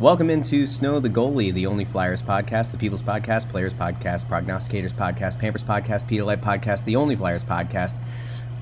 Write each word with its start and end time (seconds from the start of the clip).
Welcome 0.00 0.30
into 0.30 0.64
Snow 0.64 1.00
the 1.00 1.10
Goalie, 1.10 1.52
the 1.52 1.66
only 1.66 1.84
Flyers 1.84 2.22
podcast, 2.22 2.70
the 2.70 2.78
People's 2.78 3.02
Podcast, 3.02 3.48
Players 3.48 3.74
Podcast, 3.74 4.26
Prognosticators 4.26 4.92
Podcast, 4.92 5.40
Pampers 5.40 5.64
Podcast, 5.64 6.08
Pedialyte 6.08 6.40
Podcast, 6.40 6.84
the 6.84 6.94
only 6.94 7.16
Flyers 7.16 7.42
podcast. 7.42 8.00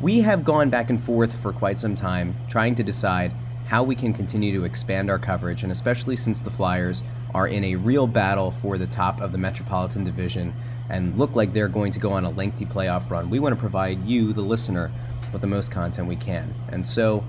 We 0.00 0.22
have 0.22 0.46
gone 0.46 0.70
back 0.70 0.88
and 0.88 0.98
forth 0.98 1.38
for 1.42 1.52
quite 1.52 1.76
some 1.76 1.94
time 1.94 2.34
trying 2.48 2.74
to 2.76 2.82
decide 2.82 3.34
how 3.66 3.82
we 3.82 3.94
can 3.94 4.14
continue 4.14 4.58
to 4.58 4.64
expand 4.64 5.10
our 5.10 5.18
coverage, 5.18 5.62
and 5.62 5.70
especially 5.70 6.16
since 6.16 6.40
the 6.40 6.50
Flyers 6.50 7.02
are 7.34 7.48
in 7.48 7.64
a 7.64 7.76
real 7.76 8.06
battle 8.06 8.50
for 8.50 8.78
the 8.78 8.86
top 8.86 9.20
of 9.20 9.30
the 9.30 9.38
Metropolitan 9.38 10.04
Division 10.04 10.54
and 10.88 11.18
look 11.18 11.36
like 11.36 11.52
they're 11.52 11.68
going 11.68 11.92
to 11.92 11.98
go 11.98 12.12
on 12.12 12.24
a 12.24 12.30
lengthy 12.30 12.64
playoff 12.64 13.10
run. 13.10 13.28
We 13.28 13.40
want 13.40 13.54
to 13.54 13.60
provide 13.60 14.06
you, 14.06 14.32
the 14.32 14.40
listener, 14.40 14.90
with 15.34 15.42
the 15.42 15.48
most 15.48 15.70
content 15.70 16.08
we 16.08 16.16
can. 16.16 16.54
And 16.70 16.86
so 16.86 17.22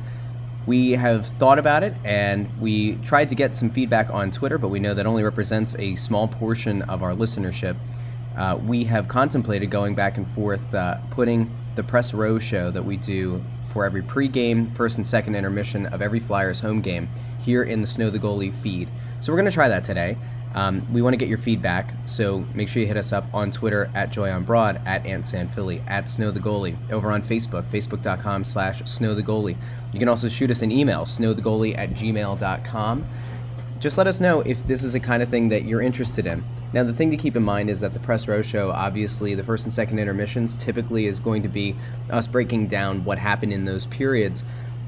we 0.67 0.91
have 0.91 1.25
thought 1.25 1.57
about 1.57 1.81
it 1.81 1.93
and 2.03 2.47
we 2.59 2.95
tried 2.95 3.29
to 3.29 3.35
get 3.35 3.55
some 3.55 3.69
feedback 3.71 4.09
on 4.11 4.29
Twitter, 4.29 4.57
but 4.57 4.67
we 4.67 4.79
know 4.79 4.93
that 4.93 5.05
only 5.05 5.23
represents 5.23 5.75
a 5.79 5.95
small 5.95 6.27
portion 6.27 6.81
of 6.83 7.01
our 7.01 7.13
listenership. 7.13 7.77
Uh, 8.35 8.59
we 8.63 8.83
have 8.83 9.07
contemplated 9.07 9.71
going 9.71 9.95
back 9.95 10.17
and 10.17 10.29
forth, 10.31 10.75
uh, 10.75 10.97
putting 11.09 11.49
the 11.75 11.83
press 11.83 12.13
row 12.13 12.37
show 12.37 12.69
that 12.69 12.83
we 12.83 12.97
do 12.97 13.41
for 13.65 13.85
every 13.85 14.01
pregame, 14.01 14.75
first 14.75 14.97
and 14.97 15.07
second 15.07 15.35
intermission 15.35 15.85
of 15.87 16.01
every 16.01 16.19
Flyers 16.19 16.59
home 16.59 16.81
game 16.81 17.07
here 17.39 17.63
in 17.63 17.79
the 17.79 17.87
Snow 17.87 18.09
the 18.09 18.19
Goalie 18.19 18.53
feed. 18.53 18.89
So 19.21 19.31
we're 19.31 19.37
going 19.37 19.49
to 19.49 19.55
try 19.55 19.69
that 19.69 19.85
today. 19.85 20.17
Um, 20.55 20.91
we 20.91 21.01
want 21.01 21.13
to 21.13 21.17
get 21.17 21.29
your 21.29 21.37
feedback, 21.37 21.93
so 22.05 22.45
make 22.53 22.67
sure 22.67 22.81
you 22.81 22.87
hit 22.87 22.97
us 22.97 23.11
up 23.11 23.25
on 23.33 23.51
Twitter 23.51 23.91
at 23.93 24.11
JoyOnBroad, 24.11 24.85
at 24.87 25.03
AntSanPhilly, 25.03 25.87
at 25.87 26.09
Snow 26.09 26.31
the 26.31 26.39
Goalie, 26.39 26.77
over 26.91 27.11
on 27.11 27.21
Facebook, 27.21 27.69
facebook.com 27.69 28.43
slash 28.43 28.81
Snow 28.85 29.13
the 29.13 29.21
Goalie. 29.21 29.57
You 29.93 29.99
can 29.99 30.09
also 30.09 30.27
shoot 30.29 30.51
us 30.51 30.61
an 30.61 30.71
email, 30.71 31.01
snowthegoalie 31.01 31.77
at 31.77 31.91
gmail.com. 31.91 33.07
Just 33.79 33.97
let 33.97 34.07
us 34.07 34.19
know 34.19 34.41
if 34.41 34.65
this 34.65 34.83
is 34.83 34.93
the 34.93 34.99
kind 34.99 35.21
of 35.21 35.29
thing 35.29 35.49
that 35.49 35.65
you're 35.65 35.81
interested 35.81 36.25
in. 36.25 36.43
Now, 36.73 36.83
the 36.83 36.93
thing 36.93 37.11
to 37.11 37.17
keep 37.17 37.35
in 37.35 37.43
mind 37.43 37.69
is 37.69 37.79
that 37.79 37.93
the 37.93 37.99
Press 37.99 38.27
Row 38.27 38.41
Show, 38.41 38.71
obviously, 38.71 39.35
the 39.35 39.43
first 39.43 39.65
and 39.65 39.73
second 39.73 39.99
intermissions 39.99 40.57
typically 40.57 41.05
is 41.05 41.19
going 41.19 41.43
to 41.43 41.49
be 41.49 41.75
us 42.09 42.27
breaking 42.27 42.67
down 42.67 43.05
what 43.05 43.19
happened 43.19 43.53
in 43.53 43.65
those 43.65 43.85
periods. 43.85 44.43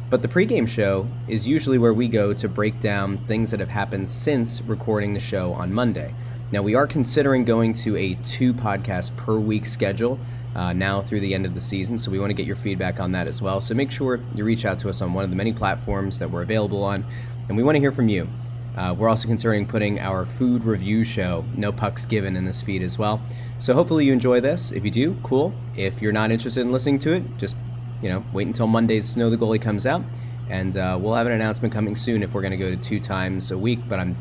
But 0.09 0.23
the 0.23 0.27
pregame 0.27 0.67
show 0.67 1.07
is 1.27 1.45
usually 1.45 1.77
where 1.77 1.93
we 1.93 2.07
go 2.07 2.33
to 2.33 2.49
break 2.49 2.79
down 2.79 3.19
things 3.27 3.51
that 3.51 3.59
have 3.59 3.69
happened 3.69 4.09
since 4.09 4.59
recording 4.61 5.13
the 5.13 5.19
show 5.19 5.53
on 5.53 5.71
Monday. 5.71 6.15
Now, 6.51 6.63
we 6.63 6.73
are 6.73 6.87
considering 6.87 7.45
going 7.45 7.75
to 7.75 7.95
a 7.95 8.15
two 8.25 8.55
podcast 8.55 9.15
per 9.15 9.37
week 9.37 9.67
schedule 9.67 10.19
uh, 10.55 10.73
now 10.73 10.99
through 10.99 11.19
the 11.19 11.35
end 11.35 11.45
of 11.45 11.53
the 11.53 11.61
season, 11.61 11.99
so 11.99 12.09
we 12.09 12.17
want 12.17 12.31
to 12.31 12.33
get 12.33 12.47
your 12.47 12.55
feedback 12.55 12.99
on 12.99 13.11
that 13.11 13.27
as 13.27 13.39
well. 13.39 13.61
So 13.61 13.75
make 13.75 13.91
sure 13.91 14.19
you 14.33 14.43
reach 14.43 14.65
out 14.65 14.79
to 14.79 14.89
us 14.89 14.99
on 15.03 15.13
one 15.13 15.23
of 15.23 15.29
the 15.29 15.35
many 15.35 15.53
platforms 15.53 16.17
that 16.17 16.31
we're 16.31 16.41
available 16.41 16.83
on, 16.83 17.05
and 17.47 17.55
we 17.55 17.61
want 17.61 17.75
to 17.75 17.79
hear 17.79 17.91
from 17.91 18.09
you. 18.09 18.27
Uh, 18.75 18.95
we're 18.97 19.09
also 19.09 19.27
considering 19.27 19.67
putting 19.67 19.99
our 19.99 20.25
food 20.25 20.63
review 20.63 21.03
show, 21.03 21.45
No 21.55 21.71
Pucks 21.71 22.07
Given, 22.07 22.35
in 22.35 22.45
this 22.45 22.63
feed 22.63 22.81
as 22.81 22.97
well. 22.97 23.21
So 23.59 23.75
hopefully 23.75 24.05
you 24.05 24.13
enjoy 24.13 24.41
this. 24.41 24.71
If 24.71 24.83
you 24.83 24.89
do, 24.89 25.17
cool. 25.21 25.53
If 25.75 26.01
you're 26.01 26.11
not 26.11 26.31
interested 26.31 26.61
in 26.61 26.71
listening 26.71 26.97
to 27.01 27.11
it, 27.13 27.37
just 27.37 27.55
you 28.01 28.09
know, 28.09 28.23
wait 28.33 28.47
until 28.47 28.67
Monday's 28.67 29.07
Snow 29.07 29.29
the 29.29 29.37
Goalie 29.37 29.61
comes 29.61 29.85
out, 29.85 30.03
and 30.49 30.77
uh, 30.77 30.97
we'll 30.99 31.15
have 31.15 31.27
an 31.27 31.33
announcement 31.33 31.73
coming 31.73 31.95
soon 31.95 32.23
if 32.23 32.33
we're 32.33 32.41
going 32.41 32.51
to 32.51 32.57
go 32.57 32.69
to 32.69 32.77
two 32.77 32.99
times 32.99 33.51
a 33.51 33.57
week. 33.57 33.79
But 33.87 33.99
I'm 33.99 34.17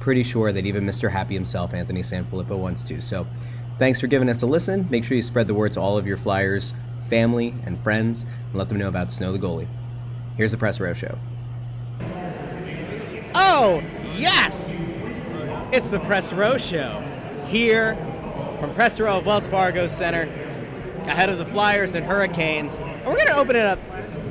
pretty 0.00 0.22
sure 0.22 0.52
that 0.52 0.66
even 0.66 0.84
Mr. 0.84 1.10
Happy 1.10 1.34
himself, 1.34 1.74
Anthony 1.74 2.00
Sanfilippo, 2.00 2.56
wants 2.58 2.82
to. 2.84 3.00
So, 3.00 3.26
thanks 3.78 4.00
for 4.00 4.06
giving 4.06 4.28
us 4.28 4.42
a 4.42 4.46
listen. 4.46 4.86
Make 4.90 5.04
sure 5.04 5.16
you 5.16 5.22
spread 5.22 5.46
the 5.46 5.54
word 5.54 5.72
to 5.72 5.80
all 5.80 5.98
of 5.98 6.06
your 6.06 6.16
Flyers 6.16 6.74
family 7.08 7.54
and 7.64 7.80
friends, 7.82 8.24
and 8.24 8.54
let 8.54 8.68
them 8.68 8.78
know 8.78 8.88
about 8.88 9.12
Snow 9.12 9.32
the 9.32 9.38
Goalie. 9.38 9.68
Here's 10.36 10.50
the 10.50 10.58
Press 10.58 10.80
Row 10.80 10.92
Show. 10.92 11.18
Oh, 13.34 13.82
yes! 14.16 14.84
It's 15.72 15.88
the 15.90 16.00
Press 16.00 16.32
Row 16.32 16.56
Show 16.56 17.00
here 17.46 17.96
from 18.58 18.72
Press 18.74 18.98
Row 18.98 19.18
of 19.18 19.26
Wells 19.26 19.48
Fargo 19.48 19.86
Center 19.86 20.26
ahead 21.06 21.28
of 21.30 21.38
the 21.38 21.46
Flyers 21.46 21.94
and 21.94 22.04
Hurricanes. 22.04 22.78
And 22.78 23.06
we're 23.06 23.14
going 23.16 23.26
to 23.28 23.36
open 23.36 23.56
it 23.56 23.64
up 23.64 23.78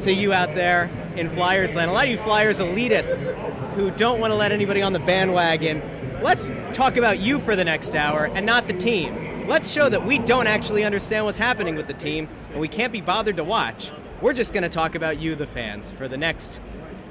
to 0.01 0.13
you 0.13 0.33
out 0.33 0.55
there 0.55 0.89
in 1.15 1.29
Flyers 1.29 1.75
land. 1.75 1.89
A 1.89 1.93
lot 1.93 2.05
of 2.05 2.11
you 2.11 2.17
Flyers 2.17 2.59
elitists 2.59 3.33
who 3.75 3.91
don't 3.91 4.19
want 4.19 4.31
to 4.31 4.35
let 4.35 4.51
anybody 4.51 4.81
on 4.81 4.93
the 4.93 4.99
bandwagon. 4.99 5.81
Let's 6.21 6.49
talk 6.73 6.97
about 6.97 7.19
you 7.19 7.39
for 7.39 7.55
the 7.55 7.63
next 7.63 7.95
hour 7.95 8.25
and 8.25 8.45
not 8.45 8.67
the 8.67 8.73
team. 8.73 9.47
Let's 9.47 9.71
show 9.71 9.89
that 9.89 10.05
we 10.05 10.17
don't 10.17 10.47
actually 10.47 10.83
understand 10.83 11.25
what's 11.25 11.37
happening 11.37 11.75
with 11.75 11.87
the 11.87 11.93
team 11.93 12.27
and 12.51 12.59
we 12.59 12.67
can't 12.67 12.91
be 12.91 13.01
bothered 13.01 13.37
to 13.37 13.43
watch. 13.43 13.91
We're 14.21 14.33
just 14.33 14.53
going 14.53 14.63
to 14.63 14.69
talk 14.69 14.95
about 14.95 15.19
you, 15.19 15.35
the 15.35 15.45
fans, 15.45 15.91
for 15.91 16.07
the 16.07 16.17
next 16.17 16.61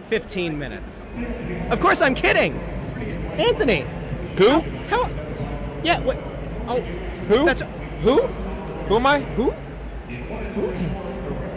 15 0.08 0.58
minutes. 0.58 1.06
Of 1.70 1.80
course, 1.80 2.00
I'm 2.00 2.14
kidding. 2.14 2.58
Anthony. 3.38 3.86
Who? 4.36 4.60
How? 4.88 5.10
Yeah. 5.82 6.00
What? 6.00 6.18
Oh, 6.66 6.80
Who? 7.28 7.44
that's 7.44 7.62
who? 8.00 8.22
Who 8.22 8.96
am 8.96 9.06
I? 9.06 9.20
Who? 9.20 9.52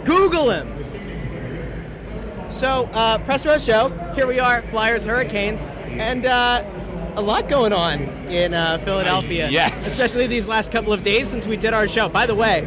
Google 0.04 0.50
him. 0.50 0.74
So, 2.50 2.86
uh, 2.92 3.18
press 3.18 3.44
row 3.46 3.58
show. 3.58 3.90
Here 4.14 4.26
we 4.26 4.40
are, 4.40 4.62
Flyers, 4.62 5.04
Hurricanes, 5.04 5.64
and 5.86 6.26
uh, 6.26 6.64
a 7.14 7.20
lot 7.20 7.48
going 7.48 7.72
on 7.72 8.00
in 8.28 8.54
uh, 8.54 8.78
Philadelphia. 8.78 9.48
yes. 9.50 9.86
Especially 9.86 10.26
these 10.26 10.48
last 10.48 10.72
couple 10.72 10.92
of 10.92 11.02
days 11.02 11.28
since 11.28 11.46
we 11.46 11.56
did 11.56 11.72
our 11.74 11.86
show. 11.86 12.08
By 12.08 12.26
the 12.26 12.34
way, 12.34 12.62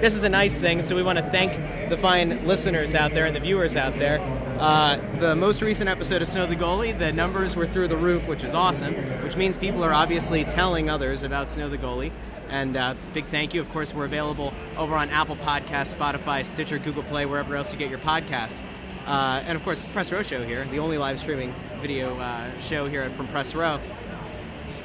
this 0.00 0.14
is 0.14 0.24
a 0.24 0.28
nice 0.28 0.58
thing, 0.58 0.82
so 0.82 0.94
we 0.94 1.02
want 1.02 1.18
to 1.18 1.30
thank 1.30 1.88
the 1.88 1.96
fine 1.96 2.46
listeners 2.46 2.94
out 2.94 3.12
there 3.12 3.26
and 3.26 3.34
the 3.34 3.40
viewers 3.40 3.76
out 3.76 3.94
there. 3.94 4.20
Uh, 4.58 4.96
the 5.18 5.34
most 5.34 5.62
recent 5.62 5.88
episode 5.88 6.22
of 6.22 6.28
Snow 6.28 6.46
the 6.46 6.56
Goalie, 6.56 6.96
the 6.96 7.12
numbers 7.12 7.56
were 7.56 7.66
through 7.66 7.88
the 7.88 7.96
roof, 7.96 8.26
which 8.28 8.44
is 8.44 8.54
awesome, 8.54 8.94
which 9.22 9.36
means 9.36 9.56
people 9.56 9.82
are 9.82 9.92
obviously 9.92 10.44
telling 10.44 10.88
others 10.90 11.22
about 11.22 11.48
Snow 11.48 11.68
the 11.68 11.78
Goalie. 11.78 12.12
And 12.52 12.76
uh, 12.76 12.94
big 13.14 13.24
thank 13.26 13.54
you. 13.54 13.62
Of 13.62 13.70
course, 13.70 13.94
we're 13.94 14.04
available 14.04 14.52
over 14.76 14.94
on 14.94 15.08
Apple 15.08 15.36
Podcasts, 15.36 15.96
Spotify, 15.96 16.44
Stitcher, 16.44 16.78
Google 16.78 17.02
Play, 17.02 17.24
wherever 17.24 17.56
else 17.56 17.72
you 17.72 17.78
get 17.78 17.88
your 17.88 17.98
podcasts. 17.98 18.62
Uh, 19.06 19.42
and 19.46 19.56
of 19.56 19.64
course, 19.64 19.86
Press 19.86 20.12
Row 20.12 20.22
Show 20.22 20.44
here, 20.44 20.66
the 20.66 20.78
only 20.78 20.98
live 20.98 21.18
streaming 21.18 21.54
video 21.80 22.14
uh, 22.18 22.56
show 22.58 22.86
here 22.86 23.08
from 23.10 23.26
Press 23.28 23.54
Row. 23.54 23.80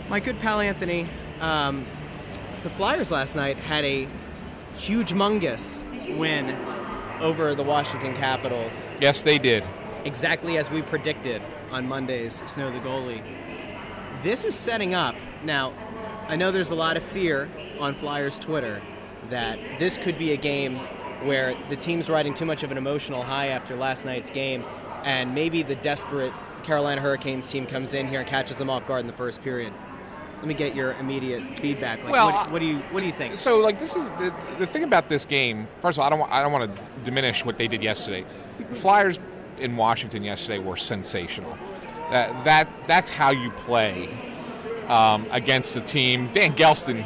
My 0.08 0.22
good 0.22 0.40
pal 0.40 0.62
Anthony, 0.62 1.08
um, 1.42 1.86
the 2.64 2.70
Flyers 2.70 3.12
last 3.12 3.36
night 3.36 3.58
had 3.58 3.84
a 3.84 4.08
huge 4.76 5.12
mungus 5.12 5.84
win 6.18 6.56
over 7.20 7.54
the 7.54 7.64
Washington 7.64 8.16
Capitals, 8.16 8.88
Yes, 9.02 9.24
they 9.24 9.38
did. 9.38 9.64
exactly 10.06 10.58
as 10.58 10.72
we 10.72 10.82
predicted 10.84 11.42
on 11.72 11.86
Monday's 11.86 12.42
Snow 12.50 12.72
the 12.72 12.80
Goalie. 12.80 13.22
This 14.24 14.46
is 14.46 14.56
setting 14.56 14.94
up. 14.94 15.16
Now, 15.44 15.74
I 16.28 16.36
know 16.36 16.52
there's 16.52 16.72
a 16.72 16.76
lot 16.76 16.98
of 16.98 17.04
fear 17.04 17.50
on 17.80 17.96
Flyers 17.96 18.38
Twitter 18.38 18.82
that 19.30 19.58
this 19.80 19.98
could 19.98 20.18
be 20.18 20.34
a 20.34 20.38
game 20.38 20.78
where 21.24 21.56
the 21.70 21.76
team's 21.76 22.10
riding 22.10 22.34
too 22.34 22.46
much 22.46 22.64
of 22.64 22.72
an 22.72 22.78
emotional 22.78 23.24
high 23.24 23.48
after 23.48 23.76
last 23.76 24.04
night's 24.06 24.30
game, 24.30 24.66
and 25.04 25.34
maybe 25.34 25.64
the 25.64 25.76
desperate 25.76 26.34
Carolina 26.64 27.00
Hurricanes 27.00 27.50
team 27.50 27.66
comes 27.66 27.94
in 27.94 28.08
here 28.08 28.20
and 28.20 28.30
catches 28.30 28.58
them 28.58 28.70
off 28.70 28.86
guard 28.86 29.02
in 29.02 29.08
the 29.08 29.14
first 29.14 29.42
period. 29.42 29.74
Let 30.38 30.48
me 30.48 30.54
get 30.54 30.76
your 30.76 30.92
immediate 30.94 31.58
feedback. 31.60 32.04
Like, 32.04 32.12
Well, 32.12 32.32
what, 32.32 32.52
what 32.52 32.60
do 32.60 32.66
you 32.66 32.80
what 32.92 33.00
do 33.00 33.06
you 33.08 33.12
think? 33.14 33.38
So, 33.38 33.60
like, 33.60 33.80
this 33.80 33.96
is 33.96 34.12
the, 34.12 34.36
the 34.60 34.68
thing 34.68 34.84
about 34.84 35.10
this 35.10 35.26
game. 35.26 35.68
First 35.82 35.98
of 35.98 36.02
all, 36.02 36.08
I 36.08 36.10
don't 36.10 36.20
want, 36.20 36.32
I 36.32 36.42
don't 36.42 36.52
want 36.52 36.76
to 36.76 36.82
diminish 37.04 37.44
what 37.44 37.58
they 37.58 37.68
did 37.68 37.82
yesterday. 37.82 38.24
The 38.60 38.76
Flyers 38.76 39.18
in 39.58 39.76
Washington 39.76 40.24
yesterday 40.24 40.60
were 40.60 40.78
sensational. 40.78 41.58
That 42.12 42.44
that 42.44 42.70
that's 42.86 43.10
how 43.10 43.32
you 43.32 43.50
play 43.52 44.10
um, 44.88 45.25
against 45.31 45.74
the 45.74 45.81
team. 45.81 46.30
Dan 46.34 46.53
Gelston 46.53 47.06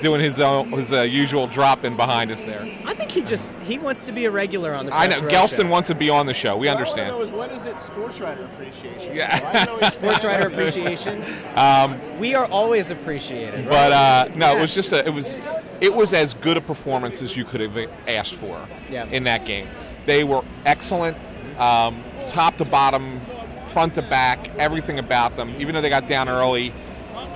doing 0.00 0.20
his 0.20 0.38
own, 0.40 0.70
his 0.70 0.92
uh, 0.92 1.00
usual 1.02 1.46
drop 1.48 1.84
in 1.84 1.96
behind 1.96 2.30
us 2.30 2.44
there. 2.44 2.62
I 2.84 2.94
think 2.94 3.10
he 3.10 3.22
just 3.22 3.52
he 3.64 3.78
wants 3.78 4.04
to 4.06 4.12
be 4.12 4.26
a 4.26 4.30
regular 4.30 4.72
on 4.74 4.86
the. 4.86 4.94
I 4.94 5.06
know 5.08 5.20
Gelston 5.22 5.62
show. 5.64 5.68
wants 5.68 5.88
to 5.88 5.94
be 5.94 6.08
on 6.10 6.26
the 6.26 6.34
show. 6.34 6.56
We 6.56 6.68
What 6.68 6.76
I 6.76 6.78
understand. 6.78 7.14
want 7.16 7.28
to 7.28 7.34
know 7.34 7.42
is 7.44 7.50
when 7.50 7.58
is 7.58 7.64
it 7.66 7.80
sports 7.80 8.20
writer 8.20 8.44
appreciation? 8.44 9.16
Yeah. 9.16 9.40
I 9.54 9.64
know 9.64 9.88
Sports 9.90 10.24
writer 10.24 10.46
appreciation. 10.48 11.24
Um, 11.56 11.96
We 12.20 12.34
are 12.36 12.46
always 12.46 12.90
appreciated. 12.92 13.66
right? 13.66 13.68
But 13.68 13.92
uh, 13.92 14.28
no, 14.36 14.56
it 14.56 14.60
was 14.60 14.72
just 14.74 14.92
a, 14.92 15.04
it 15.04 15.12
was 15.12 15.40
it 15.80 15.92
was 15.92 16.12
as 16.12 16.34
good 16.34 16.56
a 16.56 16.60
performance 16.60 17.20
as 17.22 17.36
you 17.36 17.44
could 17.44 17.60
have 17.60 17.76
asked 18.06 18.34
for 18.34 18.64
Yeah. 18.90 19.06
in 19.06 19.24
that 19.24 19.44
game. 19.44 19.66
They 20.06 20.22
were 20.22 20.42
excellent, 20.64 21.16
um, 21.58 22.02
top 22.28 22.56
to 22.58 22.64
bottom, 22.64 23.18
front 23.66 23.96
to 23.96 24.02
back, 24.02 24.48
everything 24.56 24.98
about 25.00 25.34
them. 25.36 25.54
Even 25.58 25.74
though 25.74 25.80
they 25.80 25.88
got 25.90 26.06
down 26.06 26.28
early, 26.28 26.72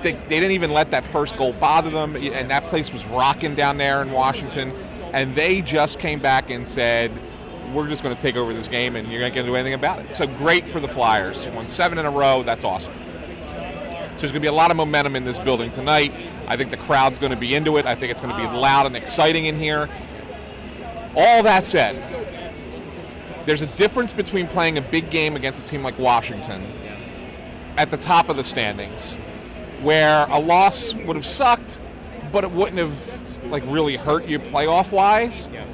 they, 0.03 0.11
they 0.11 0.39
didn't 0.39 0.51
even 0.51 0.71
let 0.71 0.91
that 0.91 1.03
first 1.05 1.35
goal 1.37 1.53
bother 1.53 1.89
them, 1.89 2.15
and 2.15 2.51
that 2.51 2.65
place 2.65 2.93
was 2.93 3.05
rocking 3.07 3.55
down 3.55 3.77
there 3.77 4.01
in 4.01 4.11
Washington. 4.11 4.71
And 5.13 5.33
they 5.35 5.61
just 5.61 5.99
came 5.99 6.19
back 6.19 6.49
and 6.49 6.67
said, 6.67 7.11
"We're 7.73 7.87
just 7.87 8.03
going 8.03 8.15
to 8.15 8.21
take 8.21 8.35
over 8.35 8.53
this 8.53 8.67
game, 8.67 8.95
and 8.95 9.11
you're 9.11 9.21
not 9.21 9.33
going 9.33 9.45
to 9.45 9.51
do 9.51 9.55
anything 9.55 9.73
about 9.73 9.99
it." 9.99 10.15
So 10.15 10.27
great 10.27 10.67
for 10.67 10.79
the 10.79 10.87
Flyers. 10.87 11.47
Won 11.47 11.67
seven 11.67 11.97
in 11.97 12.05
a 12.05 12.11
row. 12.11 12.43
That's 12.43 12.63
awesome. 12.63 12.93
So 12.93 14.19
there's 14.19 14.31
going 14.31 14.33
to 14.33 14.39
be 14.41 14.47
a 14.47 14.53
lot 14.53 14.69
of 14.69 14.77
momentum 14.77 15.15
in 15.15 15.23
this 15.23 15.39
building 15.39 15.71
tonight. 15.71 16.13
I 16.47 16.57
think 16.57 16.69
the 16.71 16.77
crowd's 16.77 17.17
going 17.17 17.31
to 17.31 17.37
be 17.37 17.55
into 17.55 17.77
it. 17.77 17.85
I 17.85 17.95
think 17.95 18.11
it's 18.11 18.21
going 18.21 18.35
to 18.35 18.39
be 18.39 18.47
loud 18.47 18.85
and 18.85 18.95
exciting 18.95 19.45
in 19.45 19.57
here. 19.57 19.89
All 21.15 21.43
that 21.43 21.65
said, 21.65 21.95
there's 23.45 23.61
a 23.61 23.67
difference 23.67 24.13
between 24.13 24.47
playing 24.47 24.77
a 24.77 24.81
big 24.81 25.09
game 25.09 25.35
against 25.35 25.61
a 25.61 25.65
team 25.65 25.83
like 25.83 25.97
Washington 25.99 26.65
at 27.77 27.91
the 27.91 27.97
top 27.97 28.29
of 28.29 28.35
the 28.35 28.43
standings, 28.43 29.17
where 29.83 30.25
a 30.29 30.39
loss 30.39 30.93
would 30.93 31.15
have 31.15 31.25
sucked, 31.25 31.79
but 32.31 32.43
it 32.43 32.51
wouldn't 32.51 32.77
have 32.77 33.51
like 33.51 33.63
really 33.67 33.95
hurt 33.95 34.25
you 34.25 34.39
playoff 34.39 34.91
wise. 34.91 35.47
Yeah. 35.51 35.65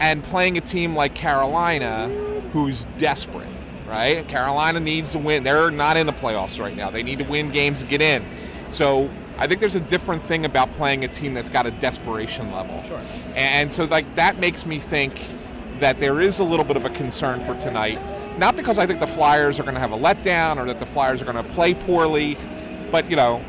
And 0.00 0.22
playing 0.24 0.58
a 0.58 0.60
team 0.60 0.96
like 0.96 1.14
Carolina, 1.14 2.08
who's 2.52 2.86
desperate, 2.98 3.46
right? 3.86 4.26
Carolina 4.26 4.80
needs 4.80 5.12
to 5.12 5.18
win. 5.18 5.44
They're 5.44 5.70
not 5.70 5.96
in 5.96 6.06
the 6.06 6.12
playoffs 6.12 6.60
right 6.60 6.76
now. 6.76 6.90
They 6.90 7.04
need 7.04 7.20
to 7.20 7.24
win 7.24 7.52
games 7.52 7.80
to 7.80 7.86
get 7.86 8.02
in. 8.02 8.24
So 8.70 9.08
I 9.38 9.46
think 9.46 9.60
there's 9.60 9.76
a 9.76 9.80
different 9.80 10.22
thing 10.22 10.44
about 10.44 10.70
playing 10.72 11.04
a 11.04 11.08
team 11.08 11.34
that's 11.34 11.48
got 11.48 11.66
a 11.66 11.70
desperation 11.70 12.50
level. 12.52 12.82
Sure. 12.84 13.00
And 13.36 13.72
so 13.72 13.84
like 13.84 14.12
that 14.16 14.38
makes 14.38 14.66
me 14.66 14.80
think 14.80 15.20
that 15.78 16.00
there 16.00 16.20
is 16.20 16.40
a 16.40 16.44
little 16.44 16.64
bit 16.64 16.76
of 16.76 16.84
a 16.84 16.90
concern 16.90 17.40
for 17.40 17.58
tonight. 17.60 18.00
Not 18.38 18.56
because 18.56 18.78
I 18.78 18.86
think 18.86 18.98
the 18.98 19.06
Flyers 19.06 19.60
are 19.60 19.62
going 19.62 19.74
to 19.74 19.80
have 19.80 19.92
a 19.92 19.98
letdown 19.98 20.56
or 20.56 20.64
that 20.66 20.80
the 20.80 20.86
Flyers 20.86 21.20
are 21.22 21.24
going 21.24 21.36
to 21.36 21.52
play 21.52 21.74
poorly, 21.74 22.38
but 22.90 23.08
you 23.10 23.16
know, 23.16 23.42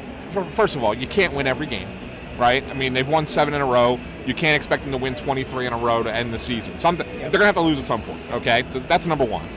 first 0.51 0.75
of 0.75 0.83
all, 0.83 0.93
you 0.93 1.07
can't 1.07 1.33
win 1.33 1.47
every 1.47 1.67
game, 1.67 1.87
right? 2.37 2.63
I 2.69 2.73
mean, 2.73 2.93
they've 2.93 3.07
won 3.07 3.25
seven 3.25 3.53
in 3.53 3.61
a 3.61 3.65
row. 3.65 3.99
You 4.25 4.33
can't 4.33 4.55
expect 4.55 4.83
them 4.83 4.91
to 4.91 4.97
win 4.97 5.15
23 5.15 5.67
in 5.67 5.73
a 5.73 5.77
row 5.77 6.03
to 6.03 6.13
end 6.13 6.33
the 6.33 6.39
season. 6.39 6.77
Something 6.77 7.07
they're 7.07 7.29
going 7.29 7.39
to 7.39 7.45
have 7.45 7.55
to 7.55 7.61
lose 7.61 7.79
at 7.79 7.85
some 7.85 8.01
point. 8.01 8.21
Okay, 8.31 8.63
so 8.69 8.79
that's 8.79 9.05
number 9.05 9.25
one. 9.25 9.47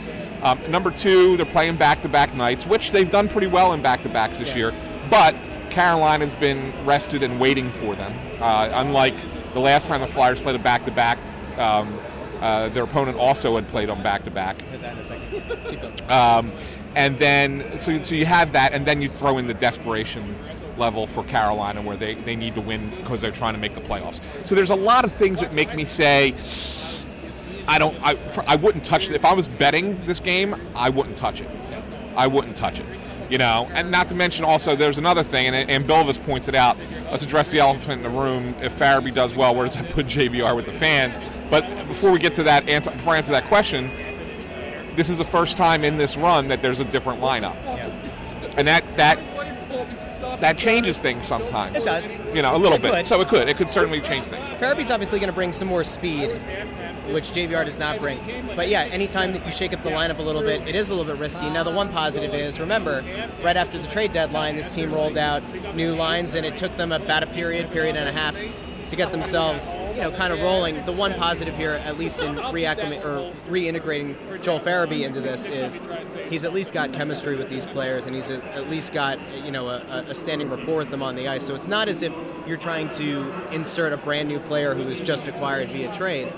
Um, 0.42 0.60
number 0.70 0.90
two, 0.90 1.36
they're 1.36 1.46
playing 1.46 1.76
back-to-back 1.76 2.34
nights, 2.34 2.66
which 2.66 2.92
they've 2.92 3.10
done 3.10 3.28
pretty 3.28 3.46
well 3.46 3.72
in 3.72 3.82
back-to-backs 3.82 4.38
this 4.38 4.54
year. 4.54 4.72
But 5.10 5.34
Carolina's 5.70 6.34
been 6.34 6.72
rested 6.84 7.22
and 7.22 7.40
waiting 7.40 7.70
for 7.70 7.94
them. 7.94 8.12
Uh, 8.40 8.70
unlike 8.74 9.14
the 9.52 9.60
last 9.60 9.88
time 9.88 10.00
the 10.00 10.06
Flyers 10.06 10.40
played 10.40 10.56
a 10.56 10.60
back-to-back, 10.60 11.18
um, 11.58 11.98
uh, 12.40 12.68
their 12.68 12.84
opponent 12.84 13.16
also 13.16 13.56
had 13.56 13.66
played 13.68 13.88
on 13.88 14.02
back-to-back. 14.02 14.60
Hit 14.62 14.82
that 14.82 14.92
in 14.92 14.98
a 14.98 15.04
second. 15.04 15.30
Keep 15.68 15.80
going. 15.80 16.10
Um, 16.10 16.52
and 16.94 17.16
then, 17.18 17.78
so, 17.78 17.96
so 18.02 18.14
you 18.14 18.26
have 18.26 18.52
that, 18.52 18.72
and 18.72 18.86
then 18.86 19.02
you 19.02 19.08
throw 19.08 19.38
in 19.38 19.46
the 19.46 19.54
desperation 19.54 20.36
level 20.78 21.06
for 21.06 21.24
Carolina 21.24 21.82
where 21.82 21.96
they, 21.96 22.14
they 22.14 22.36
need 22.36 22.54
to 22.54 22.60
win 22.60 22.90
because 22.90 23.20
they're 23.20 23.30
trying 23.30 23.54
to 23.54 23.60
make 23.60 23.74
the 23.74 23.80
playoffs. 23.80 24.20
So 24.44 24.54
there's 24.54 24.70
a 24.70 24.76
lot 24.76 25.04
of 25.04 25.12
things 25.12 25.40
that 25.40 25.52
make 25.52 25.74
me 25.74 25.84
say, 25.84 26.34
I 27.68 27.78
don't, 27.78 27.96
I, 28.02 28.16
I 28.46 28.56
wouldn't 28.56 28.84
touch 28.84 29.10
it. 29.10 29.14
If 29.14 29.24
I 29.24 29.32
was 29.32 29.48
betting 29.48 30.04
this 30.04 30.20
game, 30.20 30.54
I 30.74 30.88
wouldn't 30.88 31.16
touch 31.16 31.40
it. 31.40 31.50
I 32.16 32.26
wouldn't 32.26 32.56
touch 32.56 32.80
it. 32.80 32.86
You 33.28 33.38
know, 33.38 33.68
and 33.72 33.90
not 33.90 34.06
to 34.08 34.14
mention 34.14 34.44
also 34.44 34.76
there's 34.76 34.98
another 34.98 35.24
thing, 35.24 35.48
and, 35.48 35.68
and 35.68 35.84
Bilvis 35.84 36.24
points 36.24 36.46
it 36.46 36.54
out. 36.54 36.78
Let's 37.10 37.24
address 37.24 37.50
the 37.50 37.58
elephant 37.58 37.94
in 37.94 38.02
the 38.04 38.18
room. 38.18 38.54
If 38.60 38.78
Farabee 38.78 39.12
does 39.12 39.34
well, 39.34 39.52
where 39.52 39.66
does 39.66 39.74
that 39.74 39.90
put 39.90 40.06
JVR 40.06 40.54
with 40.54 40.66
the 40.66 40.72
fans? 40.72 41.18
But 41.50 41.66
before 41.88 42.12
we 42.12 42.20
get 42.20 42.34
to 42.34 42.44
that 42.44 42.68
answer, 42.68 42.92
before 42.92 43.14
I 43.14 43.16
answer 43.16 43.32
that 43.32 43.46
question, 43.46 43.90
this 44.94 45.08
is 45.08 45.16
the 45.16 45.24
first 45.24 45.56
time 45.56 45.82
in 45.82 45.96
this 45.96 46.16
run 46.16 46.46
that 46.48 46.62
there's 46.62 46.78
a 46.78 46.84
different 46.84 47.20
lineup, 47.20 47.56
and 48.56 48.68
that 48.68 48.84
that 48.96 49.18
that 50.40 50.56
changes 50.58 50.98
things 50.98 51.26
sometimes. 51.26 51.76
It 51.76 51.84
does. 51.84 52.12
You 52.34 52.42
know, 52.42 52.56
a 52.56 52.58
little 52.58 52.76
It 52.76 52.82
bit. 52.82 52.90
could. 52.92 53.06
So 53.06 53.20
it 53.20 53.28
could. 53.28 53.48
It 53.48 53.56
could 53.56 53.70
certainly 53.70 54.00
change 54.00 54.26
things. 54.26 54.50
Farabee's 54.50 54.90
obviously 54.90 55.18
going 55.18 55.28
to 55.28 55.34
bring 55.34 55.52
some 55.52 55.68
more 55.68 55.84
speed, 55.84 56.30
which 57.12 57.30
JVR 57.32 57.64
does 57.64 57.78
not 57.78 57.98
bring. 57.98 58.18
But 58.54 58.68
yeah, 58.68 58.82
anytime 58.84 59.32
that 59.32 59.44
you 59.46 59.52
shake 59.52 59.72
up 59.72 59.82
the 59.82 59.90
lineup 59.90 60.18
a 60.18 60.22
little 60.22 60.42
bit, 60.42 60.66
it 60.66 60.74
is 60.74 60.90
a 60.90 60.94
little 60.94 61.10
bit 61.12 61.20
risky. 61.20 61.48
Now, 61.50 61.62
the 61.62 61.70
one 61.70 61.90
positive 61.90 62.34
is, 62.34 62.58
remember, 62.58 63.04
right 63.42 63.56
after 63.56 63.78
the 63.78 63.88
trade 63.88 64.12
deadline, 64.12 64.56
this 64.56 64.74
team 64.74 64.92
rolled 64.92 65.16
out 65.16 65.42
new 65.74 65.94
lines, 65.94 66.34
and 66.34 66.44
it 66.46 66.56
took 66.56 66.76
them 66.76 66.92
about 66.92 67.22
a 67.22 67.26
period, 67.26 67.70
period 67.70 67.96
and 67.96 68.08
a 68.08 68.12
half 68.12 68.34
to 68.88 68.96
get 68.96 69.10
themselves, 69.10 69.74
you 69.94 70.00
know, 70.00 70.10
kind 70.12 70.32
of 70.32 70.40
rolling. 70.40 70.84
The 70.84 70.92
one 70.92 71.14
positive 71.14 71.56
here, 71.56 71.72
at 71.72 71.98
least 71.98 72.22
in 72.22 72.36
reacclimate 72.36 73.04
or 73.04 73.32
reintegrating 73.50 74.42
Joel 74.42 74.60
Farabee 74.60 75.04
into 75.04 75.20
this, 75.20 75.46
is 75.46 75.80
he's 76.28 76.44
at 76.44 76.52
least 76.52 76.72
got 76.72 76.92
chemistry 76.92 77.36
with 77.36 77.48
these 77.48 77.66
players, 77.66 78.06
and 78.06 78.14
he's 78.14 78.30
at 78.30 78.70
least 78.70 78.92
got 78.92 79.18
you 79.44 79.50
know 79.50 79.68
a, 79.68 80.04
a 80.08 80.14
standing 80.14 80.50
rapport 80.50 80.78
with 80.78 80.90
them 80.90 81.02
on 81.02 81.16
the 81.16 81.28
ice. 81.28 81.44
So 81.44 81.54
it's 81.54 81.68
not 81.68 81.88
as 81.88 82.02
if 82.02 82.12
you're 82.46 82.56
trying 82.56 82.88
to 82.90 83.32
insert 83.52 83.92
a 83.92 83.96
brand 83.96 84.28
new 84.28 84.40
player 84.40 84.74
who 84.74 84.84
was 84.84 85.00
just 85.00 85.28
acquired 85.28 85.68
via 85.68 85.92
trade. 85.92 86.32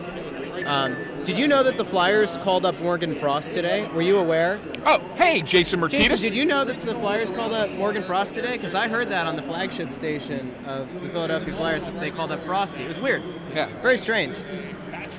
Um, 0.67 0.97
did 1.29 1.37
you 1.39 1.47
know 1.47 1.63
that 1.63 1.77
the 1.77 1.85
Flyers 1.85 2.39
called 2.39 2.65
up 2.65 2.81
Morgan 2.81 3.15
Frost 3.15 3.53
today? 3.53 3.87
Were 3.89 4.01
you 4.01 4.17
aware? 4.17 4.59
Oh, 4.87 4.99
hey, 5.17 5.43
Jason 5.43 5.49
Jason, 5.51 5.81
Martinez. 5.81 6.23
did 6.23 6.35
you 6.35 6.47
know 6.47 6.65
that 6.65 6.81
the 6.81 6.95
Flyers 6.95 7.31
called 7.31 7.53
up 7.53 7.71
Morgan 7.73 8.03
Frost 8.03 8.33
today? 8.33 8.57
Because 8.57 8.75
I 8.75 8.89
heard 8.89 9.11
that 9.11 9.27
on 9.27 9.37
the 9.37 9.43
flagship 9.43 9.93
station 9.93 10.55
of 10.65 10.91
the 11.03 11.11
Philadelphia 11.11 11.55
Flyers 11.55 11.85
that 11.85 12.01
they 12.01 12.11
called 12.11 12.33
up 12.33 12.43
Frosty. 12.47 12.85
It 12.85 12.87
was 12.87 12.99
weird. 12.99 13.23
Yeah. 13.55 13.69
Very 13.83 13.99
strange. 13.99 14.39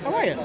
How 0.01 0.15
are 0.15 0.25
you? 0.25 0.35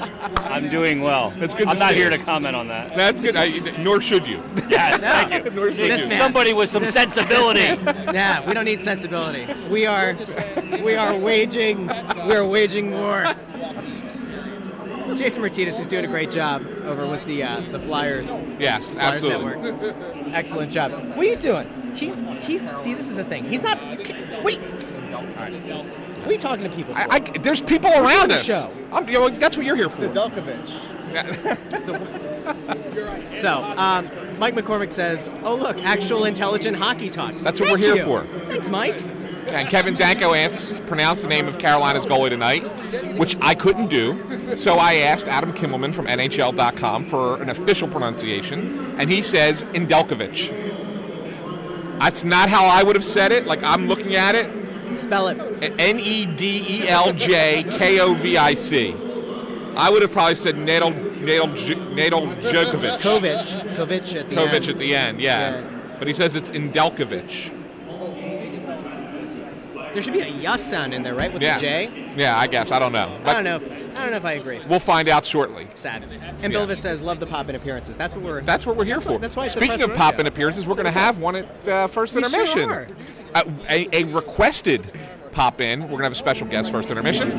I'm 0.21 0.69
doing 0.69 1.01
well. 1.01 1.31
That's 1.37 1.55
good 1.55 1.67
I'm 1.67 1.79
not 1.79 1.91
see. 1.91 1.95
here 1.97 2.09
to 2.09 2.17
comment 2.17 2.55
on 2.55 2.67
that. 2.67 2.95
That's 2.95 3.19
good. 3.21 3.35
I, 3.35 3.47
nor 3.81 4.01
should 4.01 4.27
you. 4.27 4.43
Yes, 4.69 4.99
thank 5.29 5.45
you. 5.45 5.51
Nor 5.51 5.67
should 5.73 5.89
This 5.89 6.01
you. 6.01 6.07
man- 6.09 6.19
Somebody 6.21 6.53
with 6.53 6.69
some 6.69 6.85
sensibility. 6.85 7.75
Nah, 8.11 8.45
we 8.45 8.53
don't 8.53 8.65
need 8.65 8.81
sensibility. 8.81 9.47
We 9.69 9.85
are, 9.85 10.17
we 10.83 10.95
are 10.95 11.15
waging, 11.17 11.87
we 12.27 12.33
are 12.33 12.45
waging 12.45 12.91
war. 12.91 13.23
Jason 15.15 15.41
Martinez 15.41 15.79
is 15.79 15.87
doing 15.87 16.03
a 16.05 16.07
great 16.07 16.29
job 16.31 16.65
over 16.83 17.05
with 17.07 17.25
the 17.25 17.43
uh, 17.43 17.59
the 17.71 17.79
Flyers. 17.79 18.37
Yes, 18.59 18.93
Flyers 18.93 19.23
absolutely. 19.25 19.71
Network. 19.71 19.95
Excellent 20.33 20.71
job. 20.71 20.91
What 20.91 21.19
are 21.19 21.23
you 21.25 21.35
doing? 21.37 21.93
He 21.95 22.13
he. 22.41 22.57
See, 22.75 22.93
this 22.93 23.07
is 23.07 23.15
the 23.15 23.23
thing. 23.23 23.45
He's 23.45 23.61
not. 23.61 23.79
Wait. 24.43 24.59
What 26.21 26.29
are 26.29 26.33
you 26.33 26.39
talking 26.39 26.63
to 26.63 26.69
people? 26.69 26.93
I, 26.95 27.07
I, 27.09 27.19
there's 27.19 27.61
people 27.61 27.89
around 27.89 28.29
the 28.29 28.35
us. 28.35 28.45
show. 28.45 28.71
I'm, 28.91 29.07
you 29.07 29.15
know, 29.15 29.29
that's 29.29 29.57
what 29.57 29.65
you're 29.65 29.75
here 29.75 29.89
for. 29.89 30.03
Nedeljkovic. 30.03 30.67
so, 33.35 33.63
um, 33.77 34.07
Mike 34.37 34.53
McCormick 34.53 34.93
says, 34.93 35.31
"Oh 35.43 35.55
look, 35.55 35.77
actual 35.79 36.25
intelligent 36.25 36.77
hockey 36.77 37.09
talk." 37.09 37.33
That's 37.33 37.59
what 37.59 37.69
Thank 37.69 37.81
we're 37.81 37.85
here 37.85 37.95
you. 37.95 38.05
for. 38.05 38.23
Thanks, 38.49 38.69
Mike. 38.69 39.01
And 39.47 39.67
Kevin 39.67 39.95
Danko 39.95 40.33
asks, 40.33 40.79
pronounce 40.81 41.23
the 41.23 41.27
name 41.27 41.47
of 41.47 41.57
Carolina's 41.57 42.05
goalie 42.05 42.29
tonight, 42.29 42.61
which 43.17 43.35
I 43.41 43.55
couldn't 43.55 43.87
do. 43.87 44.55
So 44.55 44.75
I 44.75 44.95
asked 44.95 45.27
Adam 45.27 45.51
Kimelman 45.51 45.93
from 45.93 46.05
NHL.com 46.05 47.05
for 47.05 47.41
an 47.41 47.49
official 47.49 47.87
pronunciation, 47.87 48.95
and 48.99 49.09
he 49.09 49.21
says 49.21 49.63
Indelkovich. 49.73 50.49
That's 51.99 52.23
not 52.23 52.49
how 52.49 52.65
I 52.65 52.83
would 52.83 52.95
have 52.95 53.03
said 53.03 53.31
it. 53.31 53.45
Like 53.45 53.63
I'm 53.63 53.87
looking 53.87 54.15
at 54.15 54.35
it, 54.35 54.47
Spell 54.97 55.27
it. 55.29 55.37
N 55.79 55.99
E 55.99 56.25
D 56.25 56.65
E 56.83 56.87
L 56.87 57.13
J 57.13 57.63
K 57.63 57.99
O 57.99 58.13
V 58.13 58.37
I 58.37 58.53
C. 58.55 58.93
I 59.75 59.89
would 59.89 60.01
have 60.01 60.11
probably 60.11 60.35
said 60.35 60.55
Nadal 60.55 60.91
Nadal 61.19 61.55
Nadal 61.95 62.33
Djokovic. 62.41 62.99
Kovic. 62.99 63.75
Kovic 63.75 64.15
at 64.19 64.29
the 64.29 64.35
Kovic 64.35 64.53
end. 64.53 64.69
at 64.69 64.77
the 64.77 64.95
end, 64.95 65.21
yeah. 65.21 65.61
Yeah. 65.61 65.69
But 65.97 66.07
he 66.07 66.13
says 66.13 66.35
it's 66.35 66.49
Indelkovic. 66.49 67.57
There 69.93 70.01
should 70.01 70.13
be 70.13 70.21
a 70.21 70.27
yus 70.27 70.61
sound 70.63 70.93
in 70.93 71.03
there, 71.03 71.13
right, 71.15 71.31
with 71.33 71.41
Yes. 71.41 71.59
the 71.59 71.65
J? 71.67 72.13
Yeah, 72.15 72.37
I 72.39 72.47
guess. 72.47 72.71
I 72.71 72.79
don't 72.79 72.93
know. 72.93 73.11
I 73.25 73.33
don't 73.33 73.43
know. 73.43 73.59
If, 73.91 73.97
I 73.99 74.01
don't 74.03 74.11
know 74.11 74.17
if 74.17 74.25
I 74.25 74.33
agree. 74.33 74.59
We'll 74.67 74.79
find 74.79 75.07
out 75.07 75.25
shortly. 75.25 75.67
Sad. 75.75 76.03
And 76.41 76.53
Yeah. 76.53 76.73
Says, 76.73 77.01
"Love 77.01 77.19
the 77.19 77.25
pop-in 77.25 77.55
appearances." 77.55 77.97
That's 77.97 78.13
what 78.15 78.23
we're. 78.23 78.41
That's 78.41 78.65
what 78.65 78.75
we're 78.77 78.85
here 78.85 78.95
That's 78.95 79.05
for. 79.05 79.11
why- 79.13 79.17
that's 79.19 79.35
why 79.35 79.43
it's 79.43 79.51
Speaking 79.53 79.69
press 79.77 79.81
of 79.81 79.93
pop-in 79.93 80.25
appearances, 80.27 80.65
we're 80.65 80.75
going 80.75 80.85
to 80.85 80.91
have 80.91 81.17
one 81.19 81.35
at 81.35 81.67
uh, 81.67 81.87
first 81.87 82.15
We 82.15 82.21
sure 82.23 82.29
intermission. 82.39 82.69
are. 82.69 82.87
Uh, 83.35 83.43
a, 83.69 83.87
a 83.93 84.03
requested 84.05 84.91
pop-in. 85.31 85.81
We're 85.81 85.87
going 85.89 85.99
to 85.99 86.03
have 86.05 86.11
a 86.13 86.15
special 86.15 86.47
guest 86.47 86.71
first 86.71 86.89
intermission. 86.89 87.29
Do 87.29 87.35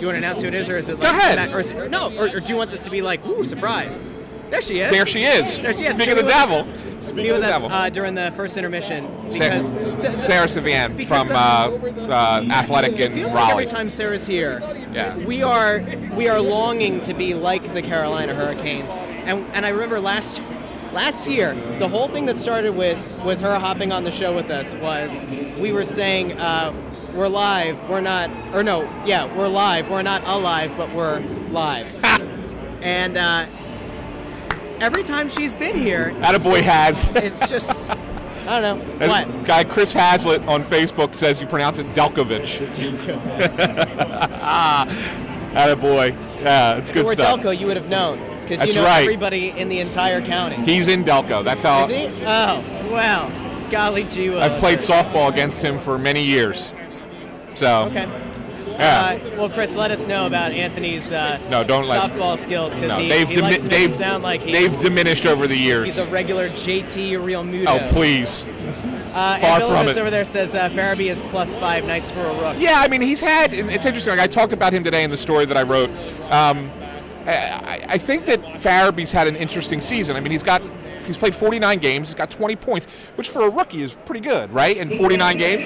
you 0.00 0.06
want 0.06 0.14
to 0.14 0.16
announce 0.16 0.42
who 0.42 0.48
it 0.48 0.54
is, 0.54 0.68
or 0.68 0.76
is 0.76 0.88
it? 0.88 0.98
like? 0.98 1.02
Go 1.12 1.16
Like, 1.16 1.22
ahead. 1.36 1.54
Or, 1.54 1.60
is 1.60 1.70
it, 1.70 1.76
or 1.76 1.88
no, 1.88 2.10
or, 2.18 2.26
or 2.26 2.40
do 2.40 2.46
you 2.48 2.56
want 2.56 2.70
this 2.70 2.84
to 2.84 2.90
be 2.90 3.00
like, 3.02 3.24
ooh, 3.26 3.44
surprise? 3.44 4.02
There 4.50 4.62
she 4.62 4.80
is. 4.80 4.90
There 4.90 5.06
she 5.06 5.24
is. 5.24 5.60
There 5.60 5.72
she 5.74 5.84
is. 5.84 5.92
Speaking 5.94 6.12
of 6.12 6.18
the 6.18 6.22
be 6.22 6.26
with 6.26 6.34
us- 6.34 6.48
devil. 6.48 6.64
Be 6.64 7.08
Speaking 7.10 7.30
of 7.32 7.38
with 7.38 7.46
the 7.48 7.54
us 7.54 7.64
uh, 7.70 7.88
during 7.90 8.14
the 8.14 8.32
first 8.34 8.56
intermission 8.56 9.06
because 9.30 10.16
Sarah 10.24 10.48
Civian 10.48 11.06
from 11.06 11.28
the- 11.28 11.34
uh, 11.36 11.70
uh, 12.08 12.44
Athletic 12.50 12.92
in 12.98 13.12
feels 13.14 13.34
like 13.34 13.50
every 13.50 13.66
time 13.66 13.88
Sarah's 13.90 14.26
here, 14.26 14.62
Yeah. 14.92 15.14
we 15.18 15.42
are 15.42 15.84
we 16.14 16.28
are 16.28 16.40
longing 16.40 17.00
to 17.00 17.12
be 17.14 17.34
like 17.34 17.74
the 17.74 17.82
Carolina 17.82 18.34
Hurricanes. 18.34 18.96
And 18.96 19.44
and 19.52 19.66
I 19.66 19.68
remember 19.68 20.00
last 20.00 20.40
last 20.94 21.26
year, 21.26 21.54
the 21.78 21.88
whole 21.88 22.08
thing 22.08 22.24
that 22.26 22.38
started 22.38 22.74
with 22.74 22.98
with 23.22 23.40
her 23.40 23.58
hopping 23.58 23.92
on 23.92 24.04
the 24.04 24.10
show 24.10 24.34
with 24.34 24.50
us 24.50 24.74
was 24.76 25.18
we 25.58 25.72
were 25.72 25.84
saying 25.84 26.38
uh, 26.40 26.72
we're 27.14 27.28
live, 27.28 27.76
we're 27.88 28.00
not, 28.00 28.30
or 28.54 28.62
no, 28.64 28.88
yeah, 29.04 29.26
we're 29.36 29.46
live, 29.48 29.90
we're 29.90 30.02
not 30.02 30.22
alive, 30.26 30.72
but 30.78 30.90
we're 30.94 31.20
live. 31.50 31.86
and 32.82 33.16
uh, 33.16 33.46
every 34.84 35.02
time 35.02 35.30
she's 35.30 35.54
been 35.54 35.76
here, 35.76 36.10
Attaboy 36.20 36.60
has. 36.60 37.10
it's 37.16 37.40
just 37.48 37.90
I 38.46 38.60
don't 38.60 38.78
know 38.78 38.94
As 39.00 39.08
what. 39.08 39.46
Guy 39.46 39.64
Chris 39.64 39.92
Hazlitt 39.94 40.42
on 40.42 40.62
Facebook 40.64 41.14
says 41.14 41.40
you 41.40 41.46
pronounce 41.46 41.78
it 41.78 41.86
Delkovich. 41.94 42.60
ah, 44.42 44.86
attaboy. 45.52 46.10
Yeah, 46.42 46.76
it's 46.76 46.90
If 46.90 46.94
good 46.94 47.00
it 47.00 47.06
were 47.06 47.12
stuff. 47.14 47.40
Delco, 47.40 47.58
you 47.58 47.66
would 47.66 47.78
have 47.78 47.88
known 47.88 48.18
because 48.42 48.66
you 48.66 48.74
know 48.74 48.84
right. 48.84 49.02
everybody 49.02 49.50
in 49.50 49.70
the 49.70 49.80
entire 49.80 50.20
county. 50.20 50.56
He's 50.56 50.88
in 50.88 51.04
Delco. 51.04 51.42
That's 51.42 51.62
how 51.62 51.88
Is 51.88 52.18
he? 52.18 52.24
Oh, 52.26 52.62
well, 52.90 53.32
golly 53.70 54.04
gee. 54.04 54.36
I've 54.36 54.58
played 54.60 54.78
softball 54.78 55.32
against 55.32 55.62
him 55.62 55.78
for 55.78 55.98
many 55.98 56.22
years. 56.22 56.72
So 57.54 57.84
Okay. 57.86 58.06
Yeah. 58.66 59.18
Uh, 59.22 59.36
well, 59.36 59.48
Chris, 59.50 59.76
let 59.76 59.90
us 59.90 60.06
know 60.06 60.26
about 60.26 60.52
Anthony's 60.52 61.12
uh, 61.12 61.38
No, 61.50 61.62
don't 61.64 61.86
let- 61.88 62.10
softball 62.10 62.38
skills 62.38 62.74
because 62.74 62.90
No, 62.96 62.98
he, 63.02 63.08
they've 63.08 63.28
he 63.28 63.36
dimi- 63.36 63.62
they've 63.68 63.94
sound 63.94 64.22
like 64.22 64.40
he's, 64.42 64.52
they've 64.72 64.80
diminished 64.82 65.26
over 65.26 65.46
the 65.46 65.56
years. 65.56 65.84
he's 65.84 65.98
a 65.98 66.06
regular 66.08 66.48
JT 66.48 67.12
Realmuto. 67.18 67.66
Oh 67.68 67.88
please. 67.92 68.46
Uh, 69.16 69.38
far 69.38 69.60
from 69.60 69.88
it. 69.88 69.96
over 69.96 70.10
there 70.10 70.24
says 70.24 70.54
uh, 70.56 70.68
Farabee 70.70 71.08
is 71.10 71.20
plus 71.30 71.54
five. 71.54 71.84
Nice 71.86 72.10
for 72.10 72.20
a 72.20 72.34
rook. 72.40 72.56
Yeah, 72.58 72.80
I 72.80 72.88
mean, 72.88 73.00
he's 73.00 73.20
had. 73.20 73.52
It's 73.52 73.86
interesting. 73.86 74.10
Like 74.16 74.20
I 74.20 74.26
talked 74.26 74.52
about 74.52 74.72
him 74.72 74.82
today 74.82 75.04
in 75.04 75.10
the 75.10 75.16
story 75.16 75.44
that 75.44 75.56
I 75.56 75.62
wrote. 75.62 75.88
Um, 76.32 76.68
I, 77.24 77.84
I 77.90 77.98
think 77.98 78.26
that 78.26 78.42
Farabee's 78.42 79.12
had 79.12 79.28
an 79.28 79.36
interesting 79.36 79.80
season. 79.80 80.16
I 80.16 80.20
mean, 80.20 80.32
he's 80.32 80.42
got. 80.42 80.62
He's 81.06 81.16
played 81.16 81.34
49 81.34 81.78
games. 81.78 82.08
He's 82.08 82.14
got 82.14 82.30
20 82.30 82.56
points, 82.56 82.86
which 83.16 83.28
for 83.28 83.42
a 83.46 83.50
rookie 83.50 83.82
is 83.82 83.96
pretty 84.06 84.20
good, 84.20 84.50
right? 84.52 84.76
In 84.76 84.96
49 84.96 85.36
games, 85.38 85.64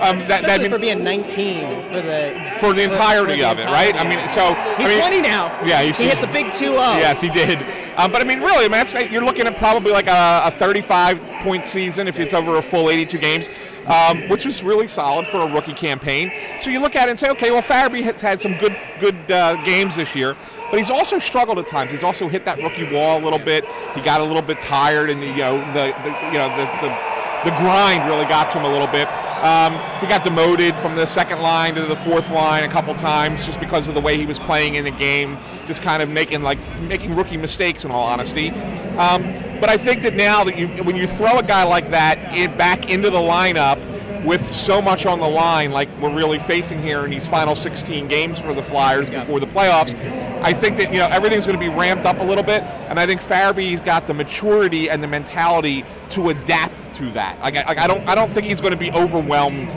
um, 0.00 0.18
that, 0.28 0.42
that 0.42 0.60
mean- 0.60 0.70
for 0.70 0.78
being 0.78 1.02
19 1.04 1.92
for 1.92 2.00
the 2.00 2.56
for 2.58 2.72
the 2.72 2.82
entirety 2.82 3.32
for 3.32 3.38
the 3.38 3.50
of 3.50 3.58
it, 3.58 3.66
right? 3.66 3.94
I 3.94 4.04
mean, 4.08 4.28
so 4.28 4.54
He's 4.76 4.86
I 4.86 4.88
mean, 4.88 4.98
20 4.98 5.20
now. 5.22 5.46
Yeah, 5.64 5.82
he's 5.82 5.98
he 5.98 6.08
hit 6.08 6.20
the 6.20 6.26
big 6.28 6.46
2-0. 6.46 6.74
Yes, 6.76 7.20
he 7.20 7.28
did. 7.28 7.58
Um, 7.96 8.12
but 8.12 8.22
I 8.22 8.24
mean, 8.24 8.40
really, 8.40 8.64
I 8.64 8.84
mean, 8.84 9.12
you're 9.12 9.24
looking 9.24 9.46
at 9.46 9.56
probably 9.58 9.92
like 9.92 10.06
a, 10.06 10.42
a 10.44 10.50
35 10.50 11.20
point 11.42 11.66
season 11.66 12.08
if 12.08 12.18
it's 12.18 12.32
over 12.32 12.56
a 12.56 12.62
full 12.62 12.88
82 12.88 13.18
games, 13.18 13.50
um, 13.86 14.28
which 14.28 14.44
was 14.44 14.62
really 14.62 14.88
solid 14.88 15.26
for 15.26 15.38
a 15.38 15.52
rookie 15.52 15.74
campaign. 15.74 16.30
So 16.60 16.70
you 16.70 16.80
look 16.80 16.96
at 16.96 17.08
it 17.08 17.10
and 17.10 17.18
say, 17.18 17.30
okay, 17.30 17.50
well, 17.50 17.62
Farabee 17.62 18.02
has 18.02 18.20
had 18.20 18.40
some 18.40 18.56
good 18.58 18.76
good 19.00 19.30
uh, 19.30 19.56
games 19.64 19.96
this 19.96 20.14
year, 20.14 20.36
but 20.70 20.78
he's 20.78 20.90
also 20.90 21.18
struggled 21.18 21.58
at 21.58 21.66
times. 21.66 21.90
He's 21.90 22.04
also 22.04 22.28
hit 22.28 22.44
that 22.44 22.58
rookie 22.58 22.92
wall 22.92 23.20
a 23.20 23.22
little 23.22 23.38
bit. 23.38 23.64
He 23.94 24.02
got 24.02 24.20
a 24.20 24.24
little 24.24 24.42
bit 24.42 24.60
tired, 24.60 25.10
and 25.10 25.20
you 25.22 25.36
know 25.36 25.58
the, 25.72 25.94
the 26.02 26.10
you 26.32 26.38
know 26.38 26.48
the, 26.56 26.64
the 26.86 27.10
the 27.44 27.50
grind 27.56 28.04
really 28.08 28.26
got 28.26 28.50
to 28.50 28.58
him 28.58 28.64
a 28.64 28.72
little 28.72 28.86
bit. 28.86 29.08
Um, 29.42 29.72
he 30.00 30.06
got 30.06 30.22
demoted 30.24 30.76
from 30.76 30.94
the 30.94 31.06
second 31.06 31.40
line 31.40 31.74
to 31.76 31.86
the 31.86 31.96
fourth 31.96 32.30
line 32.30 32.64
a 32.64 32.68
couple 32.68 32.94
times 32.94 33.46
just 33.46 33.58
because 33.58 33.88
of 33.88 33.94
the 33.94 34.00
way 34.00 34.18
he 34.18 34.26
was 34.26 34.38
playing 34.38 34.74
in 34.74 34.84
the 34.84 34.90
game, 34.90 35.38
just 35.66 35.80
kind 35.80 36.02
of 36.02 36.10
making 36.10 36.42
like 36.42 36.58
making 36.82 37.14
rookie 37.16 37.38
mistakes. 37.38 37.84
In 37.84 37.90
all 37.90 38.04
honesty, 38.04 38.50
um, 38.98 39.22
but 39.60 39.68
I 39.68 39.76
think 39.76 40.02
that 40.02 40.14
now 40.14 40.44
that 40.44 40.56
you 40.56 40.68
when 40.84 40.96
you 40.96 41.06
throw 41.06 41.38
a 41.38 41.42
guy 41.42 41.64
like 41.64 41.90
that 41.90 42.34
in, 42.34 42.56
back 42.56 42.90
into 42.90 43.10
the 43.10 43.18
lineup 43.18 43.78
with 44.24 44.46
so 44.46 44.82
much 44.82 45.06
on 45.06 45.18
the 45.20 45.28
line, 45.28 45.70
like 45.70 45.88
we're 46.00 46.14
really 46.14 46.38
facing 46.38 46.82
here 46.82 47.04
in 47.04 47.10
these 47.10 47.26
final 47.26 47.54
16 47.54 48.08
games 48.08 48.38
for 48.38 48.54
the 48.54 48.62
Flyers 48.62 49.08
before 49.10 49.40
the 49.40 49.46
playoffs, 49.46 49.94
I 50.42 50.52
think 50.52 50.76
that 50.78 50.92
you 50.92 50.98
know 50.98 51.08
everything's 51.08 51.46
going 51.46 51.58
to 51.58 51.64
be 51.64 51.74
ramped 51.74 52.06
up 52.06 52.18
a 52.18 52.24
little 52.24 52.44
bit, 52.44 52.62
and 52.62 52.98
I 52.98 53.06
think 53.06 53.20
Farabee's 53.20 53.80
got 53.80 54.06
the 54.06 54.14
maturity 54.14 54.90
and 54.90 55.02
the 55.02 55.08
mentality 55.08 55.84
to 56.10 56.30
adapt 56.30 56.94
to 56.94 57.10
that. 57.12 57.38
Like, 57.40 57.56
I, 57.56 57.64
like, 57.64 57.78
I 57.78 57.86
don't, 57.86 58.06
I 58.08 58.14
don't 58.14 58.30
think 58.30 58.46
he's 58.46 58.60
going 58.60 58.72
to 58.72 58.78
be 58.78 58.90
overwhelmed 58.92 59.70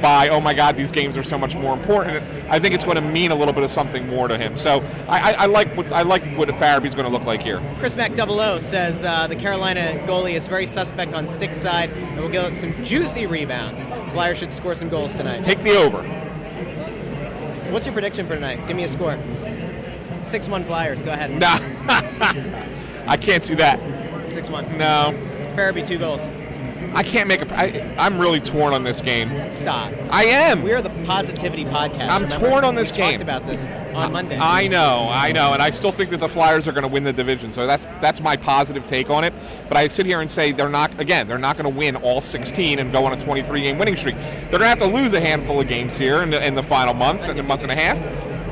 by 0.00 0.28
oh 0.28 0.40
my 0.40 0.54
god 0.54 0.76
these 0.76 0.90
games 0.90 1.16
are 1.16 1.22
so 1.22 1.38
much 1.38 1.54
more 1.54 1.74
important. 1.74 2.22
I 2.48 2.58
think 2.58 2.74
it's 2.74 2.84
going 2.84 2.96
to 2.96 3.02
mean 3.02 3.30
a 3.30 3.34
little 3.34 3.54
bit 3.54 3.64
of 3.64 3.70
something 3.70 4.06
more 4.08 4.28
to 4.28 4.36
him. 4.36 4.56
So 4.56 4.82
I, 5.08 5.32
I, 5.32 5.32
I 5.32 5.46
like 5.46 5.76
what 5.76 5.92
I 5.92 6.02
like 6.02 6.22
what 6.36 6.48
Farabee's 6.48 6.94
going 6.94 7.06
to 7.06 7.12
look 7.12 7.24
like 7.24 7.42
here. 7.42 7.60
Chris 7.78 7.96
Mac 7.96 8.14
00 8.14 8.58
says 8.58 9.04
uh, 9.04 9.26
the 9.26 9.36
Carolina 9.36 10.02
goalie 10.06 10.34
is 10.34 10.48
very 10.48 10.66
suspect 10.66 11.14
on 11.14 11.26
stick 11.26 11.54
side 11.54 11.90
and 11.90 12.20
will 12.20 12.28
get 12.28 12.58
some 12.60 12.72
juicy 12.84 13.26
rebounds. 13.26 13.84
Flyers 14.12 14.38
should 14.38 14.52
score 14.52 14.74
some 14.74 14.88
goals 14.88 15.14
tonight. 15.14 15.44
Take 15.44 15.60
the 15.60 15.76
over. 15.76 16.02
What's 17.70 17.86
your 17.86 17.92
prediction 17.92 18.26
for 18.26 18.34
tonight? 18.34 18.66
Give 18.66 18.76
me 18.76 18.84
a 18.84 18.88
score. 18.88 19.18
6 20.22 20.48
1 20.48 20.64
Flyers. 20.64 21.02
Go 21.02 21.12
ahead. 21.12 21.30
Nah, 21.30 21.56
I 23.06 23.16
can't 23.16 23.44
see 23.44 23.54
that. 23.54 23.78
6 24.28 24.50
1. 24.50 24.76
No, 24.76 25.14
Farabee, 25.54 25.86
two 25.86 25.98
goals. 25.98 26.32
I 26.92 27.02
can't 27.04 27.28
make 27.28 27.40
a. 27.42 27.54
I, 27.54 27.94
I'm 27.98 28.18
really 28.18 28.40
torn 28.40 28.74
on 28.74 28.82
this 28.82 29.00
game. 29.00 29.52
Stop. 29.52 29.92
I 30.10 30.24
am. 30.24 30.62
We 30.62 30.72
are 30.72 30.82
the 30.82 30.90
Positivity 31.04 31.64
Podcast. 31.64 32.08
I'm 32.08 32.24
remember? 32.24 32.48
torn 32.48 32.64
on 32.64 32.74
this 32.74 32.90
we 32.90 32.98
game. 32.98 33.10
talked 33.12 33.22
about 33.22 33.46
this 33.46 33.66
on 33.94 34.12
Monday. 34.12 34.36
I 34.38 34.66
know, 34.66 35.08
I 35.10 35.30
know, 35.32 35.52
and 35.52 35.62
I 35.62 35.70
still 35.70 35.92
think 35.92 36.10
that 36.10 36.18
the 36.18 36.28
Flyers 36.28 36.66
are 36.66 36.72
going 36.72 36.82
to 36.82 36.88
win 36.88 37.04
the 37.04 37.12
division. 37.12 37.52
So 37.52 37.66
that's 37.66 37.86
that's 38.00 38.20
my 38.20 38.36
positive 38.36 38.86
take 38.86 39.08
on 39.08 39.22
it. 39.24 39.32
But 39.68 39.76
I 39.76 39.86
sit 39.88 40.04
here 40.06 40.20
and 40.20 40.30
say 40.30 40.50
they're 40.52 40.68
not. 40.68 40.98
Again, 40.98 41.28
they're 41.28 41.38
not 41.38 41.56
going 41.56 41.72
to 41.72 41.78
win 41.78 41.94
all 41.96 42.20
16 42.20 42.78
and 42.80 42.90
go 42.92 43.04
on 43.06 43.12
a 43.12 43.16
23 43.20 43.60
game 43.62 43.78
winning 43.78 43.96
streak. 43.96 44.16
They're 44.16 44.58
going 44.58 44.62
to 44.62 44.68
have 44.68 44.78
to 44.78 44.86
lose 44.86 45.12
a 45.12 45.20
handful 45.20 45.60
of 45.60 45.68
games 45.68 45.96
here 45.96 46.22
in 46.22 46.30
the, 46.30 46.44
in 46.44 46.54
the 46.54 46.62
final 46.62 46.92
month, 46.94 47.22
and 47.22 47.38
a 47.38 47.42
month 47.42 47.62
and 47.62 47.70
a 47.70 47.76
half. 47.76 47.98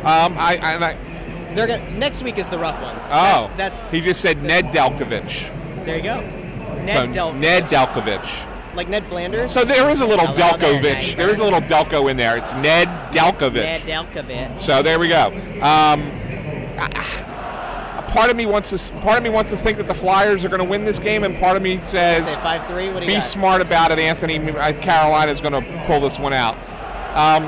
Um, 0.04 0.38
I, 0.38 0.58
I, 0.62 0.72
and 0.74 0.84
I 0.84 1.54
They're 1.54 1.66
gonna, 1.66 1.90
next 1.98 2.22
week 2.22 2.38
is 2.38 2.48
the 2.48 2.58
rough 2.58 2.80
one. 2.80 2.94
oh, 3.06 3.50
That's, 3.56 3.80
that's 3.80 3.90
he 3.90 4.00
just 4.00 4.20
said 4.20 4.42
Ned 4.44 4.66
Delkovich. 4.66 5.52
there 5.84 5.96
you 5.96 6.02
go. 6.04 6.37
So 6.94 7.06
Ned 7.06 7.14
Del 7.14 7.32
Ned 7.34 7.64
Delkovich. 7.64 8.74
like 8.74 8.88
Ned 8.88 9.04
Flanders. 9.06 9.52
So 9.52 9.64
there 9.64 9.88
is 9.90 10.00
a 10.00 10.06
little 10.06 10.26
Delkovich. 10.26 11.16
There 11.16 11.30
is 11.30 11.38
a 11.40 11.44
little 11.44 11.60
Delco 11.60 12.10
in 12.10 12.16
there. 12.16 12.36
It's 12.36 12.52
Ned 12.54 12.88
Delkovich. 13.12 13.54
Ned 13.54 13.80
Delkovich. 13.82 14.60
So 14.60 14.82
there 14.82 14.98
we 14.98 15.08
go. 15.08 15.28
Um, 15.62 16.00
a 16.78 18.02
part 18.10 18.30
of 18.30 18.36
me 18.36 18.46
wants 18.46 18.70
to 18.70 18.92
part 19.00 19.18
of 19.18 19.24
me 19.24 19.30
wants 19.30 19.50
to 19.50 19.56
think 19.56 19.78
that 19.78 19.86
the 19.86 19.94
Flyers 19.94 20.44
are 20.44 20.48
going 20.48 20.62
to 20.62 20.68
win 20.68 20.84
this 20.84 20.98
game, 20.98 21.24
and 21.24 21.36
part 21.38 21.56
of 21.56 21.62
me 21.62 21.78
says 21.78 22.26
Say 22.26 22.34
five 22.36 22.66
three. 22.66 22.88
What 22.90 23.00
do 23.00 23.06
you 23.06 23.10
be 23.10 23.14
got? 23.14 23.22
smart 23.24 23.60
about 23.62 23.90
it, 23.90 23.98
Anthony. 23.98 24.38
Carolina 24.80 25.30
is 25.32 25.40
going 25.40 25.52
to 25.54 25.82
pull 25.86 26.00
this 26.00 26.18
one 26.18 26.32
out. 26.32 26.54
Um, 27.14 27.44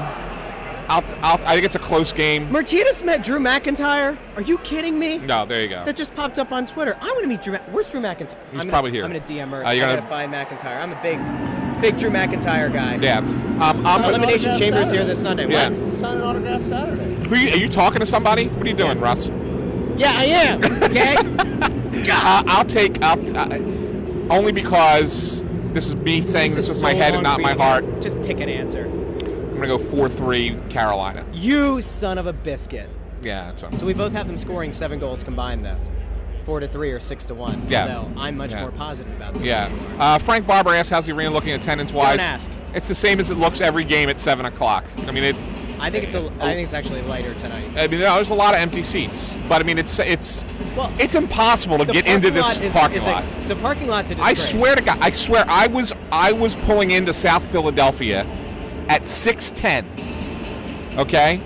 I'll, 0.90 1.04
I'll, 1.22 1.46
I 1.46 1.54
think 1.54 1.64
it's 1.64 1.76
a 1.76 1.78
close 1.80 2.12
game. 2.12 2.50
Martinez 2.50 3.04
met 3.04 3.22
Drew 3.22 3.38
McIntyre. 3.38 4.18
Are 4.34 4.42
you 4.42 4.58
kidding 4.58 4.98
me? 4.98 5.18
No, 5.18 5.46
there 5.46 5.62
you 5.62 5.68
go. 5.68 5.84
That 5.84 5.96
just 5.96 6.14
popped 6.16 6.36
up 6.38 6.50
on 6.50 6.66
Twitter. 6.66 6.98
I 7.00 7.04
want 7.06 7.22
to 7.22 7.28
meet 7.28 7.42
Drew. 7.42 7.52
Ma- 7.52 7.60
Where's 7.70 7.90
Drew 7.90 8.00
McIntyre? 8.00 8.18
He's 8.20 8.34
I'm 8.52 8.56
gonna, 8.58 8.70
probably 8.70 8.90
here. 8.90 9.04
I'm 9.04 9.12
gonna 9.12 9.24
DM 9.24 9.50
her. 9.50 9.64
Uh, 9.64 9.70
you're 9.70 9.86
I 9.86 9.94
gonna- 9.94 10.00
gotta 10.02 10.28
find 10.28 10.32
McIntyre. 10.34 10.76
I'm 10.82 10.92
a 10.92 11.00
big, 11.00 11.80
big 11.80 11.96
Drew 11.96 12.10
McIntyre 12.10 12.72
guy. 12.72 12.96
Yeah. 13.00 13.18
Um, 13.18 13.86
I'm, 13.86 14.02
Elimination 14.04 14.50
Autograph 14.50 14.58
Chambers 14.58 14.80
Saturday. 14.86 14.96
here 14.98 15.06
this 15.06 15.22
Sunday. 15.22 15.48
Yeah. 15.48 15.68
What? 15.70 15.96
Sign 15.98 16.16
an 16.16 16.22
autograph 16.24 16.62
Saturday. 16.62 17.14
who 17.28 17.36
you, 17.36 17.50
are 17.52 17.56
you 17.56 17.68
talking 17.68 18.00
to 18.00 18.06
somebody? 18.06 18.48
What 18.48 18.66
are 18.66 18.70
you 18.70 18.76
doing, 18.76 18.98
Russ? 18.98 19.28
Yeah, 19.96 20.12
I 20.14 20.24
am. 20.24 20.64
Okay. 20.82 21.16
Uh, 22.12 22.42
I'll 22.46 22.64
take. 22.64 23.02
I'll, 23.04 23.18
uh, 23.36 23.56
only 24.34 24.52
because 24.52 25.44
this 25.74 25.86
is 25.88 25.96
me 25.96 26.22
saying 26.22 26.54
this, 26.54 26.68
is 26.68 26.76
with 26.76 26.82
my 26.82 26.94
head 26.94 27.14
and 27.14 27.22
not 27.22 27.40
my 27.40 27.52
heart. 27.52 27.84
Just 28.00 28.20
pick 28.22 28.40
an 28.40 28.48
answer. 28.48 28.86
I'm 29.62 29.68
going 29.68 29.78
to 29.78 29.84
go 29.84 29.90
four 29.94 30.08
three 30.08 30.56
Carolina. 30.70 31.22
You 31.34 31.82
son 31.82 32.16
of 32.16 32.26
a 32.26 32.32
biscuit. 32.32 32.88
Yeah, 33.22 33.44
that's 33.46 33.62
what 33.62 33.72
I'm 33.72 33.76
So 33.78 33.84
we 33.84 33.92
both 33.92 34.12
have 34.12 34.26
them 34.26 34.38
scoring 34.38 34.72
seven 34.72 34.98
goals 34.98 35.22
combined, 35.22 35.66
though. 35.66 35.76
Four 36.46 36.60
to 36.60 36.66
three 36.68 36.90
or 36.92 36.98
six 36.98 37.26
to 37.26 37.34
one. 37.34 37.62
Yeah. 37.68 37.86
So 37.86 38.10
I'm 38.16 38.38
much 38.38 38.52
Yeah. 38.52 38.62
more 38.62 38.70
positive 38.70 39.14
about 39.14 39.34
this. 39.34 39.46
Yeah. 39.46 39.68
Uh, 39.98 40.16
Frank 40.18 40.46
Barber 40.46 40.70
asked, 40.70 40.88
"How's 40.88 41.04
the 41.04 41.12
arena 41.12 41.30
looking 41.30 41.52
attendance 41.52 41.92
wise?" 41.92 42.16
Don't 42.16 42.26
ask. 42.26 42.50
It's 42.72 42.88
the 42.88 42.94
same 42.94 43.20
as 43.20 43.30
it 43.30 43.36
looks 43.36 43.60
every 43.60 43.84
game 43.84 44.08
at 44.08 44.18
seven 44.18 44.46
o'clock. 44.46 44.84
I 45.06 45.10
mean, 45.10 45.24
it. 45.24 45.36
I 45.78 45.90
think 45.90 46.04
it's 46.04 46.14
a. 46.14 46.24
I 46.40 46.54
think 46.54 46.64
it's 46.64 46.72
actually 46.72 47.02
lighter 47.02 47.34
tonight. 47.34 47.64
I 47.76 47.86
mean, 47.86 48.00
no, 48.00 48.14
there's 48.14 48.30
a 48.30 48.34
lot 48.34 48.54
of 48.54 48.60
empty 48.60 48.82
seats, 48.82 49.36
but 49.46 49.60
I 49.60 49.64
mean, 49.64 49.76
it's 49.78 49.98
it's 49.98 50.42
Well, 50.74 50.90
it's 50.98 51.14
impossible 51.14 51.76
to 51.76 51.84
get 51.84 52.06
into 52.06 52.30
this 52.30 52.62
is- 52.62 52.72
parking 52.72 52.96
is 52.96 53.06
a- 53.06 53.10
lot. 53.10 53.24
the 53.48 53.56
parking 53.56 53.88
lot's 53.88 54.10
a 54.10 54.14
I 54.22 54.32
disgrace. 54.32 54.50
swear 54.62 54.76
to 54.76 54.82
God, 54.82 54.96
I 55.02 55.10
swear, 55.10 55.44
I 55.46 55.66
was 55.66 55.92
I 56.10 56.32
was 56.32 56.54
pulling 56.54 56.90
into 56.92 57.12
South 57.12 57.42
Philadelphia 57.44 58.24
at 58.90 59.08
six 59.08 59.52
ten. 59.52 59.86
Okay. 60.98 61.40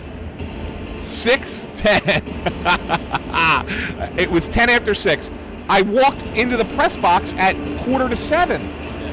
Six 1.03 1.69
ten. 1.77 2.03
it 4.19 4.31
was 4.31 4.49
ten 4.49 4.71
after 4.71 4.95
six. 4.95 5.31
I 5.69 5.83
walked 5.83 6.23
into 6.35 6.57
the 6.57 6.65
press 6.77 6.97
box 6.97 7.35
at 7.35 7.55
quarter 7.83 8.09
to 8.09 8.17
seven. 8.17 8.63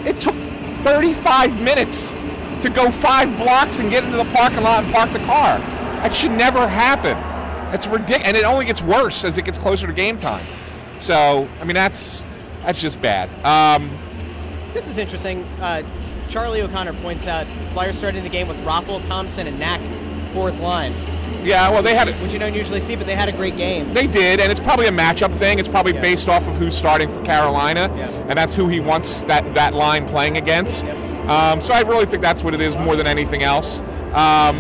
It 0.06 0.18
took 0.18 0.36
35 0.84 1.62
minutes 1.62 2.14
to 2.62 2.70
go 2.70 2.90
five 2.90 3.36
blocks 3.38 3.80
and 3.80 3.90
get 3.90 4.04
into 4.04 4.18
the 4.18 4.26
parking 4.26 4.64
lot 4.64 4.84
and 4.84 4.94
park 4.94 5.12
the 5.12 5.20
car. 5.20 5.60
That 5.60 6.14
should 6.14 6.32
never 6.32 6.68
happen. 6.68 7.18
It's 7.74 7.88
ridiculous, 7.88 8.28
and 8.28 8.36
it 8.36 8.44
only 8.44 8.66
gets 8.66 8.82
worse 8.82 9.24
as 9.24 9.38
it 9.38 9.46
gets 9.46 9.58
closer 9.58 9.88
to 9.88 9.94
game 9.94 10.18
time. 10.18 10.46
So, 10.98 11.48
I 11.60 11.66
mean, 11.66 11.76
that's 11.76 12.24
that's 12.64 12.82
just 12.82 13.02
bad. 13.02 13.30
Um, 13.46 13.90
This 14.74 14.88
is 14.88 14.98
interesting. 14.98 15.44
Uh, 15.60 15.84
Charlie 16.32 16.62
O'Connor 16.62 16.94
points 16.94 17.28
out 17.28 17.46
Flyers 17.74 17.98
starting 17.98 18.24
the 18.24 18.30
game 18.30 18.48
with 18.48 18.58
Roppel, 18.66 19.06
Thompson, 19.06 19.48
and 19.48 19.60
Knack 19.60 19.82
fourth 20.34 20.58
line, 20.62 20.94
yeah, 21.44 21.70
well, 21.70 21.84
they 21.84 21.94
had 21.94 22.08
it. 22.08 22.16
which 22.16 22.32
you 22.32 22.40
don't 22.40 22.54
usually 22.54 22.80
see, 22.80 22.96
but 22.96 23.06
they 23.06 23.16
had 23.16 23.28
a 23.28 23.34
great 23.34 23.58
game. 23.58 23.92
They 23.94 24.08
did, 24.08 24.40
and 24.40 24.50
it's 24.50 24.62
probably 24.62 24.86
a 24.88 24.92
matchup 24.92 25.32
thing. 25.34 25.60
It's 25.60 25.68
probably 25.68 25.94
Yeah. 25.94 26.02
based 26.02 26.30
off 26.30 26.48
of 26.48 26.56
who's 26.56 26.76
starting 26.78 27.10
for 27.10 27.22
Carolina, 27.24 27.92
Yeah. 27.98 28.08
and 28.30 28.38
that's 28.38 28.56
who 28.56 28.68
he 28.70 28.80
wants 28.80 29.24
that, 29.24 29.54
that 29.56 29.74
line 29.74 30.08
playing 30.08 30.38
against. 30.38 30.86
Yep. 30.86 31.30
Um, 31.30 31.62
so 31.62 31.74
I 31.74 31.82
really 31.82 32.06
think 32.06 32.22
that's 32.22 32.44
what 32.44 32.54
it 32.54 32.62
is 32.62 32.78
more 32.78 32.96
than 32.96 33.08
anything 33.08 33.44
else. 33.44 33.82
Um, 34.14 34.58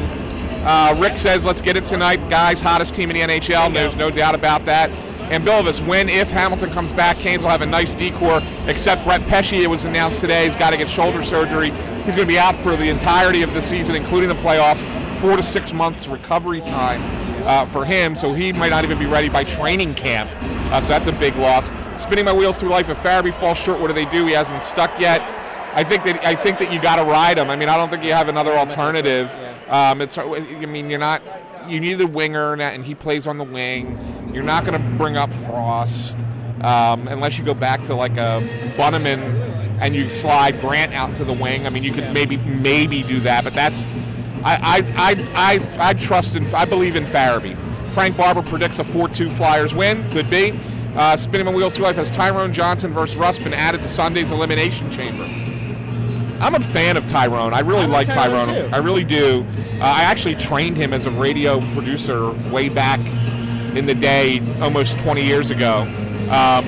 uh, 0.66 0.96
Rick 0.98 1.18
says, 1.18 1.46
"Let's 1.46 1.62
get 1.62 1.78
it 1.78 1.84
tonight, 1.86 2.20
guys. 2.30 2.60
Hottest 2.60 2.94
team 2.96 3.10
in 3.10 3.16
the 3.16 3.22
NHL. 3.22 3.70
There's 3.70 3.96
no 3.96 4.10
doubt 4.10 4.36
about 4.36 4.66
that." 4.66 4.90
And 5.32 5.46
Bilvis, 5.46 5.86
when 5.88 6.10
if 6.10 6.30
Hamilton 6.30 6.72
comes 6.72 6.92
back, 6.92 7.16
Canes 7.16 7.42
will 7.42 7.50
have 7.50 7.62
a 7.62 7.66
nice 7.66 7.94
decor. 7.94 8.42
Except 8.68 9.06
Brett 9.06 9.22
Pesce, 9.28 9.54
it 9.54 9.70
was 9.70 9.86
announced 9.86 10.20
today, 10.20 10.44
he's 10.44 10.58
got 10.58 10.72
to 10.72 10.78
get 10.78 10.90
shoulder 10.90 11.24
surgery. 11.24 11.70
He's 12.04 12.16
going 12.16 12.28
to 12.28 12.34
be 12.34 12.38
out 12.38 12.54
for 12.58 12.76
the 12.76 12.90
entirety 12.90 13.42
of 13.42 13.54
the 13.54 13.62
season, 13.62 13.96
including 13.96 14.28
the 14.28 14.36
playoffs. 14.36 14.86
Four 15.22 15.38
to 15.38 15.44
six 15.44 15.72
months 15.72 16.10
recovery 16.10 16.60
time 16.60 17.02
uh, 17.48 17.66
for 17.68 17.86
him, 17.86 18.14
so 18.14 18.34
he 18.34 18.52
might 18.52 18.72
not 18.72 18.84
even 18.84 19.00
be 19.00 19.06
ready 19.06 19.30
by 19.30 19.46
training 19.46 19.94
camp. 19.94 20.30
Uh, 20.74 20.82
so 20.82 20.90
that's 20.90 21.08
a 21.08 21.14
big 21.14 21.36
loss. 21.38 21.72
Spinning 21.96 22.26
my 22.26 22.34
wheels 22.34 22.60
through 22.60 22.70
life. 22.70 22.90
If 22.90 22.98
Farabee 22.98 23.34
falls 23.34 23.58
short, 23.58 23.80
what 23.80 23.88
do 23.88 23.94
they 23.94 24.06
do? 24.06 24.26
He 24.26 24.34
hasn't 24.34 24.64
stuck 24.64 25.00
yet. 25.00 25.22
I 25.74 25.86
think 25.86 26.04
that 26.04 26.26
I 26.26 26.36
think 26.36 26.60
that 26.60 26.74
you 26.74 26.82
got 26.82 26.98
to 26.98 27.04
ride 27.04 27.38
him. 27.38 27.50
I 27.50 27.56
mean, 27.56 27.70
I 27.70 27.78
don't 27.78 27.90
think 27.90 28.04
you 28.04 28.12
have 28.12 28.28
another 28.28 28.52
alternative. 28.52 29.34
Um, 29.70 30.02
it's, 30.02 30.18
I 30.18 30.26
mean, 30.26 30.90
you're 30.90 31.00
not. 31.00 31.22
You 31.68 31.80
need 31.80 32.02
a 32.02 32.08
winger, 32.08 32.54
and, 32.54 32.62
and 32.62 32.84
he 32.84 32.96
plays 32.96 33.28
on 33.28 33.38
the 33.38 33.44
wing. 33.46 33.98
You're 34.34 34.44
not 34.44 34.66
going 34.66 34.82
to 34.82 34.98
bring 34.98 35.18
up 35.18 35.34
Frost 35.34 36.20
um, 36.62 37.08
unless 37.08 37.38
you 37.38 37.44
go 37.44 37.54
back 37.54 37.84
to 37.84 37.96
like 37.96 38.14
a 38.14 38.42
Bunnaman 38.78 39.20
and 39.82 39.96
you 39.96 40.10
slide 40.10 40.62
Grant 40.62 40.94
out 40.94 41.16
to 41.16 41.26
the 41.26 41.34
wing. 41.34 41.66
I 41.66 41.70
mean, 41.70 41.84
you 41.84 41.92
could 41.92 42.14
maybe 42.14 42.38
maybe 42.38 43.04
do 43.04 43.20
that, 43.22 43.44
but 43.44 43.54
that's. 43.54 43.96
I 44.44 44.56
I 44.56 44.94
I 44.96 45.60
I, 45.80 45.90
I 45.90 45.94
trust 45.94 46.36
in. 46.36 46.46
I 46.54 46.66
believe 46.66 46.96
in 46.96 47.06
Farabee. 47.06 47.58
Frank 47.94 48.16
Barber 48.16 48.42
predicts 48.42 48.80
a 48.80 48.84
4-2 48.84 49.30
Flyers 49.32 49.76
win. 49.76 50.10
Could 50.12 50.30
be. 50.30 50.58
Uh, 50.96 51.18
Spinning 51.18 51.46
my 51.46 51.54
wheels 51.54 51.76
through 51.76 51.86
life 51.86 51.96
has 51.96 52.12
Tyrone 52.12 52.54
Johnson 52.54 52.94
versus 52.94 53.18
Russ 53.18 53.38
been 53.38 53.54
added 53.54 53.82
to 53.82 53.88
Sunday's 53.88 54.32
elimination 54.32 54.90
chamber. 54.92 55.24
I'm 56.42 56.56
a 56.56 56.60
fan 56.60 56.98
of 56.98 57.06
Tyrone. 57.06 57.54
I 57.54 57.60
really 57.60 57.84
I 57.84 57.86
like 57.86 58.08
like 58.08 58.16
Tyrone, 58.16 58.48
Tyrone. 58.48 58.74
I 58.74 58.78
really 58.78 59.04
do. 59.04 59.46
Uh, 59.80 59.84
I 59.84 60.04
actually 60.04 60.36
trained 60.36 60.76
him 60.76 60.94
as 60.94 61.06
a 61.06 61.12
radio 61.12 61.60
producer 61.74 62.32
way 62.50 62.68
back 62.68 63.00
in 63.76 63.86
the 63.86 63.96
day, 63.96 64.42
almost 64.62 64.98
20 65.00 65.24
years 65.24 65.50
ago. 65.50 65.82
Um, 66.30 66.66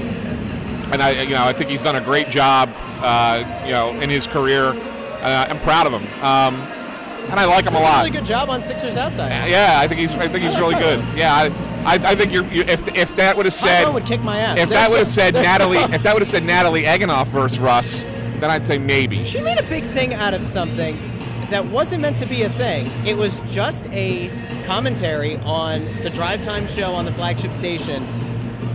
and 0.92 1.02
I, 1.02 1.22
you 1.22 1.32
know, 1.32 1.44
I 1.44 1.54
think 1.54 1.70
he's 1.70 1.84
done 1.84 1.96
a 1.96 2.02
great 2.02 2.30
job, 2.30 2.70
uh, 3.02 3.44
you 3.66 3.72
know, 3.72 4.00
in 4.00 4.10
his 4.10 4.28
career. 4.28 4.68
Uh, 4.68 5.48
I'm 5.50 5.60
proud 5.62 5.88
of 5.88 5.94
him, 5.94 6.04
um, 6.24 6.56
and 7.30 7.40
I 7.40 7.46
like 7.46 7.66
him 7.66 7.76
a 7.76 7.80
lot. 7.80 8.00
really 8.00 8.12
good 8.12 8.26
job 8.26 8.50
on 8.50 8.62
Sixers 8.62 8.98
outside. 8.98 9.50
Yeah, 9.50 9.80
I 9.80 9.88
think 9.88 10.02
he's. 10.02 10.14
I 10.14 10.28
think 10.28 10.44
he's 10.44 10.54
I 10.56 10.60
like 10.60 10.76
really 10.76 10.84
good. 10.84 11.00
Tyrone. 11.00 11.18
Yeah, 11.18 11.34
I, 11.34 11.46
I, 11.86 12.12
I 12.12 12.16
think 12.16 12.34
you're. 12.34 12.44
You, 12.46 12.64
if 12.64 12.86
if 12.96 13.16
that 13.16 13.38
would 13.38 13.46
have 13.46 13.54
said 13.54 13.92
would 13.92 14.06
kick 14.06 14.22
my 14.22 14.38
ass. 14.38 14.60
if 14.60 14.70
that 14.70 14.90
would 14.90 15.00
have 15.00 15.08
said 15.08 15.34
Natalie, 15.50 15.78
if 15.78 16.04
that 16.04 16.14
would 16.14 16.22
have 16.22 16.28
said 16.30 16.44
Natalie 16.44 16.84
Egenolf 16.84 17.28
versus 17.28 17.58
Russ, 17.58 18.04
then 18.04 18.52
I'd 18.52 18.66
say 18.66 18.78
maybe. 18.78 19.24
She 19.24 19.40
made 19.40 19.60
a 19.60 19.64
big 19.64 19.86
thing 19.86 20.14
out 20.14 20.34
of 20.34 20.44
something 20.44 20.98
that 21.50 21.66
wasn't 21.66 22.02
meant 22.02 22.18
to 22.18 22.26
be 22.26 22.44
a 22.44 22.50
thing. 22.50 22.92
It 23.06 23.16
was 23.16 23.40
just 23.50 23.88
a 23.92 24.28
commentary 24.64 25.38
on 25.38 25.86
the 26.04 26.10
drive 26.10 26.42
time 26.44 26.68
show 26.68 26.94
on 26.94 27.06
the 27.06 27.12
flagship 27.12 27.54
station, 27.54 28.06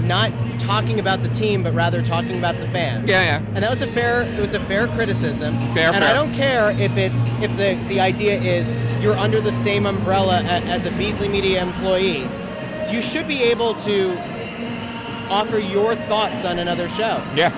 not 0.07 0.31
talking 0.59 1.01
about 1.01 1.23
the 1.23 1.29
team, 1.29 1.63
but 1.63 1.73
rather 1.75 2.03
talking 2.03 2.39
about 2.39 2.57
the 2.59 2.69
fans. 2.69 3.09
Yeah, 3.09 3.23
yeah. 3.23 3.47
And 3.55 3.63
that 3.65 3.71
was 3.71 3.81
a 3.83 3.87
fair. 3.87 4.23
It 4.23 4.41
was 4.41 4.55
a 4.55 4.61
fair 4.67 4.87
criticism. 4.89 5.55
Fair, 5.75 5.89
and 5.93 5.97
fair. 6.03 6.11
I 6.11 6.13
don't 6.13 6.33
care 6.35 6.71
if 6.73 6.97
it's 6.97 7.31
if 7.41 7.51
the 7.57 7.75
the 7.89 8.01
idea 8.01 8.39
is 8.41 8.73
you're 9.03 9.17
under 9.17 9.41
the 9.41 9.53
same 9.53 9.87
umbrella 9.87 10.43
as 10.43 10.87
a 10.87 10.91
Beasley 10.93 11.29
Media 11.29 11.63
employee. 11.63 12.29
You 12.91 13.03
should 13.03 13.29
be 13.29 13.43
able 13.43 13.75
to 13.83 14.17
offer 15.31 15.59
your 15.59 15.95
thoughts 15.95 16.47
on 16.47 16.59
another 16.59 16.89
show 16.89 17.23
Yeah, 17.35 17.53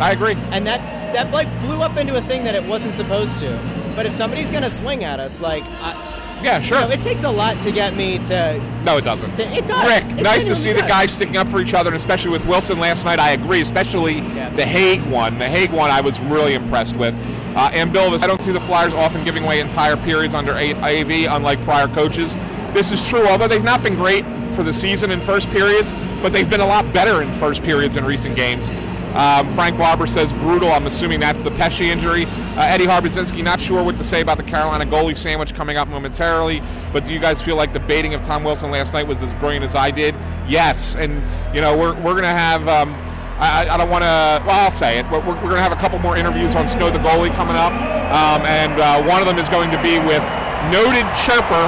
I 0.00 0.12
agree. 0.12 0.36
and 0.52 0.66
that 0.66 0.80
that 1.12 1.30
like 1.32 1.48
blew 1.60 1.82
up 1.82 1.96
into 1.98 2.16
a 2.16 2.20
thing 2.22 2.44
that 2.44 2.54
it 2.54 2.64
wasn't 2.64 2.94
supposed 2.94 3.38
to. 3.40 3.58
But 3.94 4.06
if 4.06 4.12
somebody's 4.12 4.50
gonna 4.50 4.70
swing 4.70 5.04
at 5.04 5.20
us, 5.20 5.40
like, 5.40 5.64
I, 5.82 5.92
Yeah, 6.42 6.58
you 6.58 6.64
sure. 6.64 6.80
know, 6.80 6.88
it 6.90 7.00
takes 7.02 7.24
a 7.24 7.30
lot 7.30 7.60
to 7.62 7.72
get 7.72 7.94
me 7.96 8.18
to. 8.26 8.60
no, 8.84 8.96
it 8.98 9.04
doesn't. 9.04 9.34
to 9.36 9.42
it 9.42 9.66
does. 9.66 9.84
Rick, 10.08 10.18
It 10.18 10.22
nice 10.22 10.46
to 10.48 10.54
see 10.56 10.72
the 10.72 10.82
guys 10.82 11.12
sticking 11.12 11.36
up 11.36 11.48
for 11.48 11.60
each 11.60 11.74
other, 11.74 11.88
and 11.90 11.96
especially 11.96 12.30
with 12.30 12.46
Wilson 12.46 12.78
last 12.78 13.04
night. 13.04 13.18
I 13.18 13.30
agree, 13.32 13.60
especially 13.60 14.18
Yeah. 14.20 14.50
the 14.50 14.64
Hague 14.64 15.02
one. 15.06 15.38
The 15.38 15.48
Hague 15.48 15.70
one, 15.70 15.90
I 15.90 16.00
was 16.00 16.20
really 16.20 16.54
impressed 16.54 16.96
with. 16.96 17.14
Uh, 17.56 17.70
and 17.72 17.92
Bill, 17.92 18.14
I 18.22 18.26
don't 18.26 18.40
see 18.42 18.52
the 18.52 18.60
Flyers 18.60 18.94
often 18.94 19.24
giving 19.24 19.42
away 19.44 19.60
entire 19.60 19.96
periods 19.96 20.34
under 20.34 20.52
AV, 20.52 21.26
unlike 21.26 21.60
prior 21.64 21.88
coaches. 21.88 22.36
This 22.72 22.92
is 22.92 23.06
true, 23.08 23.26
although 23.26 23.48
they've 23.48 23.64
not 23.64 23.82
been 23.82 23.94
great 23.96 24.24
for 24.54 24.62
the 24.62 24.72
season 24.72 25.10
in 25.10 25.20
first 25.20 25.50
periods, 25.50 25.92
but 26.22 26.32
they've 26.32 26.48
been 26.48 26.60
a 26.60 26.66
lot 26.66 26.92
better 26.92 27.22
in 27.22 27.32
first 27.34 27.62
periods 27.64 27.96
in 27.96 28.04
recent 28.04 28.36
games. 28.36 28.68
Um, 29.14 29.48
Frank 29.54 29.76
Barber 29.78 30.06
says 30.06 30.32
brutal. 30.32 30.70
I'm 30.70 30.86
assuming 30.86 31.18
that's 31.20 31.40
the 31.40 31.50
Pesce 31.52 31.80
injury. 31.80 32.26
Uh, 32.26 32.60
Eddie 32.62 32.84
Harbazinski, 32.86 33.42
not 33.42 33.60
sure 33.60 33.82
what 33.82 33.96
to 33.96 34.04
say 34.04 34.20
about 34.20 34.36
the 34.36 34.42
Carolina 34.42 34.84
goalie 34.84 35.16
sandwich 35.16 35.54
coming 35.54 35.76
up 35.76 35.88
momentarily, 35.88 36.62
but 36.92 37.04
do 37.04 37.12
you 37.12 37.18
guys 37.18 37.40
feel 37.42 37.56
like 37.56 37.72
the 37.72 37.80
baiting 37.80 38.14
of 38.14 38.22
Tom 38.22 38.44
Wilson 38.44 38.70
last 38.70 38.92
night 38.92 39.06
was 39.06 39.22
as 39.22 39.34
brilliant 39.34 39.64
as 39.64 39.74
I 39.74 39.90
did? 39.90 40.14
Yes, 40.46 40.94
and 40.96 41.22
you 41.54 41.60
know 41.60 41.76
we're, 41.76 41.94
we're 41.94 42.12
going 42.12 42.22
to 42.22 42.28
have. 42.28 42.66
Um, 42.68 42.94
I, 43.40 43.66
I- 43.66 43.74
I 43.74 43.76
don't 43.76 43.90
want 43.90 44.02
to. 44.02 44.42
Well, 44.46 44.64
I'll 44.64 44.70
say 44.70 44.98
it. 44.98 45.06
We're, 45.10 45.20
we're 45.20 45.34
going 45.40 45.54
to 45.56 45.62
have 45.62 45.72
a 45.72 45.76
couple 45.76 45.98
more 46.00 46.16
interviews 46.16 46.54
on 46.54 46.68
Snow 46.68 46.90
the 46.90 46.98
goalie 46.98 47.32
coming 47.34 47.56
up, 47.56 47.72
um, 47.72 48.44
and 48.46 48.72
uh, 48.80 49.02
one 49.04 49.20
of 49.20 49.26
them 49.26 49.38
is 49.38 49.48
going 49.48 49.70
to 49.70 49.80
be 49.82 49.98
with 50.00 50.22
noted 50.70 51.06
chirper 51.24 51.64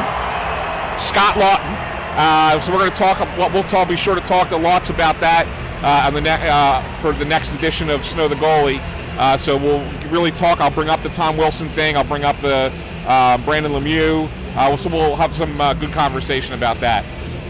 Scott 0.98 1.34
Laughton. 1.36 1.76
Uh, 2.16 2.60
so 2.60 2.72
we're 2.72 2.78
going 2.78 2.90
to 2.92 2.96
talk. 2.98 3.18
We'll 3.38 3.50
we'll 3.50 3.62
talk. 3.62 3.88
Be 3.88 3.96
sure 3.96 4.14
to 4.14 4.20
talk 4.20 4.48
to 4.50 4.56
lots 4.56 4.90
about 4.90 5.18
that 5.20 5.46
uh, 5.82 6.10
the 6.10 6.20
ne- 6.20 6.48
uh, 6.48 6.82
for 7.00 7.12
the 7.12 7.24
next 7.24 7.54
edition 7.54 7.90
of 7.90 8.04
Snow 8.04 8.28
the 8.28 8.34
Goalie. 8.36 8.80
Uh, 9.18 9.36
so 9.36 9.56
we'll 9.56 9.84
really 10.10 10.30
talk. 10.30 10.60
I'll 10.60 10.70
bring 10.70 10.88
up 10.88 11.02
the 11.02 11.08
Tom 11.10 11.36
Wilson 11.36 11.68
thing. 11.70 11.96
I'll 11.96 12.04
bring 12.04 12.24
up 12.24 12.40
the 12.40 12.72
uh, 13.06 13.38
Brendan 13.38 13.72
Lemieux. 13.72 14.28
Uh, 14.56 14.76
so 14.76 14.88
we'll 14.88 15.16
have 15.16 15.34
some 15.34 15.60
uh, 15.60 15.74
good 15.74 15.92
conversation 15.92 16.54
about 16.54 16.78
that. 16.78 17.04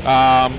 Um, 0.05 0.59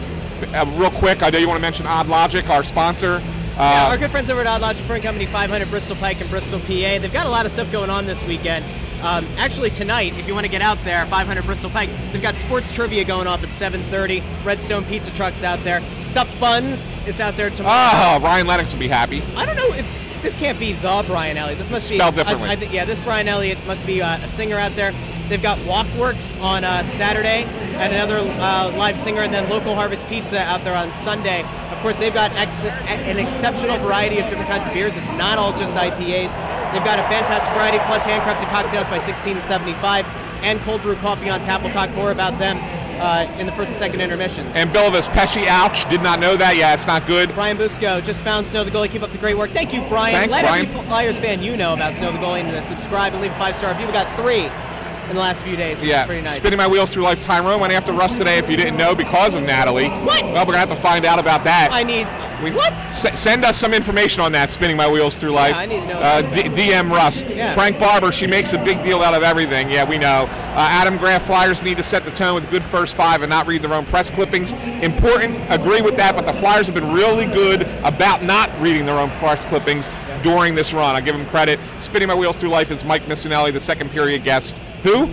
real 0.78 0.92
quick, 0.92 1.22
I 1.24 1.30
know 1.30 1.38
you 1.40 1.48
want 1.48 1.58
to 1.58 1.62
mention 1.62 1.86
Odd 1.86 2.08
Logic, 2.08 2.48
our 2.50 2.64
sponsor. 2.64 3.22
Yeah, 3.58 3.90
our 3.90 3.98
good 3.98 4.10
friends 4.10 4.30
over 4.30 4.42
at 4.42 4.48
Odd 4.48 4.62
Logic 4.62 4.86
Brewing 4.88 5.04
Company, 5.04 5.26
500 5.26 5.70
Bristol 5.70 5.96
Pike 5.98 6.22
in 6.22 6.28
Bristol, 6.28 6.60
PA. 6.62 6.66
They've 6.68 7.14
got 7.14 7.28
a 7.28 7.30
lot 7.30 7.46
of 7.46 7.52
stuff 7.52 7.72
going 7.72 7.90
on 7.90 8.06
this 8.06 8.26
weekend. 8.28 8.66
Um, 9.02 9.26
actually, 9.38 9.72
tonight, 9.72 10.18
if 10.18 10.28
you 10.28 10.34
want 10.34 10.46
to 10.46 10.52
get 10.52 10.62
out 10.62 10.78
there, 10.84 11.06
500 11.06 11.44
Bristol 11.46 11.70
Pike, 11.70 11.90
they've 12.12 12.22
got 12.22 12.36
sports 12.36 12.74
trivia 12.74 13.04
going 13.04 13.28
off 13.28 13.44
at 13.44 13.50
7:30. 13.50 14.22
Redstone 14.46 14.86
Pizza 14.86 15.12
Truck's 15.16 15.44
out 15.44 15.60
there. 15.64 15.82
Stuffed 16.02 16.40
Buns 16.40 16.88
is 17.08 17.20
out 17.20 17.36
there 17.36 17.50
tomorrow. 17.50 17.90
oh, 17.94 18.20
Ryan 18.22 18.48
Lennox 18.48 18.74
will 18.74 18.80
be 18.80 18.88
happy. 18.88 19.22
I 19.36 19.46
don't 19.46 19.56
know 19.56 19.74
if 19.74 20.22
this 20.22 20.36
can't 20.36 20.60
be 20.60 20.74
the 20.74 21.04
Brian 21.08 21.38
Elliott. 21.38 21.58
This 21.58 21.72
must 21.72 21.88
Spelled 21.88 22.14
be 22.16 22.22
differently. 22.22 22.50
I, 22.50 22.54
I 22.54 22.56
think 22.56 22.74
yeah, 22.74 22.86
this 22.86 23.00
Brian 23.02 23.28
Elliott 23.28 23.58
must 23.66 23.86
be 23.88 24.02
uh, 24.02 24.18
a 24.18 24.28
singer 24.28 24.58
out 24.58 24.74
there. 24.76 24.94
They've 25.30 25.42
got 25.42 25.58
Walkworks 25.60 26.40
on 26.42 26.64
uh, 26.64 26.84
Saturday 26.84 27.44
and 27.76 27.94
another 27.94 28.18
uh, 28.20 28.72
live 28.76 28.98
singer, 28.98 29.22
and 29.22 29.34
then 29.34 29.50
Local 29.50 29.74
Harvest 29.76 30.08
Pizza 30.08 30.40
out 30.42 30.64
there 30.64 30.76
on 30.76 30.92
Sunday. 30.92 31.44
Of 31.72 31.80
course, 31.80 31.98
they've 31.98 32.14
got 32.14 32.32
ex- 32.34 32.66
an 32.66 33.18
exceptional 33.18 33.78
variety 33.78 34.20
of 34.20 34.26
different 34.26 34.50
kinds 34.50 34.68
of 34.68 34.74
beers. 34.74 34.96
It's 34.96 35.10
not 35.12 35.38
all 35.38 35.58
just 35.58 35.74
IPAs. 35.74 36.36
They've 36.74 36.84
got 36.86 37.00
a 37.00 37.04
fantastic 37.04 37.52
variety, 37.54 37.80
plus 37.86 38.04
handcrafted 38.06 38.50
cocktails 38.50 38.88
by 38.88 38.98
1675 39.00 40.06
and 40.44 40.60
cold 40.62 40.82
brew 40.82 40.96
coffee 40.96 41.30
on 41.30 41.42
tap. 41.42 41.62
We'll 41.62 41.72
talk 41.74 41.94
more 41.96 42.12
about 42.12 42.40
them 42.40 42.58
uh, 43.02 43.28
in 43.40 43.46
the 43.46 43.52
first 43.54 43.70
and 43.70 43.78
second 43.78 44.02
intermission. 44.02 44.46
And 44.54 44.70
Billavis 44.70 45.08
Pesce, 45.10 45.46
ouch, 45.48 45.90
did 45.90 46.02
not 46.02 46.20
know 46.20 46.38
that. 46.38 46.56
Yeah, 46.56 46.74
it's 46.74 46.88
not 46.88 47.06
good. 47.08 47.34
Brian 47.34 47.58
Busco 47.58 48.04
just 48.04 48.24
found 48.24 48.48
Snow 48.48 48.64
the 48.64 48.72
Goalie. 48.72 48.90
Keep 48.90 49.04
up 49.04 49.12
the 49.12 49.18
great 49.18 49.38
work. 49.38 49.50
Thank 49.52 49.74
you, 49.74 49.82
Brian. 49.90 50.14
Thanks, 50.16 50.32
Let 50.34 50.46
Brian. 50.46 50.66
every 50.66 50.82
Flyers 50.84 51.20
fan 51.20 51.42
you 51.42 51.58
know 51.58 51.74
about 51.74 51.94
Snow 51.96 52.12
the 52.12 52.18
Goalie 52.20 52.42
and 52.44 52.66
subscribe 52.66 53.14
and 53.14 53.22
leave 53.22 53.32
a 53.32 53.36
five 53.40 53.56
star 53.56 53.72
review. 53.72 53.88
We 53.88 53.94
got 53.94 54.08
three 54.16 54.46
in 54.46 55.16
the 55.16 55.22
last 55.22 55.44
few 55.44 55.56
days, 55.58 55.82
which 55.82 55.90
Yeah, 55.90 56.02
is 56.02 56.08
pretty 56.08 56.22
nice. 56.22 56.36
spinning 56.38 56.58
my 56.58 56.68
wheels 56.68 56.94
through 56.94 57.04
life. 57.04 57.22
Tyrone 57.22 57.60
went 57.60 57.74
after 57.74 57.92
Russ 57.92 58.18
today. 58.18 58.38
If 58.38 58.50
you 58.50 58.56
didn't 58.56 58.78
know, 58.78 58.96
because 58.96 59.36
of 59.36 59.44
Natalie. 59.44 59.90
What? 59.90 60.24
Well, 60.24 60.46
we're 60.46 60.54
gonna 60.54 60.60
have 60.60 60.70
to 60.70 60.76
find 60.78 61.04
out 61.06 61.20
about 61.20 61.44
that. 61.44 61.70
I 61.72 61.84
need 61.84 62.08
We- 62.42 62.52
what? 62.52 62.74
S- 62.74 63.20
send 63.20 63.46
us 63.46 63.58
some 63.58 63.74
information 63.74 64.22
on 64.22 64.32
that. 64.32 64.50
Spinning 64.50 64.78
my 64.78 64.88
wheels 64.90 65.18
through 65.18 65.32
life. 65.32 65.56
I 65.56 65.66
need 65.66 65.82
to 65.82 65.88
know 65.88 66.00
Uh, 66.00 66.22
D- 66.22 66.44
DM 66.50 66.92
Russ. 66.92 67.24
Yeah. 67.24 67.54
Frank 67.54 67.80
Barber. 67.80 68.12
She 68.12 68.28
makes 68.28 68.54
a 68.54 68.58
big 68.58 68.82
deal 68.84 69.02
out 69.02 69.14
of 69.14 69.24
everything. 69.24 69.70
Yeah, 69.70 69.84
we 69.86 69.98
know. 69.98 70.28
Uh, 70.56 70.68
Adam 70.70 70.98
Graf. 70.98 71.24
Flyers 71.26 71.62
need 71.64 71.78
to 71.78 71.84
set 71.84 72.04
the 72.06 72.12
tone 72.12 72.36
with 72.36 72.50
good 72.50 72.64
first 72.64 72.96
five 72.96 73.22
and 73.22 73.30
not 73.30 73.48
read 73.48 73.62
their 73.62 73.74
own 73.74 73.86
press 73.86 74.10
clippings. 74.10 74.54
Important. 74.82 75.38
Agree 75.50 75.82
with 75.82 75.96
that. 75.98 76.16
But 76.16 76.26
the 76.26 76.34
Flyers 76.34 76.66
have 76.66 76.76
been 76.76 76.92
really 76.92 77.26
good 77.26 77.68
about 77.84 78.24
not 78.24 78.50
reading 78.60 78.86
their 78.86 79.00
own 79.00 79.10
press 79.20 79.44
clippings 79.46 79.90
during 80.24 80.56
this 80.56 80.74
run. 80.74 80.96
I 80.96 81.02
give 81.02 81.16
them 81.18 81.26
credit. 81.28 81.60
Spinning 81.80 82.08
my 82.08 82.16
wheels 82.16 82.38
through 82.38 82.50
life 82.50 82.72
is 82.72 82.84
Mike 82.84 83.04
Missanelli, 83.06 83.52
the 83.54 83.60
second 83.60 83.92
period 83.92 84.24
guest. 84.24 84.56
Who? 84.84 85.08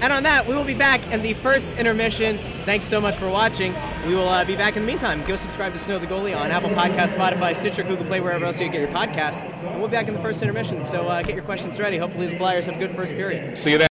And 0.00 0.12
on 0.12 0.22
that, 0.24 0.46
we 0.46 0.54
will 0.54 0.64
be 0.64 0.74
back 0.74 1.00
in 1.12 1.22
the 1.22 1.34
first 1.34 1.78
intermission. 1.78 2.38
Thanks 2.64 2.84
so 2.84 3.00
much 3.00 3.16
for 3.16 3.28
watching. 3.28 3.74
We 4.06 4.14
will 4.14 4.28
uh, 4.28 4.44
be 4.44 4.56
back 4.56 4.76
in 4.76 4.82
the 4.82 4.86
meantime. 4.86 5.24
Go 5.24 5.36
subscribe 5.36 5.72
to 5.72 5.78
Snow 5.78 5.98
the 5.98 6.06
Goalie 6.06 6.38
on 6.38 6.50
Apple 6.50 6.70
Podcasts, 6.70 7.14
Spotify, 7.14 7.54
Stitcher, 7.54 7.82
Google 7.84 8.04
Play, 8.04 8.20
wherever 8.20 8.44
else 8.44 8.60
you 8.60 8.68
get 8.68 8.80
your 8.80 8.90
podcasts. 8.90 9.44
And 9.44 9.78
we'll 9.78 9.88
be 9.88 9.92
back 9.92 10.08
in 10.08 10.14
the 10.14 10.20
first 10.20 10.42
intermission. 10.42 10.82
So 10.82 11.08
uh, 11.08 11.22
get 11.22 11.34
your 11.34 11.44
questions 11.44 11.78
ready. 11.78 11.96
Hopefully, 11.96 12.26
the 12.26 12.36
Flyers 12.36 12.66
have 12.66 12.76
a 12.76 12.78
good 12.78 12.94
first 12.94 13.14
period. 13.14 13.56
See 13.56 13.72
you 13.72 13.78
then. 13.78 13.88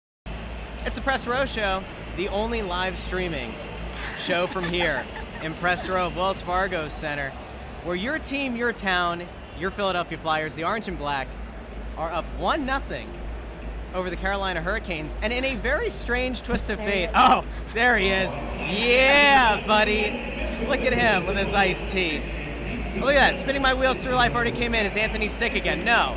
It's 0.85 0.97
the 0.97 1.03
Press 1.03 1.27
Row 1.27 1.47
Show, 1.47 1.83
the 2.17 2.29
only 2.29 2.61
live 2.61 2.99
streaming 2.99 3.55
show 4.19 4.47
from 4.47 4.65
here 4.65 5.07
in 5.43 5.55
Press 5.55 5.89
Row 5.89 6.09
of 6.09 6.17
Wells 6.17 6.43
Fargo 6.43 6.89
Center, 6.89 7.31
where 7.85 7.97
your 7.97 8.19
team, 8.19 8.55
your 8.57 8.73
town, 8.73 9.27
your 9.59 9.71
Philadelphia 9.71 10.19
Flyers, 10.19 10.55
the 10.55 10.65
Orange 10.65 10.89
and 10.89 10.99
Black, 10.99 11.29
are 11.97 12.13
up 12.13 12.25
1 12.39 12.67
nothing 12.67 13.09
over 13.95 14.11
the 14.11 14.17
Carolina 14.17 14.61
Hurricanes. 14.61 15.17
And 15.23 15.33
in 15.33 15.45
a 15.45 15.57
very 15.57 15.91
strange 15.91 16.43
twist 16.43 16.71
of 16.71 16.79
fate, 16.79 17.11
oh, 17.15 17.45
there 17.75 17.97
he 17.99 18.09
is. 18.09 18.37
Yeah, 18.59 19.67
buddy. 19.67 20.67
Look 20.69 20.81
at 20.81 20.93
him 20.93 21.27
with 21.27 21.37
his 21.37 21.55
iced 21.55 21.91
tea. 21.91 22.19
Look 23.01 23.15
at 23.15 23.33
that. 23.33 23.37
Spinning 23.39 23.63
my 23.63 23.75
wheels 23.75 23.99
through 23.99 24.15
life 24.15 24.35
already 24.35 24.53
came 24.53 24.75
in. 24.75 24.87
Is 24.87 24.97
Anthony 24.97 25.29
sick 25.29 25.55
again? 25.55 25.85
No. 25.85 26.13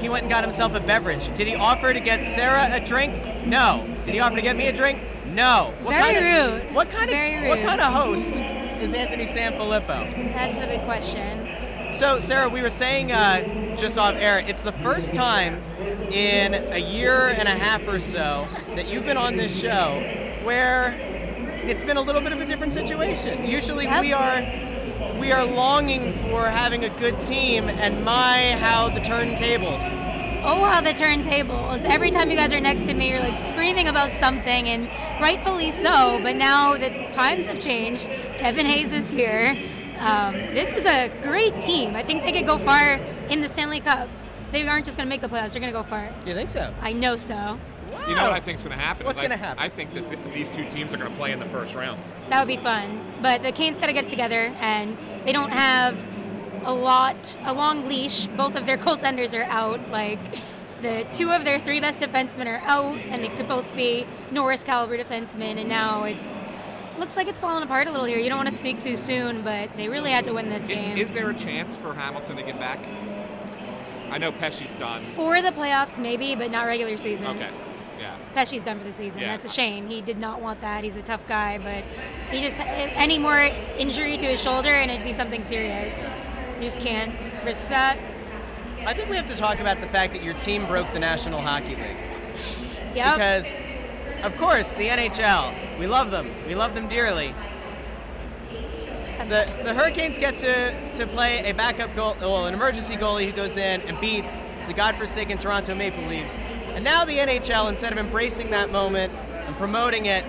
He 0.00 0.08
went 0.08 0.24
and 0.24 0.30
got 0.30 0.44
himself 0.44 0.74
a 0.74 0.80
beverage. 0.80 1.34
Did 1.34 1.46
he 1.46 1.54
offer 1.54 1.92
to 1.92 2.00
get 2.00 2.22
Sarah 2.24 2.68
a 2.70 2.86
drink? 2.86 3.46
No. 3.46 3.86
Did 4.04 4.14
he 4.14 4.20
offer 4.20 4.36
to 4.36 4.42
get 4.42 4.56
me 4.56 4.66
a 4.66 4.72
drink? 4.72 5.00
No. 5.26 5.72
What 5.82 5.92
Very 5.92 6.14
kind 6.14 6.16
of, 6.26 6.62
rude. 6.62 6.74
What 6.74 6.90
kind 6.90 7.04
of 7.04 7.10
Very 7.10 7.48
what 7.48 7.60
kind 7.60 7.80
of 7.80 7.92
host 7.92 8.30
is 8.82 8.92
Anthony 8.92 9.24
Sanfilippo? 9.24 10.32
That's 10.34 10.58
the 10.58 10.66
big 10.66 10.82
question. 10.84 11.48
So, 11.94 12.20
Sarah, 12.20 12.48
we 12.48 12.62
were 12.62 12.70
saying 12.70 13.12
uh, 13.12 13.76
just 13.76 13.98
off 13.98 14.14
air, 14.14 14.38
it's 14.38 14.62
the 14.62 14.72
first 14.72 15.14
time 15.14 15.62
in 16.12 16.54
a 16.54 16.78
year 16.78 17.28
and 17.28 17.48
a 17.48 17.52
half 17.52 17.88
or 17.88 17.98
so 17.98 18.46
that 18.74 18.88
you've 18.88 19.06
been 19.06 19.16
on 19.16 19.36
this 19.36 19.58
show 19.58 20.00
where 20.44 20.94
it's 21.64 21.84
been 21.84 21.96
a 21.96 22.02
little 22.02 22.20
bit 22.20 22.32
of 22.32 22.40
a 22.40 22.44
different 22.44 22.72
situation. 22.72 23.46
Usually 23.46 23.84
Yep. 23.84 24.00
we 24.02 24.12
are 24.12 24.42
we 25.18 25.32
are 25.32 25.44
longing 25.44 26.12
for 26.28 26.46
having 26.46 26.84
a 26.84 26.88
good 26.98 27.20
team 27.20 27.68
and 27.68 28.04
my 28.04 28.56
how 28.60 28.88
the 28.88 29.00
turntables. 29.00 29.80
Oh, 30.44 30.64
how 30.64 30.80
the 30.80 30.90
turntables. 30.90 31.84
Every 31.84 32.10
time 32.10 32.30
you 32.30 32.36
guys 32.36 32.52
are 32.52 32.60
next 32.60 32.82
to 32.82 32.94
me, 32.94 33.10
you're 33.10 33.20
like 33.20 33.38
screaming 33.38 33.86
about 33.86 34.12
something, 34.14 34.68
and 34.68 34.88
rightfully 35.20 35.70
so. 35.70 36.18
But 36.22 36.34
now 36.34 36.74
the 36.74 37.08
times 37.12 37.46
have 37.46 37.60
changed. 37.60 38.06
Kevin 38.38 38.66
Hayes 38.66 38.92
is 38.92 39.08
here. 39.08 39.56
Um, 40.00 40.34
this 40.34 40.72
is 40.72 40.84
a 40.84 41.08
great 41.22 41.60
team. 41.60 41.94
I 41.94 42.02
think 42.02 42.24
they 42.24 42.32
could 42.32 42.46
go 42.46 42.58
far 42.58 42.94
in 43.30 43.40
the 43.40 43.48
Stanley 43.48 43.78
Cup. 43.78 44.08
They 44.52 44.68
aren't 44.68 44.84
just 44.84 44.96
going 44.96 45.06
to 45.06 45.10
make 45.10 45.22
the 45.22 45.28
playoffs, 45.28 45.52
they're 45.52 45.60
going 45.60 45.72
to 45.72 45.78
go 45.78 45.82
far. 45.82 46.08
You 46.26 46.34
think 46.34 46.50
so? 46.50 46.72
I 46.82 46.92
know 46.92 47.16
so. 47.16 47.58
You 48.08 48.14
know 48.14 48.24
what 48.24 48.32
I 48.32 48.40
think 48.40 48.56
is 48.56 48.62
going 48.62 48.76
to 48.76 48.82
happen? 48.82 49.06
What's 49.06 49.20
gonna 49.20 49.36
happen? 49.36 49.62
I 49.62 49.68
think 49.68 49.92
that 49.94 50.10
th- 50.10 50.34
these 50.34 50.50
two 50.50 50.68
teams 50.68 50.92
are 50.92 50.96
going 50.96 51.10
to 51.10 51.16
play 51.16 51.30
in 51.32 51.38
the 51.38 51.46
first 51.46 51.74
round. 51.74 52.00
That 52.28 52.40
would 52.40 52.48
be 52.48 52.56
fun. 52.56 52.88
But 53.20 53.42
the 53.42 53.52
Canes 53.52 53.78
got 53.78 53.86
to 53.86 53.92
get 53.92 54.08
together, 54.08 54.52
and 54.60 54.96
they 55.24 55.32
don't 55.32 55.52
have 55.52 55.96
a 56.64 56.72
lot, 56.72 57.36
a 57.44 57.52
long 57.52 57.86
leash. 57.88 58.26
Both 58.26 58.56
of 58.56 58.66
their 58.66 58.76
goaltenders 58.78 59.38
are 59.38 59.44
out. 59.44 59.88
Like 59.90 60.18
the 60.80 61.06
two 61.12 61.30
of 61.30 61.44
their 61.44 61.58
three 61.58 61.80
best 61.80 62.00
defensemen 62.00 62.46
are 62.46 62.62
out, 62.64 62.98
and 62.98 63.22
they 63.22 63.28
could 63.28 63.48
both 63.48 63.74
be 63.76 64.06
Norris 64.30 64.64
caliber 64.64 64.98
defensemen. 64.98 65.58
And 65.58 65.68
now 65.68 66.04
it's 66.04 66.26
looks 66.98 67.16
like 67.16 67.26
it's 67.26 67.38
falling 67.38 67.62
apart 67.62 67.86
a 67.86 67.90
little 67.90 68.06
here. 68.06 68.18
You 68.18 68.28
don't 68.28 68.38
want 68.38 68.48
to 68.48 68.54
speak 68.54 68.80
too 68.80 68.96
soon, 68.96 69.42
but 69.42 69.74
they 69.76 69.88
really 69.88 70.10
had 70.10 70.24
to 70.26 70.32
win 70.32 70.48
this 70.48 70.66
game 70.66 70.96
Is 70.96 71.12
there 71.12 71.30
a 71.30 71.34
chance 71.34 71.76
for 71.76 71.94
Hamilton 71.94 72.36
to 72.36 72.42
get 72.42 72.58
back? 72.60 72.78
I 74.12 74.18
know 74.18 74.30
Pesce's 74.30 74.72
done. 74.74 75.02
for 75.16 75.40
the 75.40 75.50
playoffs, 75.50 75.98
maybe, 75.98 76.36
but 76.36 76.50
not 76.50 76.66
regular 76.66 76.96
season. 76.98 77.26
Okay. 77.28 77.50
Yeah. 77.98 78.14
Pesce's 78.34 78.64
done 78.64 78.78
for 78.78 78.84
the 78.84 78.92
season. 78.92 79.22
Yeah. 79.22 79.28
That's 79.28 79.46
a 79.46 79.48
shame. 79.48 79.88
He 79.88 80.02
did 80.02 80.18
not 80.18 80.42
want 80.42 80.60
that. 80.60 80.84
He's 80.84 80.96
a 80.96 81.02
tough 81.02 81.26
guy, 81.26 81.58
but 81.58 81.82
he 82.30 82.40
just 82.40 82.60
any 82.60 83.18
more 83.18 83.38
injury 83.78 84.16
to 84.18 84.26
his 84.26 84.42
shoulder 84.42 84.68
and 84.68 84.90
it'd 84.90 85.04
be 85.04 85.12
something 85.12 85.42
serious. 85.44 85.96
You 86.56 86.62
just 86.62 86.78
can't 86.80 87.14
risk 87.44 87.68
that. 87.68 87.96
I 88.86 88.92
think 88.94 89.08
we 89.08 89.16
have 89.16 89.26
to 89.28 89.36
talk 89.36 89.60
about 89.60 89.80
the 89.80 89.86
fact 89.86 90.12
that 90.12 90.22
your 90.22 90.34
team 90.34 90.66
broke 90.66 90.92
the 90.92 90.98
National 90.98 91.40
Hockey 91.40 91.76
League. 91.76 91.96
Yep. 92.94 93.14
Because, 93.14 93.52
of 94.22 94.36
course, 94.36 94.74
the 94.74 94.88
NHL, 94.88 95.78
we 95.78 95.86
love 95.86 96.10
them. 96.10 96.32
We 96.46 96.54
love 96.54 96.74
them 96.74 96.88
dearly. 96.88 97.34
The, 99.18 99.46
the 99.64 99.74
Hurricanes 99.74 100.18
get 100.18 100.38
to, 100.38 100.92
to 100.94 101.06
play 101.06 101.48
a 101.50 101.54
backup 101.54 101.94
goal, 101.94 102.16
well, 102.20 102.46
an 102.46 102.54
emergency 102.54 102.96
goalie 102.96 103.26
who 103.26 103.32
goes 103.32 103.56
in 103.56 103.80
and 103.82 104.00
beats 104.00 104.40
the 104.66 104.74
godforsaken 104.74 105.38
Toronto 105.38 105.74
Maple 105.74 106.04
Leafs. 106.06 106.44
And 106.74 106.84
now 106.84 107.04
the 107.04 107.18
NHL, 107.18 107.68
instead 107.68 107.92
of 107.92 107.98
embracing 107.98 108.50
that 108.50 108.70
moment 108.70 109.12
and 109.12 109.56
promoting 109.56 110.06
it, 110.06 110.24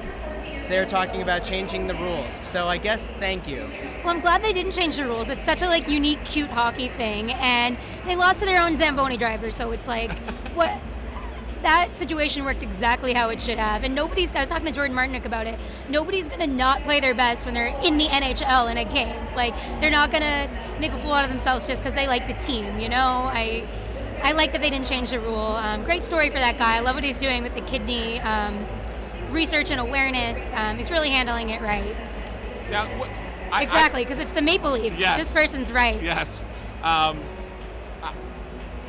they're 0.67 0.86
talking 0.86 1.22
about 1.22 1.43
changing 1.43 1.88
the 1.88 1.96
rules. 1.96 2.39
So 2.43 2.67
I 2.67 2.78
guess 2.78 3.10
thank 3.19 3.48
you. 3.48 3.67
Well, 4.04 4.15
I'm 4.15 4.22
glad 4.22 4.41
they 4.41 4.54
didn't 4.54 4.72
change 4.72 4.98
the 4.98 5.06
rules. 5.06 5.30
It's 5.30 5.43
such 5.43 5.62
a 5.62 5.67
like 5.67 5.88
unique, 5.88 6.24
cute 6.24 6.50
hockey 6.50 6.88
thing, 6.88 7.32
and 7.34 7.78
they 8.06 8.15
lost 8.15 8.39
to 8.39 8.46
their 8.46 8.62
own 8.62 8.78
Zamboni 8.78 9.17
driver. 9.17 9.52
So 9.52 9.72
it's 9.72 9.88
like, 9.88 10.12
what? 10.54 10.80
That 11.63 11.95
situation 11.97 12.43
worked 12.45 12.62
exactly 12.62 13.13
how 13.13 13.30
it 13.30 13.41
should 13.41 13.58
have, 13.58 13.84
and 13.84 13.95
nobody's. 13.95 14.36
I 14.36 14.41
was 14.41 14.49
talking 14.49 14.65
to 14.65 14.71
Jordan 14.71 14.95
Martinook 14.95 15.26
about 15.26 15.47
it. 15.47 15.58
Nobody's 15.89 16.28
gonna 16.30 16.45
not 16.47 16.82
play 16.82 16.99
their 16.99 17.13
best 17.15 17.45
when 17.45 17.54
they're 17.54 17.73
in 17.84 17.97
the 17.97 18.06
NHL 18.08 18.69
in 18.69 18.78
a 18.78 18.84
game. 18.86 19.15
Like 19.36 19.56
they're 19.80 19.89
not 19.89 20.12
gonna 20.12 20.49
make 20.80 20.91
a 20.91 20.97
fool 20.97 21.13
out 21.13 21.23
of 21.23 21.30
themselves 21.30 21.65
just 21.65 21.82
because 21.82 21.93
they 21.95 22.06
like 22.06 22.28
the 22.28 22.34
team. 22.34 22.80
You 22.80 22.89
know, 22.89 23.30
I. 23.32 23.67
I 24.26 24.32
like 24.32 24.54
that 24.54 24.62
they 24.62 24.69
didn't 24.69 24.86
change 24.88 25.10
the 25.10 25.19
rule. 25.19 25.38
Um, 25.38 25.84
great 25.84 26.02
story 26.02 26.30
for 26.30 26.39
that 26.39 26.58
guy. 26.58 26.78
I 26.78 26.80
love 26.80 26.95
what 26.95 27.04
he's 27.04 27.19
doing 27.19 27.43
with 27.43 27.56
the 27.56 27.62
kidney 27.62 28.21
um, 28.21 28.65
research 29.32 29.69
and 29.69 29.82
awareness. 29.82 30.41
Um, 30.54 30.78
he's 30.78 30.89
really 30.89 31.10
handling 31.10 31.49
it 31.49 31.62
right. 31.62 31.93
Now, 32.71 32.86
what, 32.97 33.10
I- 33.52 33.63
Exactly, 33.63 34.06
because 34.06 34.19
it's 34.19 34.32
the 34.32 34.41
Maple 34.41 34.71
Leafs. 34.71 34.97
Yes. 34.97 35.17
This 35.19 35.34
person's 35.34 35.73
right. 35.73 36.02
Yes. 36.02 36.41
Um, 36.84 37.19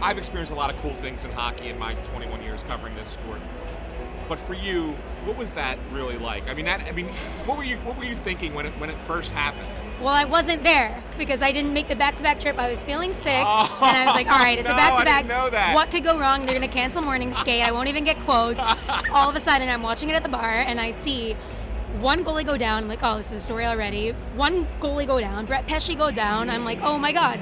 I've 0.04 0.18
experienced 0.18 0.52
a 0.52 0.56
lot 0.56 0.68
of 0.68 0.76
cool 0.82 0.92
things 0.92 1.24
in 1.24 1.30
hockey 1.32 1.70
in 1.70 1.78
my 1.78 1.94
21 1.94 2.42
years 2.42 2.62
covering 2.64 2.94
this 2.94 3.08
sport. 3.08 3.40
But 4.28 4.38
for 4.38 4.52
you, 4.52 4.94
what 5.24 5.38
was 5.38 5.52
that 5.52 5.78
really 5.92 6.18
like? 6.18 6.46
I 6.46 6.52
mean, 6.52 6.66
that. 6.66 6.82
I 6.82 6.92
mean, 6.92 7.06
what 7.46 7.56
were 7.56 7.64
you 7.64 7.78
What 7.78 7.96
were 7.96 8.04
you 8.04 8.14
thinking 8.14 8.52
when 8.52 8.66
it 8.66 8.72
when 8.72 8.90
it 8.90 8.96
first 9.06 9.32
happened? 9.32 9.66
Well, 10.02 10.12
I 10.12 10.26
wasn't 10.26 10.62
there 10.62 11.02
because 11.16 11.40
I 11.40 11.52
didn't 11.52 11.72
make 11.72 11.88
the 11.88 11.96
back-to-back 11.96 12.38
trip. 12.40 12.58
I 12.58 12.68
was 12.68 12.82
feeling 12.84 13.14
sick, 13.14 13.44
Oh, 13.46 13.78
and 13.80 13.96
I 13.96 14.04
was 14.04 14.14
like, 14.14 14.26
"All 14.26 14.38
right, 14.38 14.58
it's 14.58 14.68
no, 14.68 14.74
a 14.74 14.76
back-to-back. 14.76 15.14
I 15.14 15.22
didn't 15.22 15.28
know 15.28 15.50
that. 15.50 15.74
What 15.74 15.90
could 15.90 16.04
go 16.04 16.18
wrong? 16.18 16.44
They're 16.44 16.54
gonna 16.54 16.68
cancel 16.68 17.00
morning 17.00 17.32
skate. 17.32 17.62
I 17.62 17.70
won't 17.72 17.88
even 17.88 18.04
get 18.04 18.18
quotes." 18.20 18.60
All 19.10 19.30
of 19.30 19.36
a 19.36 19.40
sudden, 19.40 19.70
I'm 19.70 19.82
watching 19.82 20.10
it 20.10 20.14
at 20.14 20.22
the 20.22 20.28
bar, 20.28 20.50
and 20.52 20.78
I 20.80 20.90
see 20.90 21.32
one 22.00 22.24
goalie 22.24 22.44
go 22.44 22.58
down. 22.58 22.82
I'm 22.82 22.88
like, 22.88 23.02
"Oh, 23.02 23.16
this 23.16 23.30
is 23.32 23.38
a 23.38 23.40
story 23.40 23.64
already." 23.64 24.10
One 24.34 24.66
goalie 24.80 25.06
go 25.06 25.18
down. 25.20 25.46
Brett 25.46 25.66
Pesce 25.66 25.94
go 25.94 26.10
down. 26.10 26.50
I'm 26.50 26.64
like, 26.64 26.80
"Oh 26.82 26.98
my 26.98 27.12
god, 27.12 27.40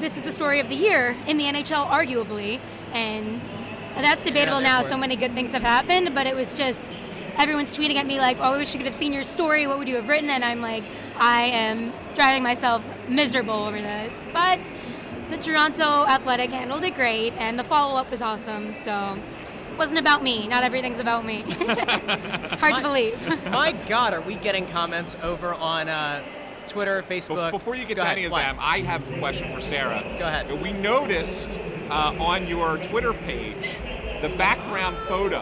this 0.00 0.16
is 0.16 0.22
the 0.22 0.32
story 0.32 0.60
of 0.60 0.68
the 0.68 0.76
year 0.76 1.16
in 1.26 1.36
the 1.36 1.44
NHL, 1.44 1.86
arguably." 1.86 2.60
And 2.92 3.40
that's 3.96 4.24
debatable 4.24 4.60
now. 4.60 4.82
So 4.82 4.96
many 4.96 5.16
good 5.16 5.32
things 5.32 5.52
have 5.52 5.62
happened, 5.62 6.14
but 6.14 6.26
it 6.26 6.34
was 6.34 6.54
just 6.54 6.98
everyone's 7.36 7.76
tweeting 7.76 7.96
at 7.96 8.06
me 8.06 8.18
like, 8.18 8.38
"Oh, 8.40 8.58
we 8.58 8.66
should 8.66 8.80
have 8.82 8.94
seen 8.94 9.12
your 9.12 9.24
story. 9.24 9.66
What 9.66 9.78
would 9.78 9.88
you 9.88 9.96
have 9.96 10.08
written?" 10.08 10.30
And 10.30 10.44
I'm 10.44 10.60
like, 10.60 10.84
I 11.18 11.42
am 11.46 11.92
driving 12.14 12.42
myself 12.42 13.08
miserable 13.08 13.54
over 13.54 13.80
this. 13.80 14.26
But 14.32 14.70
the 15.30 15.36
Toronto 15.36 16.06
Athletic 16.06 16.50
handled 16.50 16.84
it 16.84 16.94
great, 16.94 17.32
and 17.34 17.58
the 17.58 17.64
follow-up 17.64 18.10
was 18.10 18.22
awesome. 18.22 18.72
So 18.72 19.18
it 19.72 19.78
wasn't 19.78 19.98
about 19.98 20.22
me. 20.22 20.46
Not 20.46 20.62
everything's 20.62 21.00
about 21.00 21.24
me. 21.24 21.42
Hard 21.48 22.76
to 22.76 22.82
believe. 22.82 23.20
My 23.50 23.72
God, 23.72 24.14
are 24.14 24.20
we 24.20 24.36
getting 24.36 24.66
comments 24.66 25.16
over 25.22 25.54
on 25.54 25.88
uh, 25.88 26.22
Twitter, 26.68 27.02
Facebook? 27.02 27.50
Before 27.50 27.74
you 27.74 27.84
get 27.84 27.96
Go 27.96 28.02
to 28.02 28.06
ahead. 28.06 28.18
any 28.18 28.26
of 28.26 28.32
them, 28.32 28.56
I 28.60 28.80
have 28.80 29.10
a 29.12 29.18
question 29.18 29.52
for 29.52 29.60
Sarah. 29.60 30.02
Go 30.18 30.26
ahead. 30.26 30.50
We 30.62 30.72
noticed 30.72 31.58
uh, 31.90 32.14
on 32.18 32.46
your 32.46 32.78
Twitter 32.78 33.12
page 33.12 33.78
the 34.20 34.28
background 34.30 34.96
photo 34.96 35.38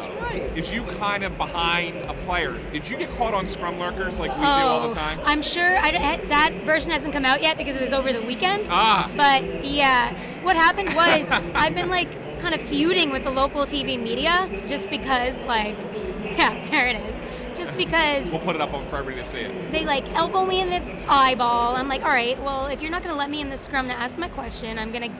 is 0.54 0.72
you 0.72 0.82
kind 0.98 1.24
of 1.24 1.36
behind 1.38 1.96
a 2.10 2.14
player. 2.24 2.56
Did 2.72 2.88
you 2.88 2.96
get 2.96 3.10
caught 3.16 3.32
on 3.32 3.46
scrum 3.46 3.78
lurkers 3.78 4.18
like 4.18 4.34
we 4.36 4.42
do 4.42 4.46
all 4.46 4.88
the 4.88 4.94
time? 4.94 5.18
Oh, 5.20 5.24
I'm 5.26 5.42
sure 5.42 5.78
I- 5.78 6.20
that 6.28 6.52
version 6.64 6.90
hasn't 6.90 7.14
come 7.14 7.24
out 7.24 7.40
yet 7.40 7.56
because 7.56 7.76
it 7.76 7.82
was 7.82 7.92
over 7.92 8.12
the 8.12 8.20
weekend. 8.22 8.66
Ah. 8.68 9.10
But 9.16 9.64
yeah, 9.64 10.12
what 10.42 10.56
happened 10.56 10.94
was 10.94 11.30
I've 11.54 11.74
been 11.74 11.88
like 11.88 12.38
kind 12.40 12.54
of 12.54 12.60
feuding 12.60 13.10
with 13.10 13.24
the 13.24 13.30
local 13.30 13.62
TV 13.62 14.00
media 14.00 14.46
just 14.68 14.90
because, 14.90 15.38
like, 15.46 15.74
yeah, 16.24 16.68
there 16.70 16.86
it 16.88 16.96
is. 16.96 17.16
Just 17.76 17.88
because 17.88 18.32
We'll 18.32 18.40
put 18.40 18.54
it 18.54 18.60
up 18.60 18.72
on 18.74 18.84
for 18.84 18.96
everybody 18.96 19.22
to 19.22 19.28
see 19.28 19.40
it. 19.40 19.72
they 19.72 19.84
like 19.84 20.08
elbow 20.14 20.44
me 20.44 20.60
in 20.60 20.70
the 20.70 20.82
eyeball. 21.08 21.76
I'm 21.76 21.88
like, 21.88 22.02
all 22.02 22.10
right, 22.10 22.40
well, 22.42 22.66
if 22.66 22.80
you're 22.82 22.90
not 22.90 23.02
going 23.02 23.12
to 23.14 23.18
let 23.18 23.30
me 23.30 23.40
in 23.40 23.50
the 23.50 23.58
scrum 23.58 23.88
to 23.88 23.94
ask 23.94 24.16
my 24.18 24.28
question, 24.28 24.78
I'm 24.78 24.92
going 24.92 25.10
to 25.10 25.16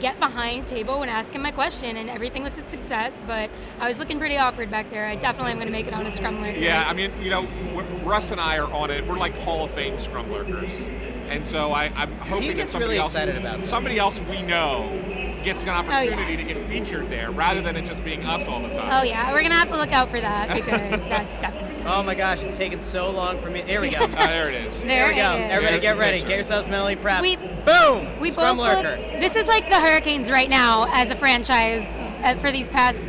get 0.00 0.18
behind 0.20 0.66
table 0.66 1.02
and 1.02 1.10
ask 1.10 1.32
him 1.32 1.42
my 1.42 1.50
question. 1.50 1.96
And 1.96 2.08
everything 2.10 2.42
was 2.42 2.56
a 2.58 2.60
success, 2.60 3.22
but 3.26 3.50
I 3.80 3.88
was 3.88 3.98
looking 3.98 4.18
pretty 4.18 4.36
awkward 4.36 4.70
back 4.70 4.90
there. 4.90 5.06
I 5.06 5.16
definitely 5.16 5.52
am 5.52 5.58
going 5.58 5.68
to 5.68 5.72
make 5.72 5.86
it 5.86 5.94
on 5.94 6.06
a 6.06 6.10
scrum 6.10 6.40
lurker. 6.40 6.58
Yeah, 6.58 6.84
I 6.86 6.92
mean, 6.92 7.10
you 7.22 7.30
know, 7.30 7.46
Russ 8.04 8.30
and 8.30 8.40
I 8.40 8.58
are 8.58 8.70
on 8.72 8.90
it. 8.90 9.06
We're 9.06 9.18
like 9.18 9.34
Hall 9.38 9.64
of 9.64 9.70
Fame 9.70 9.98
scrum 9.98 10.30
lurkers, 10.30 10.82
and 11.28 11.44
so 11.44 11.72
I, 11.72 11.84
I'm 11.96 12.12
hoping 12.18 12.48
that 12.48 12.56
gets 12.56 12.70
somebody 12.72 12.90
really 12.90 13.00
else, 13.00 13.14
excited 13.14 13.36
about 13.36 13.62
somebody 13.62 13.98
else 13.98 14.20
we 14.30 14.42
know, 14.42 14.86
gets 15.46 15.62
an 15.62 15.70
Oh, 15.70 15.72
yeah. 15.72 15.78
opportunity 15.78 16.36
to 16.36 16.42
get 16.44 16.56
featured 16.66 17.08
there, 17.08 17.30
rather 17.30 17.62
than 17.62 17.76
it 17.76 17.86
just 17.86 18.04
being 18.04 18.22
us 18.26 18.46
all 18.48 18.60
the 18.60 18.68
time. 18.68 18.90
Oh 18.92 19.02
yeah, 19.02 19.32
we're 19.32 19.42
gonna 19.42 19.54
have 19.54 19.68
to 19.68 19.76
look 19.76 19.92
out 19.92 20.10
for 20.10 20.20
that 20.20 20.54
because 20.54 21.02
that's 21.08 21.38
definitely. 21.40 21.84
Oh 21.86 22.02
my 22.02 22.14
gosh, 22.14 22.42
it's 22.42 22.56
taken 22.58 22.80
so 22.80 23.10
long 23.10 23.38
for 23.38 23.48
me. 23.48 23.62
There 23.62 23.80
we 23.80 23.90
go. 23.90 23.98
oh, 24.00 24.06
there 24.08 24.48
it 24.50 24.54
is. 24.66 24.82
There 24.82 25.08
we 25.08 25.14
go. 25.14 25.32
it 25.34 25.36
is. 25.46 25.50
Everybody 25.52 25.60
There's 25.78 25.82
get 25.82 25.96
ready. 25.98 26.16
picture. 26.18 26.28
Get 26.28 26.34
yourselves 26.34 26.68
mentally 26.68 26.96
prepped. 26.96 27.22
We- 27.22 27.36
Boom! 27.36 28.20
We 28.20 28.30
Scrum 28.30 28.56
both 28.58 28.76
look. 28.82 28.82
This 29.20 29.34
is 29.36 29.46
like 29.48 29.68
the 29.68 29.80
Hurricanes 29.80 30.30
right 30.30 30.50
now 30.50 30.86
as 30.92 31.10
a 31.10 31.14
franchise 31.16 31.84
uh, 32.24 32.34
for 32.40 32.50
these 32.52 32.68
past 32.68 33.04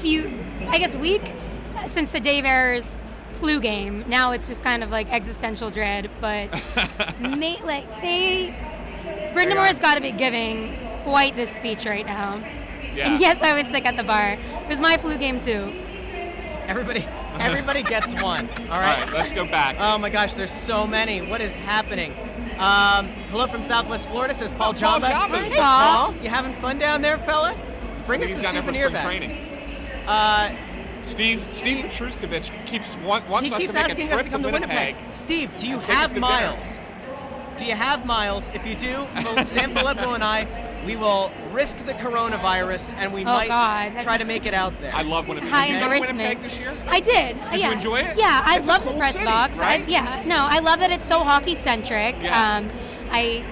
few, 0.00 0.30
I 0.68 0.78
guess, 0.78 0.94
week 0.94 1.22
uh, 1.76 1.86
since 1.88 2.10
the 2.12 2.20
Dave 2.20 2.44
Ayres 2.44 2.98
flu 3.40 3.60
game. 3.60 4.04
Now 4.08 4.30
it's 4.32 4.46
just 4.48 4.62
kind 4.62 4.82
of 4.84 4.90
like 4.90 5.12
existential 5.12 5.70
dread, 5.70 6.08
but 6.20 6.50
mate, 7.20 7.64
like 7.64 7.88
they, 8.00 8.54
Brind'Amour's 9.34 9.78
got 9.80 9.94
to 9.96 10.00
be 10.00 10.12
giving 10.12 10.76
quite 11.04 11.36
this 11.36 11.50
speech 11.54 11.86
right 11.86 12.04
now. 12.06 12.36
Yeah. 12.94 13.10
And 13.12 13.20
yes, 13.20 13.40
I 13.42 13.54
was 13.54 13.66
sick 13.68 13.86
at 13.86 13.96
the 13.96 14.02
bar. 14.02 14.32
It 14.32 14.68
was 14.68 14.80
my 14.80 14.96
flu 14.96 15.16
game 15.16 15.40
too. 15.40 15.72
Everybody, 16.66 17.04
everybody 17.38 17.82
gets 17.82 18.14
one. 18.14 18.48
All 18.48 18.62
All 18.72 18.78
right. 18.80 19.04
right, 19.04 19.12
let's 19.12 19.30
go 19.32 19.44
back. 19.44 19.76
Oh 19.78 19.98
my 19.98 20.08
gosh, 20.10 20.32
there's 20.34 20.50
so 20.50 20.86
many. 20.86 21.20
What 21.26 21.40
is 21.40 21.54
happening? 21.54 22.12
Um, 22.58 23.08
hello 23.30 23.46
from 23.46 23.62
Southwest 23.62 24.08
Florida, 24.08 24.32
says 24.34 24.52
Paul 24.52 24.72
Paul 24.74 25.00
Jamba. 25.00 25.06
Jamba. 25.10 25.36
Hey, 25.42 25.48
Hey, 25.50 25.56
Paul. 25.60 26.14
You 26.22 26.30
having 26.30 26.52
fun 26.54 26.78
down 26.78 27.02
there, 27.02 27.18
fella? 27.18 27.56
Bring 28.06 28.22
us 28.22 28.28
He's 28.30 28.38
a 28.38 28.42
down 28.42 28.54
there 28.54 28.62
for 28.62 28.68
souvenir 28.74 28.88
spring 28.88 28.92
back. 28.92 29.04
training. 29.04 30.06
Uh, 30.06 30.56
Steve 31.02 31.44
Steve 31.44 31.84
Truskovich 31.86 32.50
keeps 32.66 32.96
want, 32.98 33.28
wants 33.28 33.48
he 33.48 33.54
us 33.54 33.60
keeps 33.60 33.72
to 33.74 33.78
make 33.78 33.90
asking 33.90 34.04
a 34.04 34.08
trip 34.08 34.18
us 34.20 34.24
to 34.24 34.30
come 34.30 34.42
to 34.42 34.48
Winnipeg. 34.50 34.96
Steve, 35.12 35.50
do 35.58 35.68
you 35.68 35.78
have 35.80 36.08
to 36.08 36.14
dinner. 36.14 36.26
miles? 36.26 36.78
Do 37.58 37.66
you 37.66 37.74
have 37.74 38.06
miles? 38.06 38.48
If 38.54 38.66
you 38.66 38.74
do, 38.74 39.04
Phil- 39.22 39.34
Sanfilippo 39.44 40.14
and 40.14 40.24
I, 40.24 40.44
we 40.84 40.96
will 40.96 41.30
risk 41.52 41.76
the 41.78 41.92
coronavirus 41.94 42.94
and 42.96 43.12
we 43.12 43.22
Oh, 43.22 43.24
might 43.24 43.48
God, 43.48 44.02
try 44.02 44.16
to 44.18 44.24
make 44.24 44.44
it 44.46 44.54
out 44.54 44.72
there. 44.80 44.94
I 44.94 45.02
love 45.02 45.28
Winnipeg. 45.28 45.48
High 45.50 45.66
Did 45.66 45.74
you 45.74 45.80
go 45.80 45.88
to 45.88 45.94
endorsement. 45.94 46.18
Winnipeg 46.18 46.42
this 46.42 46.58
year? 46.58 46.76
I 46.88 47.00
did. 47.00 47.36
Did 47.50 47.60
yeah. 47.60 47.66
you 47.68 47.72
enjoy 47.72 47.96
it? 48.00 48.16
Yeah, 48.16 48.42
I 48.44 48.58
It's 48.58 48.66
a 48.66 48.70
love 48.70 48.82
cool 48.82 48.92
the 48.92 48.98
press 48.98 49.12
city, 49.12 49.24
box. 49.24 49.56
right? 49.58 49.80
I, 49.82 49.84
yeah, 49.86 50.22
no, 50.26 50.36
I 50.38 50.58
love 50.60 50.80
that 50.80 50.90
it's 50.90 51.04
so 51.04 51.20
hockey 51.20 51.54
centric. 51.54 52.16
Yeah. 52.22 52.56
Um, 52.56 52.70
I 53.10 53.44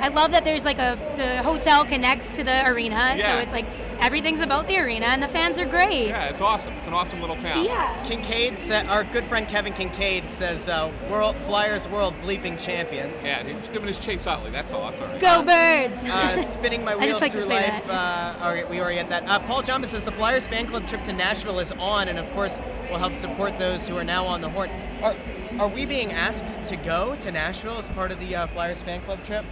I 0.00 0.08
love 0.08 0.30
that 0.32 0.44
there's 0.44 0.64
like 0.64 0.78
a 0.78 0.96
the 1.16 1.42
hotel 1.42 1.84
connects 1.84 2.36
to 2.36 2.44
the 2.44 2.66
arena, 2.66 3.14
Yeah. 3.16 3.34
so 3.36 3.40
it's 3.42 3.52
like 3.52 3.66
everything's 4.00 4.40
about 4.40 4.66
the 4.66 4.78
arena, 4.78 5.06
and 5.06 5.22
the 5.22 5.28
fans 5.28 5.58
are 5.58 5.66
great. 5.66 6.08
Yeah, 6.08 6.28
it's 6.28 6.40
awesome. 6.40 6.74
It's 6.74 6.86
an 6.86 6.94
awesome 6.94 7.20
little 7.20 7.36
town. 7.36 7.64
Yeah. 7.64 8.02
Kincaid, 8.04 8.58
sa- 8.58 8.84
our 8.88 9.04
good 9.04 9.24
friend 9.24 9.48
Kevin 9.48 9.72
Kincaid 9.72 10.30
says, 10.32 10.68
uh, 10.68 10.90
"World 11.10 11.36
Flyers 11.46 11.88
World 11.88 12.14
Bleeping 12.22 12.58
Champions." 12.58 13.26
Yeah, 13.26 13.42
he's 13.42 13.68
giving 13.68 13.88
his 13.88 13.98
Chase 13.98 14.26
Utley. 14.26 14.50
That's 14.50 14.72
all. 14.72 14.90
That's 14.90 15.00
all 15.00 15.08
right. 15.08 15.20
Go 15.20 15.42
birds! 15.42 16.08
Uh, 16.08 16.42
spinning 16.42 16.84
my 16.84 16.92
I 16.94 16.96
wheels 16.96 17.06
just 17.10 17.20
like 17.20 17.32
to 17.32 17.38
through 17.38 17.48
say 17.48 17.70
life. 17.70 17.88
Uh, 17.88 18.36
all 18.40 18.50
right, 18.52 18.68
we 18.68 18.80
already 18.80 18.98
had 18.98 19.08
that. 19.08 19.28
Uh, 19.28 19.38
Paul 19.40 19.62
Jamba 19.62 19.86
says 19.86 20.04
the 20.04 20.12
Flyers 20.12 20.46
fan 20.48 20.66
club 20.66 20.86
trip 20.86 21.04
to 21.04 21.12
Nashville 21.12 21.58
is 21.58 21.72
on, 21.72 22.08
and 22.08 22.18
of 22.18 22.30
course 22.32 22.60
will 22.90 22.98
help 22.98 23.14
support 23.14 23.58
those 23.58 23.86
who 23.86 23.96
are 23.96 24.04
now 24.04 24.26
on 24.26 24.40
the 24.40 24.48
horn. 24.48 24.70
Are, 25.02 25.14
are 25.58 25.68
we 25.68 25.86
being 25.86 26.12
asked 26.12 26.56
to 26.66 26.76
go 26.76 27.16
to 27.16 27.30
Nashville 27.30 27.78
as 27.78 27.88
part 27.90 28.10
of 28.10 28.20
the 28.20 28.34
uh, 28.34 28.46
Flyers 28.48 28.82
fan 28.82 29.00
club 29.02 29.22
trip? 29.24 29.44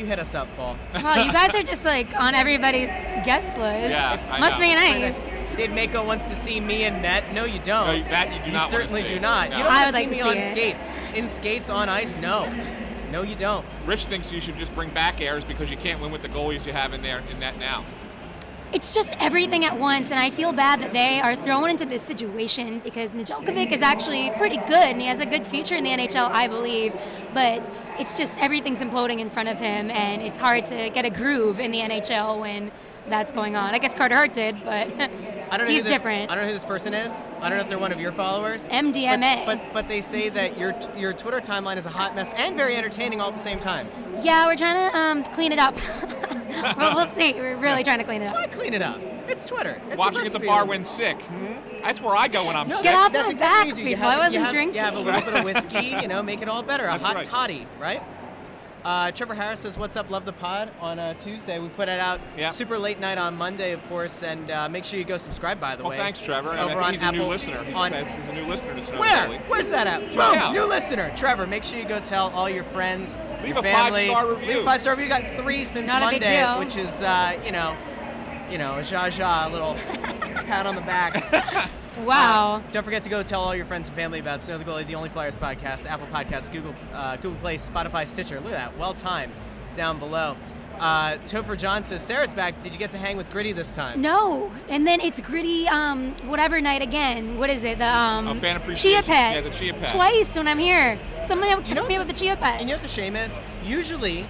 You 0.00 0.06
hit 0.06 0.18
us 0.18 0.34
up, 0.34 0.48
Paul. 0.56 0.78
Wow, 0.94 1.16
you 1.22 1.30
guys 1.30 1.54
are 1.54 1.62
just 1.62 1.84
like 1.84 2.16
on 2.16 2.34
everybody's 2.34 2.88
guest 3.22 3.58
list. 3.58 3.90
Yeah, 3.90 4.18
I 4.32 4.40
Must 4.40 4.52
know. 4.52 4.60
be 4.60 4.74
nice. 4.74 5.20
Dave 5.58 5.72
Mako 5.72 6.06
wants 6.06 6.24
to 6.28 6.34
see 6.34 6.58
me 6.58 6.84
and 6.84 7.02
net. 7.02 7.22
No, 7.34 7.44
you 7.44 7.58
don't. 7.58 7.86
No, 7.86 8.02
that 8.08 8.32
you 8.32 8.38
do 8.40 8.46
You 8.46 8.52
not 8.52 8.72
wanna 8.72 8.84
certainly 8.84 9.02
see. 9.02 9.14
do 9.14 9.20
not. 9.20 9.50
No. 9.50 9.58
You 9.58 9.62
don't 9.64 9.72
I 9.72 9.84
want 9.84 9.94
to 9.96 10.00
see 10.00 10.06
like 10.06 10.10
me 10.10 10.18
to 10.22 10.28
on 10.28 10.36
it. 10.38 10.48
skates. 10.52 10.98
In 11.14 11.28
skates 11.28 11.68
on 11.68 11.90
ice? 11.90 12.16
No. 12.16 12.50
No, 13.12 13.20
you 13.20 13.34
don't. 13.34 13.66
Rich 13.84 14.06
thinks 14.06 14.32
you 14.32 14.40
should 14.40 14.56
just 14.56 14.74
bring 14.74 14.88
back 14.88 15.20
Ayres 15.20 15.44
because 15.44 15.70
you 15.70 15.76
can't 15.76 16.00
win 16.00 16.10
with 16.12 16.22
the 16.22 16.30
goalies 16.30 16.64
you 16.64 16.72
have 16.72 16.94
in 16.94 17.02
there 17.02 17.22
in 17.30 17.38
net 17.38 17.58
now. 17.58 17.84
It's 18.72 18.92
just 18.92 19.16
everything 19.18 19.64
at 19.64 19.78
once, 19.78 20.12
and 20.12 20.20
I 20.20 20.30
feel 20.30 20.52
bad 20.52 20.80
that 20.80 20.92
they 20.92 21.20
are 21.20 21.34
thrown 21.34 21.70
into 21.70 21.84
this 21.84 22.02
situation 22.02 22.78
because 22.78 23.12
Nedeljkovic 23.12 23.72
is 23.72 23.82
actually 23.82 24.30
pretty 24.36 24.58
good 24.58 24.70
and 24.70 25.00
he 25.00 25.08
has 25.08 25.18
a 25.18 25.26
good 25.26 25.44
future 25.44 25.74
in 25.74 25.82
the 25.82 25.90
NHL, 25.90 26.30
I 26.30 26.46
believe. 26.46 26.94
But 27.34 27.62
it's 27.98 28.12
just 28.12 28.38
everything's 28.38 28.80
imploding 28.80 29.18
in 29.18 29.28
front 29.28 29.48
of 29.48 29.58
him, 29.58 29.90
and 29.90 30.22
it's 30.22 30.38
hard 30.38 30.66
to 30.66 30.88
get 30.90 31.04
a 31.04 31.10
groove 31.10 31.58
in 31.58 31.72
the 31.72 31.80
NHL 31.80 32.40
when 32.40 32.70
that's 33.08 33.32
going 33.32 33.56
on. 33.56 33.74
I 33.74 33.78
guess 33.78 33.92
Carter 33.92 34.14
Hart 34.14 34.34
did, 34.34 34.54
but 34.64 34.92
I 35.00 35.56
don't 35.56 35.66
know 35.66 35.66
he's 35.66 35.78
who 35.78 35.82
this, 35.82 35.92
different. 35.92 36.30
I 36.30 36.36
don't 36.36 36.44
know 36.44 36.48
who 36.48 36.54
this 36.54 36.64
person 36.64 36.94
is. 36.94 37.26
I 37.40 37.48
don't 37.48 37.58
know 37.58 37.64
if 37.64 37.68
they're 37.68 37.78
one 37.78 37.90
of 37.90 37.98
your 37.98 38.12
followers. 38.12 38.68
MDMA. 38.68 39.46
But, 39.46 39.58
but 39.58 39.72
but 39.72 39.88
they 39.88 40.00
say 40.00 40.28
that 40.28 40.56
your 40.56 40.78
your 40.96 41.12
Twitter 41.12 41.40
timeline 41.40 41.76
is 41.76 41.86
a 41.86 41.90
hot 41.90 42.14
mess 42.14 42.32
and 42.36 42.56
very 42.56 42.76
entertaining 42.76 43.20
all 43.20 43.28
at 43.28 43.34
the 43.34 43.42
same 43.42 43.58
time. 43.58 43.88
yeah, 44.22 44.46
we're 44.46 44.56
trying 44.56 44.90
to 44.90 44.96
um, 44.96 45.24
clean 45.34 45.50
it 45.50 45.58
up. 45.58 45.76
well, 46.76 46.96
we'll 46.96 47.06
see. 47.06 47.32
We're 47.34 47.56
really 47.56 47.84
trying 47.84 47.98
to 47.98 48.04
clean 48.04 48.22
it 48.22 48.26
up. 48.28 48.34
Why 48.34 48.46
clean 48.46 48.74
it 48.74 48.82
up? 48.82 49.00
It's 49.28 49.44
Twitter. 49.44 49.80
It's 49.88 49.96
Watching 49.96 50.14
supposed 50.24 50.26
at 50.26 50.32
the 50.32 50.38
to 50.38 50.42
be 50.42 50.46
bar 50.48 50.62
a- 50.62 50.66
when 50.66 50.84
sick. 50.84 51.20
Hmm? 51.22 51.80
That's 51.82 52.00
where 52.00 52.16
I 52.16 52.26
go 52.28 52.46
when 52.46 52.56
I'm 52.56 52.68
No, 52.68 52.76
sick. 52.76 52.84
Get 52.84 52.94
off 52.94 53.12
that's 53.12 53.26
my 53.26 53.32
exactly 53.32 53.56
back, 53.56 53.66
what 53.66 53.68
you 53.68 53.74
do. 53.84 53.90
You 53.90 53.96
people. 53.96 54.08
I 54.08 54.10
have- 54.10 54.16
you 54.16 54.20
wasn't 54.40 54.44
have- 54.44 54.52
drinking. 54.52 54.74
You 54.74 54.80
have 54.80 54.94
a 54.96 55.00
little 55.00 55.20
bit 55.20 55.34
of 55.34 55.44
whiskey, 55.44 55.86
you 56.02 56.08
know, 56.08 56.22
make 56.22 56.42
it 56.42 56.48
all 56.48 56.62
better. 56.62 56.84
A 56.84 56.88
That's 56.92 57.04
hot 57.06 57.14
right. 57.16 57.24
toddy, 57.24 57.66
right? 57.80 58.02
Uh, 58.84 59.10
Trevor 59.12 59.34
Harris 59.34 59.60
says, 59.60 59.76
"What's 59.76 59.94
up? 59.96 60.08
Love 60.10 60.24
the 60.24 60.32
pod." 60.32 60.70
On 60.80 60.98
uh, 60.98 61.12
Tuesday, 61.14 61.58
we 61.58 61.68
put 61.68 61.88
it 61.88 62.00
out 62.00 62.18
Yeah. 62.36 62.48
super 62.48 62.78
late 62.78 62.98
night 62.98 63.18
on 63.18 63.36
Monday, 63.36 63.72
of 63.72 63.86
course, 63.88 64.22
and 64.22 64.50
uh, 64.50 64.68
make 64.70 64.84
sure 64.86 64.98
you 64.98 65.04
go 65.04 65.18
subscribe. 65.18 65.60
By 65.60 65.76
the 65.76 65.82
Well, 65.82 65.90
way, 65.90 65.98
thanks, 65.98 66.20
Trevor. 66.22 66.50
And 66.52 66.60
I 66.60 66.62
Over 66.64 66.74
think 66.74 66.82
on 66.86 66.92
he's 66.94 67.02
a 67.02 67.12
new 67.12 67.18
Apple- 67.18 67.28
listener. 67.28 67.64
He 67.64 67.72
on- 67.74 67.90
says 67.90 68.16
he's 68.16 68.28
a 68.28 68.32
new 68.32 68.46
listener 68.46 68.74
to 68.74 68.82
Snow 68.82 69.00
Where? 69.00 69.26
Daily. 69.26 69.38
Where's 69.48 69.68
that 69.68 69.86
at? 69.86 70.00
Check 70.06 70.12
Boom! 70.14 70.32
it 70.34 70.38
out. 70.38 70.52
New 70.54 70.64
listener, 70.64 71.12
Trevor. 71.16 71.46
Make 71.46 71.64
sure 71.64 71.78
you 71.78 71.84
go 71.86 72.00
tell 72.00 72.30
all 72.30 72.48
your 72.48 72.64
friends, 72.64 73.18
Leave 73.42 73.48
your 73.50 73.58
a 73.58 73.62
family. 73.62 74.06
five-star 74.08 74.30
review. 74.30 74.46
Leave 74.48 74.56
a 74.58 74.64
five 74.64 74.80
star 74.80 74.92
review. 74.94 75.04
You 75.14 75.20
got 75.22 75.30
three 75.42 75.64
since 75.64 75.86
Not 75.86 76.02
a 76.02 76.10
big 76.10 76.22
Monday, 76.22 76.40
deal. 76.40 76.58
which 76.58 76.76
is 76.76 77.02
uh, 77.02 77.38
you 77.44 77.52
know, 77.52 77.76
you 78.50 78.56
know, 78.58 78.78
a 78.78 78.84
zha 78.84 79.10
zha, 79.10 79.46
a 79.46 79.50
little 79.50 79.74
pat 80.46 80.66
on 80.66 80.74
the 80.74 80.80
back. 80.80 81.70
Wow. 81.98 82.62
Don't 82.72 82.84
forget 82.84 83.02
to 83.02 83.08
go 83.08 83.22
tell 83.22 83.40
all 83.40 83.54
your 83.54 83.66
friends 83.66 83.88
and 83.88 83.96
family 83.96 84.18
about 84.20 84.42
Snow 84.42 84.58
the 84.58 84.64
Goalie, 84.64 84.86
the 84.86 84.94
Only 84.94 85.08
Flyers 85.08 85.36
podcast, 85.36 85.86
Apple 85.88 86.06
Podcasts, 86.08 86.50
Google, 86.52 86.74
uh, 86.94 87.16
Google 87.16 87.38
Play, 87.40 87.56
Spotify, 87.56 88.06
Stitcher. 88.06 88.36
Look 88.40 88.52
at 88.52 88.70
that, 88.72 88.78
well 88.78 88.94
timed. 88.94 89.32
Down 89.74 89.98
below. 89.98 90.36
Uh, 90.78 91.16
Topher 91.26 91.58
John 91.58 91.84
says, 91.84 92.00
Sarah's 92.02 92.32
back. 92.32 92.60
Did 92.62 92.72
you 92.72 92.78
get 92.78 92.90
to 92.92 92.98
hang 92.98 93.18
with 93.18 93.30
Gritty 93.30 93.52
this 93.52 93.70
time? 93.72 94.00
No, 94.00 94.50
and 94.70 94.86
then 94.86 95.00
it's 95.02 95.20
gritty, 95.20 95.68
um, 95.68 96.12
whatever 96.26 96.58
night 96.60 96.80
again. 96.80 97.38
What 97.38 97.50
is 97.50 97.64
it? 97.64 97.76
The 97.78 97.86
um, 97.94 98.26
Oh, 98.26 98.34
fan 98.34 98.60
chia 98.74 99.02
pet. 99.02 99.34
Yeah, 99.34 99.40
the 99.42 99.50
chia 99.50 99.74
pet. 99.74 99.90
Twice 99.90 100.34
when 100.36 100.48
I'm 100.48 100.58
here. 100.58 100.98
Somebody 101.26 101.50
help 101.50 101.68
You 101.68 101.74
know 101.74 101.86
me 101.86 101.98
what 101.98 102.06
with 102.06 102.16
the 102.16 102.24
chia 102.24 102.34
pet. 102.34 102.60
And 102.60 102.62
you 102.62 102.68
know 102.68 102.80
what 102.80 102.82
the 102.82 102.88
shame 102.88 103.14
is? 103.14 103.36
Usually, 103.62 104.26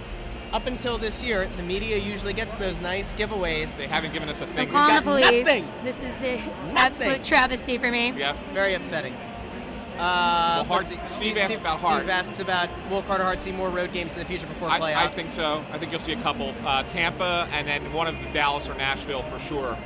up 0.53 0.65
until 0.67 0.97
this 0.97 1.23
year, 1.23 1.47
the 1.57 1.63
media 1.63 1.97
usually 1.97 2.33
gets 2.33 2.57
those 2.57 2.79
nice 2.81 3.13
giveaways. 3.15 3.75
They 3.77 3.87
haven't 3.87 4.13
given 4.13 4.29
us 4.29 4.41
a 4.41 4.45
I'm 4.45 4.49
thing. 4.51 4.69
calling 4.69 4.95
the 4.95 5.01
police. 5.01 5.45
nothing. 5.45 5.67
This 5.83 5.99
is 5.99 6.23
an 6.23 6.39
absolute 6.77 7.23
travesty 7.23 7.77
for 7.77 7.89
me. 7.89 8.11
Yeah. 8.11 8.35
Very 8.53 8.73
upsetting. 8.73 9.13
Uh, 9.13 9.97
Well, 9.97 10.63
Hart- 10.65 10.89
let's 10.89 11.11
see. 11.11 11.19
Steve 11.31 11.37
asked 11.37 11.55
about 11.55 11.77
Steve 11.77 11.89
Hart. 11.89 12.09
asks 12.09 12.39
about 12.39 12.69
will 12.89 13.01
Carter 13.03 13.23
Hart 13.23 13.39
see 13.39 13.51
more 13.51 13.69
road 13.69 13.93
games 13.93 14.13
in 14.15 14.19
the 14.19 14.25
future 14.25 14.47
before 14.47 14.69
playoffs? 14.69 14.95
I, 14.95 15.05
I 15.05 15.07
think 15.09 15.31
so. 15.31 15.63
I 15.71 15.77
think 15.77 15.91
you'll 15.91 16.01
see 16.01 16.13
a 16.13 16.21
couple. 16.21 16.53
Uh, 16.65 16.83
Tampa 16.83 17.47
and 17.51 17.67
then 17.67 17.93
one 17.93 18.07
of 18.07 18.21
the 18.23 18.29
Dallas 18.31 18.67
or 18.67 18.73
Nashville 18.75 19.21
for 19.23 19.37
sure. 19.39 19.77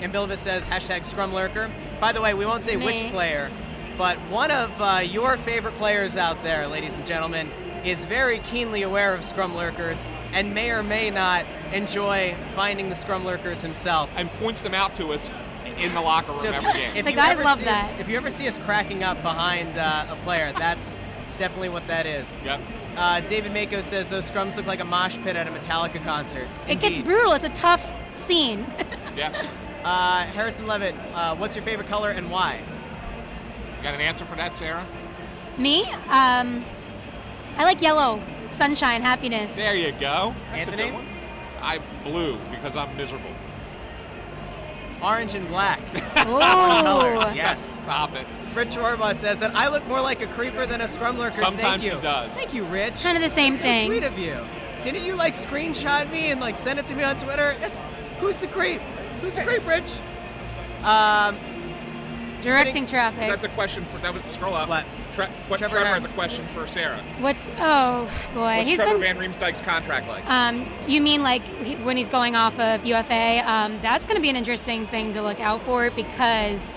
And 0.00 0.12
Bilvis 0.12 0.36
says 0.38 0.66
hashtag 0.66 1.04
Scrum 1.04 1.32
Lurker. 1.32 1.70
By 2.00 2.12
the 2.12 2.20
way, 2.20 2.34
we 2.34 2.44
won't 2.44 2.62
say 2.62 2.76
which 2.76 3.10
player, 3.10 3.50
but 3.96 4.18
one 4.28 4.50
of 4.50 4.70
uh, 4.80 4.98
your 4.98 5.38
favorite 5.38 5.76
players 5.76 6.16
out 6.16 6.42
there, 6.42 6.66
ladies 6.66 6.96
and 6.96 7.06
gentlemen, 7.06 7.48
is 7.84 8.04
very 8.06 8.38
keenly 8.40 8.82
aware 8.82 9.14
of 9.14 9.24
Scrum 9.24 9.54
Lurkers 9.56 10.06
and 10.32 10.54
may 10.54 10.70
or 10.70 10.82
may 10.82 11.10
not 11.10 11.44
enjoy 11.72 12.34
finding 12.54 12.88
the 12.88 12.94
Scrum 12.94 13.24
Lurkers 13.24 13.60
himself. 13.62 14.10
And 14.16 14.30
points 14.34 14.62
them 14.62 14.74
out 14.74 14.94
to 14.94 15.08
us 15.12 15.30
in 15.78 15.92
the 15.94 16.00
locker 16.00 16.32
room 16.32 16.40
So 16.40 16.48
if, 16.48 16.54
every 16.54 16.72
game. 16.72 16.96
if 16.96 17.04
The 17.04 17.10
you 17.10 17.16
guys 17.16 17.32
ever 17.32 17.44
love 17.44 17.58
see 17.58 17.66
us- 17.66 17.90
that. 17.92 18.00
if 18.00 18.08
you 18.08 18.16
ever 18.16 18.30
see 18.30 18.48
us 18.48 18.56
cracking 18.58 19.02
up 19.04 19.20
behind 19.22 19.76
uh, 19.78 20.06
a 20.08 20.16
player, 20.16 20.52
that's 20.52 21.02
definitely 21.36 21.68
what 21.68 21.86
that 21.88 22.06
is. 22.06 22.36
yep. 22.44 22.60
Uh, 22.96 23.18
David 23.20 23.52
Mako 23.52 23.80
says 23.80 24.08
those 24.08 24.30
scrums 24.30 24.56
look 24.56 24.66
like 24.66 24.78
a 24.80 24.84
mosh 24.84 25.18
pit 25.18 25.34
at 25.34 25.48
a 25.48 25.50
Metallica 25.50 26.02
concert. 26.04 26.46
It 26.68 26.76
gets 26.80 27.00
brutal. 27.00 27.32
It's 27.32 27.44
a 27.44 27.48
tough 27.48 27.84
scene. 28.16 28.64
yeah. 29.16 29.46
Uh, 29.82 30.22
Harrison 30.26 30.66
Levitt, 30.68 30.94
uh, 31.12 31.34
what's 31.34 31.56
your 31.56 31.64
favorite 31.64 31.88
color 31.88 32.10
and 32.10 32.30
why? 32.30 32.60
You 33.76 33.82
got 33.82 33.94
an 33.94 34.00
answer 34.00 34.24
for 34.24 34.36
that, 34.36 34.54
Sarah? 34.54 34.86
me, 35.58 35.84
um, 36.10 36.64
I 37.56 37.64
like 37.64 37.80
yellow. 37.82 38.20
Sunshine, 38.48 39.02
happiness. 39.02 39.54
There 39.54 39.74
you 39.74 39.92
go. 39.92 40.34
That's 40.52 40.66
Anthony? 40.66 40.82
a 40.82 40.86
good 40.86 40.94
one. 40.94 41.06
I 41.60 41.80
blue 42.02 42.38
because 42.50 42.76
I'm 42.76 42.96
miserable. 42.96 43.30
Orange 45.02 45.34
and 45.34 45.46
black. 45.48 45.80
Ooh. 46.26 47.34
Yes. 47.34 47.78
Stop 47.82 48.14
it. 48.14 48.26
Rich 48.54 48.76
Orba 48.76 49.14
says 49.14 49.40
that 49.40 49.54
I 49.54 49.68
look 49.68 49.86
more 49.86 50.00
like 50.00 50.22
a 50.22 50.26
creeper 50.28 50.66
than 50.66 50.80
a 50.80 50.88
scrum 50.88 51.18
lurker. 51.18 51.36
Sometimes 51.36 51.82
Thank 51.82 51.84
you. 51.84 51.96
he 51.96 52.02
does. 52.02 52.32
Thank 52.32 52.54
you, 52.54 52.64
Rich. 52.64 53.02
Kind 53.02 53.16
of 53.16 53.22
the 53.22 53.28
same 53.28 53.52
That's 53.52 53.62
so 53.62 53.66
thing. 53.68 53.88
sweet 53.88 54.04
of 54.04 54.18
you. 54.18 54.36
Didn't 54.82 55.04
you 55.04 55.14
like 55.14 55.34
screenshot 55.34 56.10
me 56.10 56.30
and 56.30 56.40
like 56.40 56.56
send 56.56 56.78
it 56.78 56.86
to 56.86 56.94
me 56.94 57.02
on 57.02 57.18
Twitter? 57.18 57.56
It's 57.60 57.84
who's 58.20 58.38
the 58.38 58.46
creep? 58.46 58.80
Who's 59.20 59.34
the 59.34 59.42
creep, 59.42 59.66
Rich? 59.66 59.90
Um, 60.82 61.36
Directing 62.42 62.84
traffic. 62.86 63.28
That's 63.28 63.44
a 63.44 63.48
question 63.48 63.84
for. 63.86 63.98
That 63.98 64.12
was, 64.14 64.22
scroll 64.34 64.54
up. 64.54 64.68
What? 64.68 64.84
Tre- 65.14 65.28
what 65.48 65.58
Trevor 65.58 65.76
Trevor, 65.76 65.94
has 65.94 66.04
a 66.04 66.12
question 66.12 66.44
for 66.48 66.66
Sarah. 66.66 66.98
What's 67.20 67.48
oh 67.58 68.10
boy, 68.34 68.56
What's 68.56 68.68
he's 68.68 68.76
Trevor 68.78 68.98
been. 68.98 69.16
Van 69.16 69.32
Riemsdyk's 69.32 69.60
contract 69.60 70.08
like? 70.08 70.28
Um, 70.28 70.66
you 70.88 71.00
mean 71.00 71.22
like 71.22 71.42
he- 71.62 71.76
when 71.76 71.96
he's 71.96 72.08
going 72.08 72.34
off 72.34 72.58
of 72.58 72.84
UFA? 72.84 73.42
Um, 73.46 73.78
that's 73.80 74.06
going 74.06 74.16
to 74.16 74.22
be 74.22 74.28
an 74.28 74.36
interesting 74.36 74.86
thing 74.88 75.12
to 75.12 75.22
look 75.22 75.40
out 75.40 75.62
for 75.62 75.90
because 75.90 76.72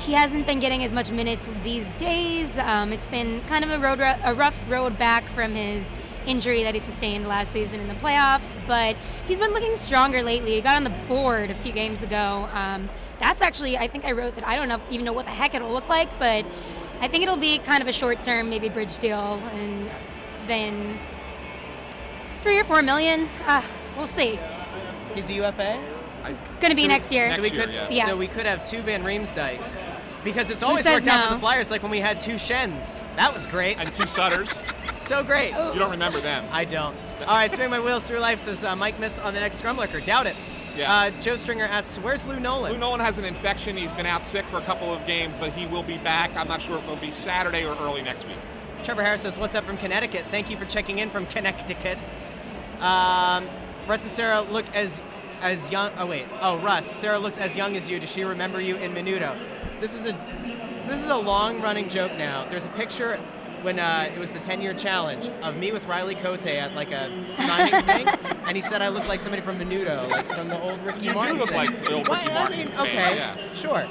he 0.00 0.12
hasn't 0.12 0.46
been 0.46 0.60
getting 0.60 0.84
as 0.84 0.92
much 0.92 1.10
minutes 1.10 1.48
these 1.64 1.92
days. 1.94 2.58
Um, 2.58 2.92
it's 2.92 3.06
been 3.06 3.40
kind 3.42 3.64
of 3.64 3.70
a 3.70 3.78
road 3.78 4.00
a 4.00 4.34
rough 4.34 4.58
road 4.70 4.98
back 4.98 5.24
from 5.24 5.54
his 5.54 5.94
injury 6.26 6.62
that 6.64 6.74
he 6.74 6.80
sustained 6.80 7.26
last 7.26 7.50
season 7.50 7.80
in 7.80 7.88
the 7.88 7.94
playoffs, 7.94 8.60
but 8.66 8.94
he's 9.26 9.38
been 9.38 9.52
looking 9.52 9.74
stronger 9.76 10.22
lately. 10.22 10.52
He 10.54 10.60
got 10.60 10.76
on 10.76 10.84
the 10.84 10.90
board 11.08 11.50
a 11.50 11.54
few 11.54 11.72
games 11.72 12.02
ago. 12.02 12.46
Um, 12.52 12.90
that's 13.18 13.40
actually 13.42 13.76
I 13.78 13.88
think 13.88 14.04
I 14.04 14.12
wrote 14.12 14.34
that 14.36 14.46
I 14.46 14.56
don't 14.56 14.68
know 14.68 14.80
even 14.90 15.04
know 15.06 15.12
what 15.14 15.24
the 15.26 15.32
heck 15.32 15.54
it'll 15.54 15.72
look 15.72 15.88
like, 15.88 16.10
but 16.18 16.44
I 17.00 17.08
think 17.08 17.22
it'll 17.22 17.36
be 17.36 17.58
kind 17.58 17.80
of 17.82 17.88
a 17.88 17.92
short 17.92 18.22
term, 18.22 18.50
maybe 18.50 18.68
bridge 18.68 18.98
deal, 18.98 19.40
and 19.54 19.88
then 20.46 20.98
three 22.42 22.58
or 22.58 22.64
four 22.64 22.82
million. 22.82 23.28
Uh, 23.46 23.62
we'll 23.96 24.06
see. 24.06 24.38
he's 25.14 25.30
a 25.30 25.34
UFA. 25.34 25.78
Going 26.60 26.70
to 26.70 26.74
be 26.74 26.82
So 26.82 26.88
next 26.88 27.12
year. 27.12 27.26
Next 27.26 27.36
so 27.36 27.42
we 27.42 27.50
year, 27.50 27.64
could, 27.64 27.74
yeah. 27.74 27.88
Yeah. 27.90 28.06
so 28.06 28.16
we 28.16 28.26
could 28.26 28.46
have 28.46 28.68
two 28.68 28.82
Van 28.82 29.02
Riemsdyks. 29.02 29.76
Because 30.22 30.50
it's 30.50 30.62
always 30.62 30.84
says 30.84 31.06
worked 31.06 31.14
out 31.14 31.28
for 31.28 31.34
the 31.34 31.40
Flyers, 31.40 31.70
like 31.70 31.82
when 31.82 31.90
we 31.90 32.00
had 32.00 32.20
two 32.20 32.36
Schenns. 32.36 33.00
That 33.16 33.32
was 33.32 33.46
great. 33.46 33.78
and 33.78 33.90
two 33.90 34.06
Sutters. 34.06 34.62
so 34.90 35.24
great. 35.24 35.54
Oh. 35.56 35.72
You 35.72 35.78
don't 35.78 35.90
remember 35.90 36.20
them. 36.20 36.44
I 36.52 36.66
don't. 36.66 36.94
All 37.20 37.26
right, 37.28 37.50
spinning 37.50 37.70
my 37.70 37.80
wheels 37.80 38.06
through 38.06 38.18
life 38.18 38.40
says 38.40 38.62
uh, 38.62 38.76
Mike 38.76 39.00
Miss 39.00 39.18
on 39.18 39.32
the 39.32 39.40
next 39.40 39.56
scrum 39.56 39.78
lurker. 39.78 40.00
Doubt 40.00 40.26
it. 40.26 40.36
Yeah. 40.76 40.92
Uh, 40.92 41.10
Joe 41.20 41.36
Stringer 41.36 41.64
asks, 41.64 41.98
"Where's 41.98 42.24
Lou 42.24 42.38
Nolan?" 42.40 42.72
Lou 42.72 42.78
Nolan 42.78 43.00
has 43.00 43.18
an 43.18 43.24
infection. 43.24 43.76
He's 43.76 43.92
been 43.92 44.06
out 44.06 44.24
sick 44.24 44.46
for 44.46 44.58
a 44.58 44.62
couple 44.62 44.92
of 44.92 45.06
games, 45.06 45.34
but 45.40 45.52
he 45.52 45.66
will 45.66 45.82
be 45.82 45.98
back. 45.98 46.34
I'm 46.36 46.48
not 46.48 46.62
sure 46.62 46.78
if 46.78 46.84
it'll 46.84 46.96
be 46.96 47.10
Saturday 47.10 47.64
or 47.64 47.76
early 47.80 48.02
next 48.02 48.26
week. 48.26 48.36
Trevor 48.84 49.02
Harris 49.02 49.22
says, 49.22 49.38
"What's 49.38 49.54
up 49.54 49.64
from 49.64 49.76
Connecticut? 49.76 50.26
Thank 50.30 50.48
you 50.50 50.56
for 50.56 50.64
checking 50.64 50.98
in 50.98 51.10
from 51.10 51.26
Connecticut." 51.26 51.98
Um, 52.80 53.46
Russ 53.86 54.02
and 54.02 54.10
Sarah 54.10 54.40
look 54.40 54.64
as 54.74 55.02
as 55.42 55.70
young. 55.70 55.90
Oh 55.98 56.06
wait. 56.06 56.26
Oh 56.40 56.58
Russ, 56.58 56.90
Sarah 56.90 57.18
looks 57.18 57.38
as 57.38 57.56
young 57.56 57.76
as 57.76 57.90
you. 57.90 57.98
Does 57.98 58.10
she 58.10 58.24
remember 58.24 58.60
you 58.60 58.76
in 58.76 58.94
Menudo? 58.94 59.36
This 59.80 59.94
is 59.94 60.06
a 60.06 60.16
this 60.86 61.02
is 61.02 61.08
a 61.08 61.16
long 61.16 61.60
running 61.60 61.88
joke 61.88 62.12
now. 62.16 62.46
There's 62.48 62.64
a 62.64 62.70
picture 62.70 63.18
when 63.62 63.78
uh, 63.78 64.10
it 64.14 64.18
was 64.18 64.30
the 64.30 64.38
10 64.38 64.60
year 64.62 64.74
challenge 64.74 65.28
of 65.42 65.56
me 65.56 65.72
with 65.72 65.86
Riley 65.86 66.14
Cote 66.14 66.46
at 66.46 66.74
like 66.74 66.90
a 66.92 67.10
signing 67.36 67.80
thing, 67.86 68.08
and 68.46 68.56
he 68.56 68.60
said 68.60 68.82
I 68.82 68.88
look 68.88 69.06
like 69.08 69.20
somebody 69.20 69.42
from 69.42 69.58
Menudo, 69.58 70.08
like 70.10 70.26
from 70.26 70.48
the 70.48 70.60
old 70.60 70.78
Ricky 70.84 71.06
You 71.06 71.12
do 71.12 71.18
look 71.34 71.48
thing. 71.50 71.56
like 71.56 71.84
the 71.84 71.94
old 71.94 72.08
Well, 72.08 72.18
Ricky 72.22 72.30
I 72.30 72.34
Martin 72.40 72.58
mean, 72.58 72.68
thing, 72.68 72.78
okay, 72.78 73.16
yeah. 73.16 73.36
sure. 73.54 73.86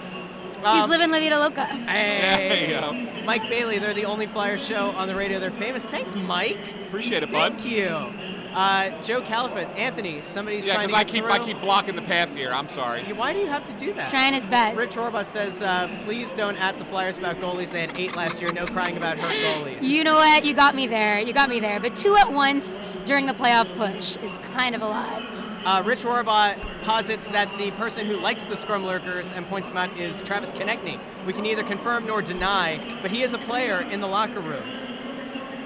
He's 0.55 0.65
Um, 0.65 0.89
living 0.89 1.09
La 1.09 1.19
Vida 1.19 1.39
Loca. 1.39 1.65
Hey, 1.65 2.77
There 2.79 2.93
you. 2.93 3.23
Mike 3.25 3.43
Bailey, 3.43 3.79
they're 3.79 3.93
the 3.93 4.03
only 4.05 4.25
flyer 4.27 4.57
show 4.57 4.89
on 4.91 5.07
the 5.07 5.15
radio. 5.15 5.39
They're 5.39 5.51
famous. 5.51 5.85
Thanks, 5.85 6.15
Mike. 6.15 6.57
Appreciate 6.87 7.23
it, 7.23 7.31
bud. 7.31 7.53
Thank 7.61 7.65
you. 7.65 8.11
Uh, 8.53 8.89
Joe 9.03 9.21
Califat, 9.21 9.77
Anthony, 9.77 10.21
somebody's 10.23 10.65
Yeah, 10.65 10.73
trying 10.75 10.87
because 10.87 11.01
to 11.03 11.07
I 11.07 11.11
get 11.11 11.13
keep 11.13 11.25
I 11.25 11.39
keep 11.39 11.61
blocking 11.61 11.95
the 11.95 12.01
path 12.01 12.35
here. 12.35 12.51
I'm 12.51 12.67
sorry. 12.69 13.03
Why 13.13 13.31
do 13.33 13.39
you 13.39 13.47
have 13.47 13.63
to 13.65 13.73
do 13.73 13.93
that? 13.93 14.03
He's 14.05 14.11
trying 14.11 14.33
his 14.33 14.47
best. 14.47 14.77
Rich 14.77 14.91
Orba 14.91 15.23
says, 15.23 15.61
uh, 15.61 15.87
please 16.05 16.31
don't 16.33 16.57
at 16.57 16.79
the 16.79 16.85
Flyers 16.85 17.17
about 17.17 17.39
goalies. 17.39 17.71
They 17.71 17.81
had 17.81 17.97
eight 17.99 18.15
last 18.15 18.41
year. 18.41 18.51
No 18.51 18.65
crying 18.65 18.97
about 18.97 19.19
hurt 19.19 19.31
goalies. 19.31 19.83
You 19.83 20.03
know 20.03 20.15
what? 20.15 20.45
You 20.45 20.53
got 20.55 20.73
me 20.75 20.87
there. 20.87 21.19
You 21.19 21.31
got 21.33 21.49
me 21.49 21.59
there. 21.59 21.79
But 21.79 21.95
two 21.95 22.15
at 22.15 22.31
once 22.31 22.79
during 23.05 23.27
the 23.27 23.33
playoff 23.33 23.73
push 23.77 24.17
is 24.17 24.37
kind 24.53 24.73
of 24.75 24.81
a 24.81 24.87
lot. 24.87 25.23
Uh, 25.65 25.83
Rich 25.85 25.99
Orba 25.99 26.57
posits 26.83 27.27
that 27.27 27.49
the 27.57 27.69
person 27.71 28.05
who 28.05 28.15
likes 28.15 28.45
the 28.45 28.55
scrum 28.55 28.85
lurkers 28.85 29.31
and 29.33 29.45
points 29.47 29.67
them 29.67 29.77
out 29.77 29.95
is 29.97 30.21
Travis 30.21 30.51
Konecny. 30.53 30.99
We 31.25 31.33
can 31.33 31.43
neither 31.43 31.63
confirm 31.63 32.07
nor 32.07 32.21
deny, 32.21 32.79
but 33.01 33.11
he 33.11 33.23
is 33.23 33.33
a 33.33 33.37
player 33.39 33.81
in 33.81 33.99
the 33.99 34.07
locker 34.07 34.39
room. 34.39 34.63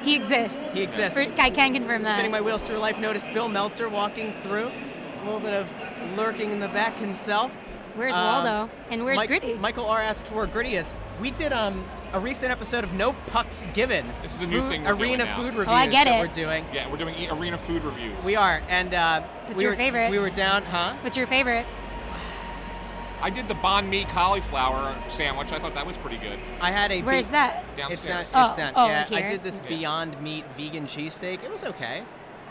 He 0.03 0.15
exists. 0.15 0.73
He 0.73 0.81
exists. 0.83 1.17
For- 1.19 1.25
I 1.41 1.49
can 1.49 1.73
confirm 1.73 2.03
that. 2.03 2.13
Spinning 2.13 2.31
my 2.31 2.41
wheels 2.41 2.65
through 2.67 2.77
life. 2.77 2.97
Notice 2.99 3.25
Bill 3.33 3.47
Meltzer 3.47 3.89
walking 3.89 4.33
through. 4.43 4.71
A 5.21 5.25
little 5.25 5.39
bit 5.39 5.53
of 5.53 5.67
lurking 6.17 6.51
in 6.51 6.59
the 6.59 6.67
back 6.67 6.97
himself. 6.97 7.51
Where's 7.95 8.15
Um, 8.15 8.21
Waldo? 8.25 8.69
And 8.89 9.05
where's 9.05 9.17
Mike- 9.17 9.27
Gritty? 9.27 9.53
Michael 9.53 9.85
R 9.85 10.01
asked 10.01 10.27
where 10.31 10.45
Gritty 10.47 10.75
is. 10.75 10.93
We 11.21 11.29
did 11.31 11.53
um, 11.53 11.85
a 12.11 12.19
recent 12.19 12.51
episode 12.51 12.83
of 12.83 12.91
No 12.93 13.13
Pucks 13.27 13.65
Given. 13.73 14.05
This 14.23 14.35
is 14.35 14.41
a 14.41 14.47
new 14.47 14.61
Food- 14.61 14.69
thing 14.69 14.83
we're 14.83 14.93
doing 14.93 15.01
Arena 15.11 15.25
now. 15.25 15.35
food 15.37 15.53
Oh, 15.53 15.57
reviews 15.59 15.67
I 15.67 15.85
get 15.87 16.05
that 16.05 16.17
it. 16.17 16.19
we're 16.27 16.33
doing. 16.33 16.65
Yeah, 16.73 16.89
we're 16.89 16.97
doing 16.97 17.15
arena 17.31 17.57
food 17.57 17.83
reviews. 17.83 18.25
We 18.25 18.35
are, 18.35 18.61
and 18.67 18.93
uh, 18.93 19.21
What's 19.45 19.59
we 19.59 19.63
your 19.63 19.73
were, 19.73 19.77
favorite? 19.77 20.09
We 20.09 20.17
were 20.19 20.31
down, 20.31 20.63
huh? 20.63 20.95
What's 21.01 21.15
your 21.15 21.27
favorite? 21.27 21.65
I 23.23 23.29
did 23.29 23.47
the 23.47 23.53
banh 23.55 23.87
mi 23.87 24.03
cauliflower 24.03 24.93
sandwich. 25.09 25.53
I 25.53 25.59
thought 25.59 25.73
that 25.75 25.87
was 25.87 25.95
pretty 25.97 26.17
good. 26.17 26.37
I 26.59 26.71
had 26.71 26.91
a. 26.91 27.01
Where's 27.03 27.27
be- 27.27 27.31
that? 27.31 27.63
It's 27.89 28.05
Downstairs. 28.05 28.33
not. 28.33 28.49
It's 28.49 28.59
Oh, 28.59 28.61
not. 28.61 28.73
oh, 28.75 28.87
yeah, 28.87 29.07
I 29.09 29.21
here? 29.21 29.29
did 29.31 29.43
this 29.43 29.59
Beyond 29.59 30.21
Meat 30.21 30.43
vegan 30.57 30.85
cheesesteak. 30.87 31.41
It 31.41 31.49
was 31.49 31.63
okay. 31.63 32.03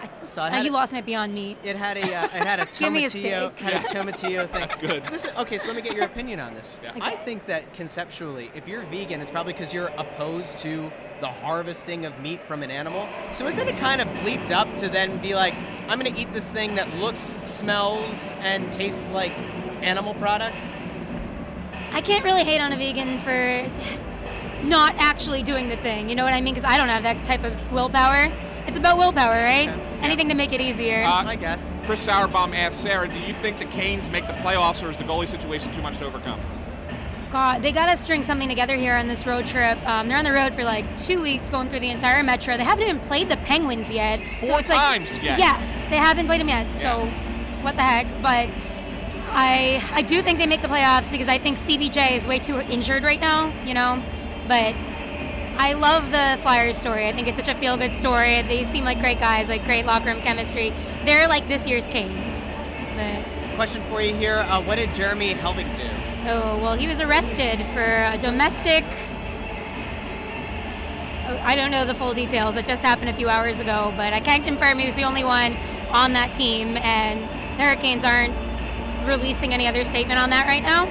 I 0.22 0.24
saw 0.24 0.46
it. 0.46 0.52
Had 0.52 0.64
you 0.64 0.70
a- 0.70 0.74
lost 0.74 0.92
me 0.92 0.98
at 0.98 1.06
Beyond 1.06 1.34
Meat. 1.34 1.58
It 1.62 1.76
had 1.76 1.96
a. 1.96 2.02
Uh, 2.02 2.24
it 2.24 2.30
had 2.30 2.60
a 2.60 2.66
Give 2.78 2.92
me 2.92 3.04
a 3.04 3.08
tomatillo. 3.08 3.56
steak. 3.56 3.60
Had 3.60 3.74
a 3.74 3.86
tomatillo 3.88 4.48
thing. 4.50 4.60
That's 4.60 4.76
good. 4.76 5.10
Listen, 5.10 5.36
okay, 5.36 5.58
so 5.58 5.66
let 5.68 5.76
me 5.76 5.82
get 5.82 5.94
your 5.94 6.04
opinion 6.04 6.40
on 6.40 6.54
this. 6.54 6.72
Yeah. 6.82 6.92
I 7.00 7.16
think 7.16 7.46
that 7.46 7.72
conceptually, 7.74 8.50
if 8.54 8.66
you're 8.68 8.82
vegan, 8.82 9.20
it's 9.20 9.30
probably 9.30 9.52
because 9.52 9.72
you're 9.72 9.88
opposed 9.98 10.58
to 10.58 10.90
the 11.20 11.28
harvesting 11.28 12.04
of 12.04 12.18
meat 12.20 12.42
from 12.46 12.62
an 12.64 12.70
animal. 12.70 13.06
So 13.32 13.46
isn't 13.46 13.68
it 13.68 13.76
kind 13.78 14.00
of 14.00 14.08
bleeped 14.24 14.50
up 14.50 14.74
to 14.78 14.88
then 14.88 15.18
be 15.18 15.34
like, 15.36 15.54
I'm 15.88 16.00
going 16.00 16.12
to 16.12 16.20
eat 16.20 16.32
this 16.32 16.48
thing 16.48 16.74
that 16.74 16.92
looks, 16.96 17.38
smells, 17.46 18.32
and 18.40 18.72
tastes 18.72 19.08
like 19.10 19.30
animal 19.82 20.14
product? 20.14 20.56
I 21.92 22.00
can't 22.00 22.24
really 22.24 22.42
hate 22.42 22.60
on 22.60 22.72
a 22.72 22.76
vegan 22.76 23.18
for 23.20 23.68
not 24.66 24.94
actually 24.98 25.42
doing 25.42 25.68
the 25.68 25.76
thing. 25.76 26.08
You 26.08 26.14
know 26.16 26.24
what 26.24 26.32
I 26.34 26.40
mean? 26.40 26.54
Because 26.54 26.68
I 26.68 26.76
don't 26.76 26.88
have 26.88 27.02
that 27.04 27.24
type 27.24 27.44
of 27.44 27.72
willpower. 27.72 28.28
It's 28.66 28.76
about 28.76 28.98
willpower, 28.98 29.42
right? 29.42 29.68
Okay. 29.68 29.98
Anything 30.02 30.28
to 30.28 30.34
make 30.34 30.52
it 30.52 30.60
easier. 30.60 31.02
Uh, 31.04 31.24
I 31.24 31.36
guess. 31.36 31.72
Chris 31.84 32.06
Sauerbaum 32.06 32.54
asked 32.54 32.80
Sarah, 32.80 33.08
"Do 33.08 33.18
you 33.20 33.32
think 33.32 33.58
the 33.58 33.64
Canes 33.66 34.08
make 34.10 34.26
the 34.26 34.32
playoffs, 34.34 34.86
or 34.86 34.90
is 34.90 34.96
the 34.96 35.04
goalie 35.04 35.28
situation 35.28 35.72
too 35.72 35.82
much 35.82 35.98
to 35.98 36.06
overcome?" 36.06 36.40
God, 37.32 37.62
they 37.62 37.72
got 37.72 37.86
to 37.86 37.96
string 37.96 38.22
something 38.22 38.48
together 38.48 38.76
here 38.76 38.94
on 38.94 39.08
this 39.08 39.26
road 39.26 39.46
trip. 39.46 39.78
Um, 39.88 40.06
they're 40.06 40.18
on 40.18 40.24
the 40.24 40.32
road 40.32 40.52
for 40.52 40.64
like 40.64 40.84
two 40.98 41.22
weeks, 41.22 41.48
going 41.48 41.70
through 41.70 41.80
the 41.80 41.88
entire 41.88 42.22
metro. 42.22 42.58
They 42.58 42.64
haven't 42.64 42.84
even 42.84 43.00
played 43.00 43.30
the 43.30 43.38
Penguins 43.38 43.90
yet. 43.90 44.20
so 44.40 44.48
Four 44.48 44.60
it's 44.60 44.68
like, 44.68 44.78
times 44.78 45.18
yet. 45.18 45.38
Yeah, 45.38 45.58
they 45.88 45.96
haven't 45.96 46.26
played 46.26 46.40
them 46.40 46.50
yet. 46.50 46.78
So, 46.78 47.06
what 47.62 47.76
the 47.76 47.82
heck? 47.82 48.06
But 48.20 48.50
I 49.30 49.82
I 49.94 50.02
do 50.02 50.20
think 50.20 50.38
they 50.38 50.46
make 50.46 50.60
the 50.60 50.68
playoffs 50.68 51.10
because 51.10 51.28
I 51.28 51.38
think 51.38 51.56
CBJ 51.56 52.12
is 52.16 52.26
way 52.26 52.38
too 52.38 52.60
injured 52.60 53.02
right 53.02 53.20
now. 53.20 53.50
You 53.64 53.74
know, 53.74 54.02
but 54.46 54.74
I 55.58 55.74
love 55.74 56.10
the 56.10 56.38
Flyers 56.42 56.76
story. 56.78 57.06
I 57.06 57.12
think 57.12 57.28
it's 57.28 57.38
such 57.38 57.48
a 57.48 57.54
feel 57.54 57.76
good 57.76 57.94
story. 57.94 58.42
They 58.42 58.64
seem 58.64 58.84
like 58.84 59.00
great 59.00 59.20
guys, 59.20 59.48
like 59.48 59.64
great 59.64 59.86
locker 59.86 60.06
room 60.06 60.20
chemistry. 60.20 60.72
They're 61.04 61.28
like 61.28 61.48
this 61.48 61.66
year's 61.66 61.86
Canes. 61.86 62.44
But 62.96 63.24
Question 63.56 63.82
for 63.90 64.00
you 64.00 64.14
here. 64.14 64.36
Uh, 64.48 64.62
what 64.62 64.76
did 64.76 64.94
Jeremy 64.94 65.34
Helvig 65.34 65.66
do? 65.76 65.88
Oh, 66.30 66.58
well, 66.62 66.74
he 66.74 66.86
was 66.88 67.00
arrested 67.00 67.64
for 67.66 67.82
a 67.82 68.16
domestic. 68.18 68.84
Oh, 71.26 71.40
I 71.42 71.54
don't 71.54 71.70
know 71.70 71.84
the 71.84 71.94
full 71.94 72.14
details. 72.14 72.56
It 72.56 72.64
just 72.64 72.82
happened 72.82 73.10
a 73.10 73.12
few 73.12 73.28
hours 73.28 73.60
ago, 73.60 73.92
but 73.96 74.12
I 74.12 74.20
can 74.20 74.42
confirm 74.42 74.78
he 74.78 74.86
was 74.86 74.94
the 74.94 75.04
only 75.04 75.24
one 75.24 75.56
on 75.90 76.14
that 76.14 76.32
team, 76.32 76.76
and 76.78 77.20
the 77.58 77.64
Hurricanes 77.64 78.04
aren't 78.04 78.34
releasing 79.06 79.52
any 79.52 79.66
other 79.68 79.84
statement 79.84 80.18
on 80.18 80.30
that 80.30 80.46
right 80.46 80.62
now. 80.62 80.86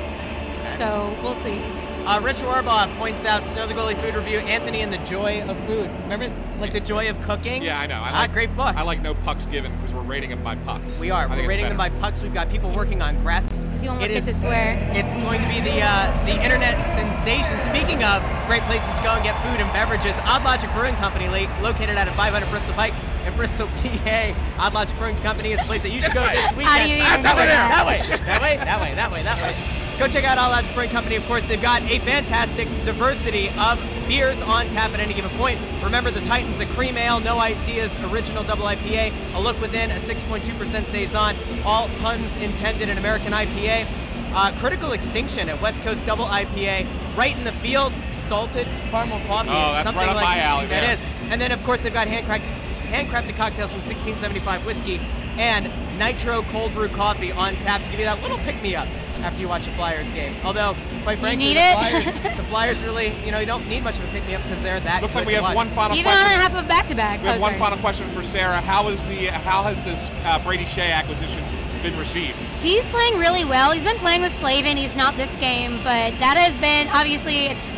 So 0.78 1.15
we'll 1.24 1.36
see. 1.36 1.60
Uh, 2.06 2.20
Rich 2.20 2.38
Warbaugh 2.38 2.94
points 2.98 3.26
out 3.26 3.46
Snow 3.46 3.68
the 3.68 3.74
Goalie 3.76 3.96
Food 4.02 4.16
Review, 4.16 4.40
Anthony 4.40 4.82
and 4.82 4.92
the 4.92 4.98
Joy 5.00 5.42
of 5.44 5.56
Food. 5.68 5.90
Remember, 6.10 6.34
like 6.60 6.74
the 6.74 6.80
joy 6.80 7.08
of 7.10 7.22
cooking? 7.22 7.62
Yeah, 7.62 7.80
I 7.80 7.86
know. 7.86 8.02
I 8.02 8.10
ah, 8.10 8.20
like, 8.22 8.34
great 8.34 8.56
book. 8.58 8.76
I 8.76 8.82
like 8.82 9.02
no 9.02 9.14
pucks 9.14 9.46
given 9.46 9.72
because 9.78 9.94
we're 9.94 10.02
rating 10.02 10.32
them 10.32 10.44
by 10.44 10.56
pucks. 10.56 11.00
We 11.00 11.12
are. 11.12 11.28
I 11.30 11.36
We're 11.38 11.48
rating 11.48 11.68
them 11.70 11.78
by 11.78 11.90
pucks. 11.90 12.24
We've 12.24 12.34
got 12.34 12.50
people 12.50 12.72
working 12.72 13.02
on 13.04 13.24
graphics. 13.24 13.70
'Cause 13.70 13.84
you 13.84 13.92
almost 13.92 14.10
It 14.10 14.14
get 14.16 14.18
is- 14.18 14.26
to 14.26 14.34
swear. 14.34 14.78
It's 14.94 15.14
going 15.14 15.42
to 15.42 15.48
be 15.48 15.62
the 15.62 15.82
uh, 15.82 16.26
the 16.26 16.42
internet 16.44 16.86
sensation. 16.88 17.60
Speaking 17.62 18.04
of 18.04 18.24
great 18.48 18.64
places 18.64 18.90
to 18.98 19.04
go 19.04 19.12
and 19.12 19.24
get 19.24 19.36
food 19.44 19.62
and 19.62 19.72
beverages, 19.72 20.18
Odd 20.24 20.44
Logic 20.44 20.70
Brewing 20.74 20.96
Company, 20.96 21.28
located 21.62 21.98
at 21.98 22.08
a 22.08 22.12
500 22.14 22.50
Bristol 22.50 22.74
Pike 22.74 22.94
in 23.28 23.36
Bristol, 23.36 23.68
PA. 23.84 24.34
Odd 24.58 24.74
Logic 24.74 24.98
Brewing 24.98 25.18
Company 25.18 25.52
is 25.52 25.62
a 25.62 25.66
place 25.66 25.84
that 25.84 25.92
you 25.92 26.02
should 26.02 26.14
go 26.14 26.26
this 26.26 26.50
weekend. 26.54 26.68
How 26.68 26.78
do 26.80 26.90
you 26.90 26.96
even 26.96 27.06
That's 27.06 27.26
how 27.26 27.36
say 27.38 27.46
that? 27.46 27.70
That 27.70 27.86
way, 27.86 28.02
that 28.26 28.42
way, 28.42 28.58
that 28.58 28.82
way, 28.82 28.96
that 28.96 29.12
way, 29.12 29.24
that 29.24 29.38
way. 29.38 29.81
Go 30.02 30.08
check 30.08 30.24
out 30.24 30.40
Odd 30.40 30.50
Logic 30.50 30.74
Brewing 30.74 30.90
Company. 30.90 31.16
Of 31.16 31.24
course, 31.28 31.46
they've 31.46 31.62
got 31.62 31.84
a 31.84 32.00
fantastic 32.00 32.68
diversity 32.86 33.50
of 33.50 33.80
beers 34.08 34.42
on 34.42 34.66
tap 34.70 34.96
at 34.96 35.00
any 35.00 35.14
given 35.14 35.30
point. 35.38 35.60
Remember 35.84 36.10
the 36.10 36.22
Titans, 36.22 36.60
a 36.60 36.66
cream 36.66 36.98
ale, 36.98 37.20
no 37.20 37.40
ideas, 37.40 37.96
original 38.06 38.44
double 38.44 38.64
IPA, 38.64 39.14
a 39.36 39.40
look 39.40 39.62
within, 39.62 39.92
a 39.92 39.98
6.2% 39.98 40.86
saison, 40.88 41.36
all 41.64 41.88
puns 42.00 42.36
intended, 42.38 42.90
an 42.90 42.98
American 42.98 43.32
IPA. 43.32 43.86
Uh, 44.34 44.52
Critical 44.58 44.94
Extinction 44.94 45.50
at 45.50 45.62
West 45.62 45.84
Coast 45.84 46.04
Double 46.04 46.26
IPA, 46.26 46.88
right 47.16 47.38
in 47.38 47.44
the 47.44 47.52
fields, 47.52 47.96
salted 48.12 48.66
caramel 48.90 49.22
coffee. 49.28 49.50
Oh, 49.52 49.74
that's 49.74 49.84
something 49.84 49.98
right 50.02 50.10
up 50.10 50.16
like 50.16 50.26
my 50.26 50.40
alley 50.40 50.66
That 50.66 50.82
there. 50.82 50.94
is. 50.94 51.04
And 51.30 51.40
then, 51.40 51.52
of 51.52 51.64
course, 51.64 51.82
they've 51.82 51.94
got 51.94 52.08
handcrafted, 52.08 52.50
handcrafted 52.88 53.38
cocktails 53.38 53.70
from 53.70 53.82
1675 53.82 54.66
whiskey 54.66 55.00
and 55.38 55.70
nitro 56.00 56.42
cold 56.42 56.74
brew 56.74 56.90
coffee 56.90 57.32
on 57.32 57.54
tap 57.58 57.84
to 57.84 57.90
give 57.92 58.00
you 58.00 58.06
that 58.06 58.20
little 58.24 58.40
pick 58.40 58.60
me 58.64 58.76
up 58.76 58.88
after 59.24 59.40
you 59.42 59.48
watch 59.48 59.68
a 59.68 59.72
Flyers 59.72 60.12
game. 60.12 60.36
Although, 60.44 60.76
quite 61.04 61.20
frankly, 61.20 61.38
need 61.38 61.58
the, 61.58 61.62
it? 61.62 61.74
Flyers, 61.74 62.06
the 62.38 62.44
Flyers 62.44 62.84
really, 62.84 63.14
you 63.26 63.32
know, 63.32 63.40
you 63.40 63.46
don't 63.46 63.68
need 63.68 63.84
much 63.84 63.98
of 63.98 64.06
a 64.06 64.08
pick 64.08 64.26
me 64.28 64.36
up 64.36 64.44
because 64.44 64.62
they're 64.62 64.80
that. 64.80 65.02
Looks 65.02 65.14
good 65.14 65.22
like 65.22 65.28
we 65.28 65.34
have 65.34 65.56
one 65.56 65.70
final 65.70 65.96
Even 65.98 66.12
on 66.12 66.18
a 66.18 66.22
question. 66.22 66.42
half 66.42 66.56
of 66.56 66.68
back 66.68 66.88
to 66.88 66.96
back. 66.96 67.22
we 67.22 67.28
have 67.28 67.42
one 67.42 67.56
final 67.56 67.78
question 67.78 68.08
for 68.10 68.24
Sarah. 68.24 68.62
How 68.62 68.88
is 68.90 69.08
the 69.08 69.28
how 69.28 69.64
has 69.64 69.82
this 69.84 70.12
uh, 70.24 70.40
Brady 70.44 70.66
Skjei 70.66 70.92
acquisition 70.92 71.44
been 71.82 71.98
received? 71.98 72.38
He's 72.62 72.88
playing 72.90 73.18
really 73.18 73.46
well. 73.46 73.72
He's 73.72 73.84
been 73.84 73.98
playing 73.98 74.22
with 74.22 74.38
Slavin. 74.40 74.78
He's 74.78 74.96
not 74.96 75.16
this 75.18 75.36
game, 75.38 75.78
but 75.78 76.14
that 76.20 76.38
has 76.38 76.56
been 76.58 76.88
obviously 76.90 77.48
it's 77.48 77.76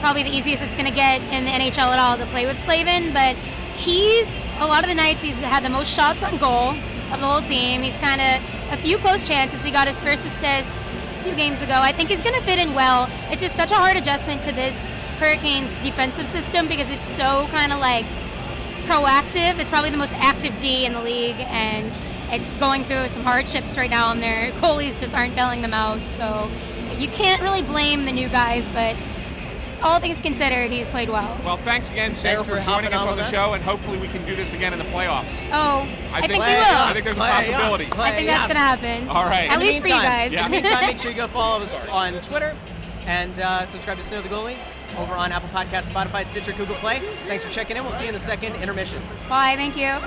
probably 0.00 0.22
the 0.22 0.30
easiest 0.34 0.62
it's 0.62 0.74
going 0.74 0.86
to 0.86 0.94
get 0.94 1.20
in 1.32 1.44
the 1.44 1.50
NHL 1.50 1.92
at 1.92 1.98
all 1.98 2.16
to 2.16 2.26
play 2.26 2.46
with 2.46 2.62
Slavin. 2.64 3.12
But 3.12 3.36
he's 3.76 4.34
a 4.58 4.66
lot 4.66 4.82
of 4.82 4.88
the 4.88 4.94
nights 4.94 5.22
he's 5.22 5.38
had 5.38 5.64
the 5.64 5.68
most 5.68 5.92
shots 5.94 6.22
on 6.22 6.36
goal 6.38 6.70
of 7.12 7.20
the 7.20 7.26
whole 7.26 7.42
team. 7.42 7.82
He's 7.82 7.96
kind 7.98 8.20
of 8.20 8.72
a 8.72 8.76
few 8.76 8.98
close 8.98 9.26
chances. 9.26 9.64
He 9.64 9.70
got 9.70 9.86
his 9.86 10.00
first 10.00 10.24
assist 10.26 10.80
a 10.82 10.85
few 11.26 11.34
games 11.34 11.60
ago. 11.60 11.74
I 11.74 11.90
think 11.90 12.08
he's 12.08 12.22
going 12.22 12.36
to 12.36 12.42
fit 12.42 12.60
in 12.60 12.72
well. 12.72 13.10
It's 13.32 13.42
just 13.42 13.56
such 13.56 13.72
a 13.72 13.74
hard 13.74 13.96
adjustment 13.96 14.44
to 14.44 14.52
this 14.52 14.76
Hurricanes 15.18 15.76
defensive 15.82 16.28
system 16.28 16.68
because 16.68 16.88
it's 16.88 17.04
so 17.16 17.48
kind 17.48 17.72
of 17.72 17.80
like 17.80 18.04
proactive. 18.84 19.58
It's 19.58 19.68
probably 19.68 19.90
the 19.90 19.96
most 19.96 20.14
active 20.14 20.56
D 20.60 20.86
in 20.86 20.92
the 20.92 21.02
league, 21.02 21.40
and 21.40 21.92
it's 22.30 22.54
going 22.58 22.84
through 22.84 23.08
some 23.08 23.24
hardships 23.24 23.76
right 23.76 23.90
now, 23.90 24.12
and 24.12 24.22
their 24.22 24.52
goalies 24.52 25.00
just 25.00 25.16
aren't 25.16 25.34
bailing 25.34 25.62
them 25.62 25.74
out. 25.74 25.98
So 26.10 26.48
you 26.96 27.08
can't 27.08 27.42
really 27.42 27.62
blame 27.62 28.04
the 28.04 28.12
new 28.12 28.28
guys, 28.28 28.64
but 28.68 28.94
all 29.82 30.00
things 30.00 30.20
considered, 30.20 30.70
he's 30.70 30.88
played 30.88 31.08
well. 31.08 31.38
Well, 31.44 31.56
thanks 31.56 31.88
again, 31.90 32.14
Sarah, 32.14 32.36
Thanks 32.42 32.50
for 32.50 32.60
for 32.60 32.70
joining 32.70 32.92
us 32.92 33.02
on 33.02 33.08
on 33.08 33.16
the 33.16 33.22
us. 33.22 33.30
show, 33.30 33.54
and 33.54 33.62
hopefully 33.62 33.98
we 33.98 34.08
can 34.08 34.24
do 34.24 34.34
this 34.36 34.52
again 34.52 34.72
in 34.72 34.78
the 34.78 34.84
playoffs. 34.86 35.42
Oh, 35.52 35.88
I, 36.12 36.20
think, 36.20 36.32
we 36.32 36.38
will. 36.38 36.44
I 36.46 36.92
think 36.92 37.04
there's 37.04 37.16
a 37.16 37.20
Play 37.20 37.30
us, 37.30 37.46
possibility. 37.48 37.86
play 37.86 38.08
I 38.08 38.12
think 38.12 38.28
that's 38.28 38.42
going 38.42 38.54
to 38.54 38.58
happen. 38.58 39.08
All 39.08 39.24
right. 39.24 39.48
At 39.50 39.54
In 39.54 39.60
the 39.60 39.66
least 39.66 39.82
for 39.82 39.88
you 39.88 39.94
guys. 39.94 40.32
Yeah. 40.32 40.46
In 40.46 40.50
the 40.52 40.60
meantime, 40.62 40.86
make 40.86 40.98
sure 40.98 41.10
you 41.10 41.16
go 41.16 41.26
follow 41.28 41.62
us 41.62 41.78
on 41.88 42.14
Twitter 42.22 42.54
and 43.06 43.38
uh, 43.38 43.66
subscribe 43.66 43.96
to 43.98 44.02
Snow 44.02 44.22
the 44.22 44.28
Goalie 44.28 44.56
over 44.98 45.14
on 45.14 45.30
Apple 45.32 45.48
Podcast, 45.50 45.90
Spotify, 45.90 46.24
Stitcher, 46.24 46.52
Google 46.52 46.76
Play. 46.76 47.00
Thanks 47.26 47.44
for 47.44 47.50
checking 47.50 47.76
in. 47.76 47.82
We'll 47.82 47.92
see 47.92 48.04
you 48.04 48.08
in 48.10 48.14
the 48.14 48.18
second 48.20 48.54
intermission. 48.56 49.02
Bye. 49.28 49.54
Thank 49.56 49.76
you. 49.76 50.00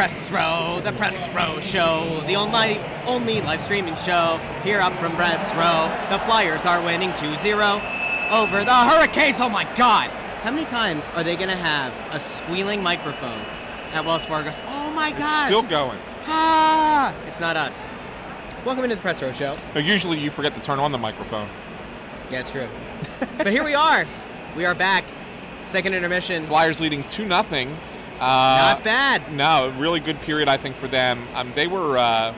Press 0.00 0.30
Row, 0.30 0.80
the 0.82 0.92
Press 0.92 1.28
Row 1.34 1.60
Show, 1.60 2.24
the 2.26 2.34
only 2.34 2.78
only 3.04 3.42
live 3.42 3.60
streaming 3.60 3.96
show 3.96 4.40
here 4.64 4.80
up 4.80 4.98
from 4.98 5.12
Press 5.12 5.52
Row. 5.52 5.94
The 6.08 6.18
Flyers 6.24 6.64
are 6.64 6.80
winning 6.82 7.10
2-0 7.10 8.32
over 8.32 8.64
the 8.64 8.74
Hurricanes. 8.74 9.42
Oh 9.42 9.50
my 9.50 9.64
God! 9.74 10.08
How 10.40 10.52
many 10.52 10.64
times 10.64 11.10
are 11.10 11.22
they 11.22 11.36
gonna 11.36 11.54
have 11.54 11.92
a 12.14 12.18
squealing 12.18 12.82
microphone 12.82 13.42
at 13.92 14.02
Wells 14.02 14.24
Fargo? 14.24 14.50
Oh 14.68 14.90
my 14.92 15.10
It's 15.10 15.18
God! 15.18 15.46
still 15.48 15.64
going. 15.64 15.98
Ah! 16.24 17.14
It's 17.26 17.40
not 17.40 17.58
us. 17.58 17.86
Welcome 18.64 18.84
into 18.84 18.96
the 18.96 19.02
Press 19.02 19.20
Row 19.20 19.32
Show. 19.32 19.54
Now, 19.74 19.82
usually 19.82 20.18
you 20.18 20.30
forget 20.30 20.54
to 20.54 20.62
turn 20.62 20.78
on 20.78 20.92
the 20.92 20.98
microphone. 20.98 21.50
Yeah, 22.30 22.40
it's 22.40 22.52
true. 22.52 22.68
but 23.36 23.48
here 23.48 23.64
we 23.64 23.74
are. 23.74 24.06
We 24.56 24.64
are 24.64 24.74
back. 24.74 25.04
Second 25.60 25.92
intermission. 25.92 26.46
Flyers 26.46 26.80
leading 26.80 27.04
2 27.04 27.26
nothing. 27.26 27.76
Uh, 28.20 28.74
Not 28.74 28.84
bad. 28.84 29.32
No, 29.32 29.68
a 29.68 29.70
really 29.78 29.98
good 29.98 30.20
period, 30.20 30.46
I 30.46 30.58
think, 30.58 30.76
for 30.76 30.88
them. 30.88 31.26
Um, 31.34 31.52
they 31.54 31.66
were 31.66 31.96
uh, 31.96 32.34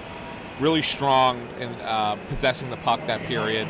really 0.61 0.83
strong 0.83 1.49
in 1.59 1.71
uh, 1.81 2.17
possessing 2.29 2.71
the 2.71 2.77
puck 2.79 3.05
that 3.09 3.21
period. 3.23 3.67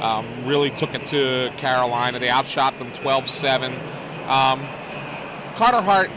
Um, 0.00 0.44
really 0.44 0.70
took 0.70 0.92
it 0.94 1.06
to 1.06 1.52
Carolina. 1.58 2.18
They 2.18 2.28
outshot 2.28 2.76
them 2.78 2.90
12 2.92 3.28
7. 3.28 3.72
Um, 4.26 4.66
Carter 5.54 5.80
Hart 5.80 6.10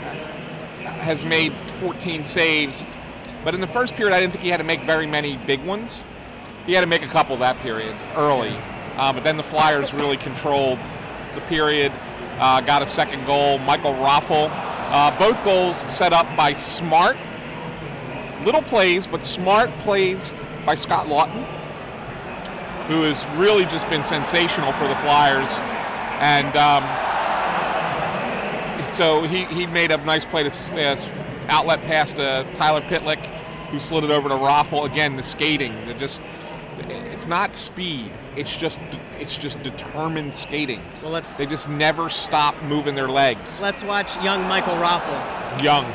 has 1.04 1.24
made 1.24 1.54
14 1.54 2.26
saves, 2.26 2.88
but 3.44 3.54
in 3.54 3.62
the 3.62 3.68
first 3.68 3.96
period, 3.96 4.16
I 4.16 4.20
didn't 4.20 4.34
think 4.34 4.44
he 4.44 4.50
had 4.50 4.58
to 4.58 4.64
make 4.64 4.82
very 4.82 5.06
many 5.06 5.38
big 5.38 5.64
ones. 5.64 6.04
He 6.66 6.74
had 6.74 6.82
to 6.82 6.88
make 6.88 7.04
a 7.04 7.08
couple 7.08 7.38
that 7.38 7.60
period 7.60 7.96
early. 8.16 8.58
Uh, 8.98 9.14
but 9.14 9.24
then 9.24 9.38
the 9.38 9.44
Flyers 9.44 9.94
really 9.94 10.18
controlled 10.18 10.80
the 11.36 11.42
period, 11.42 11.92
uh, 12.40 12.62
got 12.62 12.82
a 12.82 12.88
second 12.88 13.26
goal. 13.28 13.60
Michael 13.60 13.94
Raffl. 13.94 14.50
Uh, 14.96 15.12
both 15.20 15.44
goals 15.44 15.80
set 15.92 16.14
up 16.14 16.26
by 16.38 16.54
smart, 16.54 17.18
little 18.46 18.62
plays, 18.62 19.06
but 19.06 19.26
smart 19.26 19.70
plays 19.80 20.34
by 20.66 20.74
Scott 20.74 21.08
Laughton, 21.08 21.44
who 22.88 23.02
has 23.02 23.26
really 23.36 23.66
just 23.66 23.90
been 23.90 24.06
sensational 24.06 24.72
for 24.72 24.88
the 24.88 24.96
Flyers. 24.96 25.54
And 26.22 26.56
um, 26.56 26.82
so 28.90 29.24
he, 29.24 29.44
he 29.54 29.66
made 29.68 29.92
a 29.92 29.98
nice 30.06 30.24
play 30.24 30.44
to 30.44 30.50
uh, 30.50 30.96
outlet 31.50 31.82
pass 31.82 32.14
to 32.14 32.48
Tyler 32.54 32.80
Pitlick, 32.80 33.20
who 33.72 33.82
slid 33.82 34.06
it 34.06 34.12
over 34.12 34.30
to 34.30 34.36
Raffl. 34.36 34.86
Again, 34.86 35.18
the 35.18 35.24
skating, 35.24 35.76
just 36.00 36.22
it's 36.88 37.28
not 37.28 37.54
speed. 37.58 38.14
It's 38.36 38.56
just 38.56 38.82
it's 39.20 39.38
just 39.38 39.62
determined 39.64 40.36
skating. 40.36 40.82
Well, 41.02 41.12
let's 41.12 41.38
They 41.38 41.46
just 41.46 41.70
never 41.70 42.10
stop 42.10 42.54
moving 42.64 42.94
their 42.96 43.08
legs. 43.08 43.62
let's 43.62 43.84
watch 43.84 44.18
young 44.22 44.44
Michael 44.48 44.76
Raffl. 44.76 45.64
Young. 45.64 45.86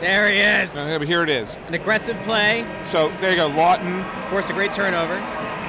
There 0.00 0.30
he 0.30 0.38
is. 0.38 0.76
Uh, 0.76 0.98
but 0.98 1.06
here 1.08 1.22
it 1.22 1.28
is. 1.30 1.58
An 1.68 1.74
aggressive 1.74 2.16
play, 2.22 2.64
So 2.82 3.10
there 3.20 3.30
you 3.30 3.36
go. 3.36 3.48
Laughton, 3.50 4.00
of 4.24 4.30
course, 4.30 4.48
a 4.50 4.52
great 4.52 4.72
turnover. 4.72 5.16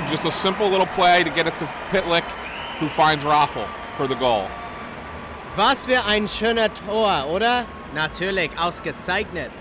just 0.09 0.25
a 0.25 0.31
simple 0.31 0.67
little 0.69 0.85
play 0.87 1.23
to 1.23 1.29
get 1.29 1.45
it 1.47 1.55
to 1.57 1.65
Pitlick, 1.91 2.23
who 2.79 2.87
finds 2.87 3.23
Raffl 3.23 3.67
for 3.97 4.07
the 4.07 4.15
goal. 4.15 4.47
Was 5.55 5.85
für 5.87 6.03
ein 6.05 6.27
schöner 6.27 6.69
Tor, 6.73 7.25
oder? 7.27 7.65
Natürlich, 7.93 8.51
ausgezeichnet. 8.57 9.51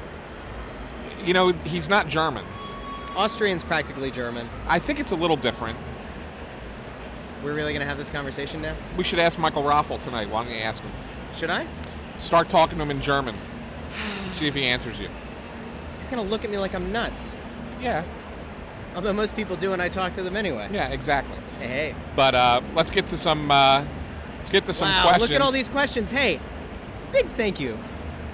You 1.24 1.32
know, 1.34 1.48
he's 1.64 1.88
not 1.88 2.08
German. 2.08 2.44
Austrian's 3.16 3.64
practically 3.64 4.10
German. 4.10 4.48
I 4.68 4.78
think 4.78 5.00
it's 5.00 5.12
a 5.12 5.16
little 5.16 5.36
different. 5.36 5.76
We're 7.44 7.54
really 7.54 7.72
gonna 7.72 7.84
have 7.84 7.98
this 7.98 8.10
conversation 8.10 8.62
now? 8.62 8.74
We 8.96 9.04
should 9.04 9.18
ask 9.18 9.38
Michael 9.38 9.62
Raffl 9.62 10.02
tonight. 10.02 10.28
Why 10.28 10.44
don't 10.44 10.52
you 10.52 10.60
ask 10.60 10.82
him? 10.82 10.90
Should 11.34 11.50
I? 11.50 11.66
Start 12.18 12.48
talking 12.48 12.78
to 12.78 12.82
him 12.82 12.90
in 12.90 13.00
German. 13.00 13.34
See 14.32 14.46
if 14.46 14.54
he 14.54 14.64
answers 14.64 14.98
you. 15.00 15.08
He's 15.98 16.08
gonna 16.08 16.22
look 16.22 16.44
at 16.44 16.50
me 16.50 16.58
like 16.58 16.74
I'm 16.74 16.90
nuts. 16.92 17.36
Yeah. 17.80 18.04
Although 18.96 19.12
most 19.12 19.36
people 19.36 19.54
do 19.54 19.70
when 19.70 19.80
I 19.80 19.88
talk 19.88 20.14
to 20.14 20.22
them 20.22 20.36
anyway. 20.36 20.68
Yeah, 20.72 20.88
exactly. 20.88 21.36
Hey, 21.60 21.66
hey. 21.68 21.94
But 22.16 22.34
uh, 22.34 22.60
let's 22.74 22.90
get 22.90 23.06
to 23.08 23.16
some. 23.16 23.50
Uh, 23.50 23.84
let's 24.38 24.50
get 24.50 24.66
to 24.66 24.74
some 24.74 24.88
wow, 24.88 25.02
questions. 25.02 25.30
look 25.30 25.40
at 25.40 25.42
all 25.42 25.52
these 25.52 25.68
questions. 25.68 26.10
Hey, 26.10 26.40
big 27.12 27.26
thank 27.28 27.60
you. 27.60 27.78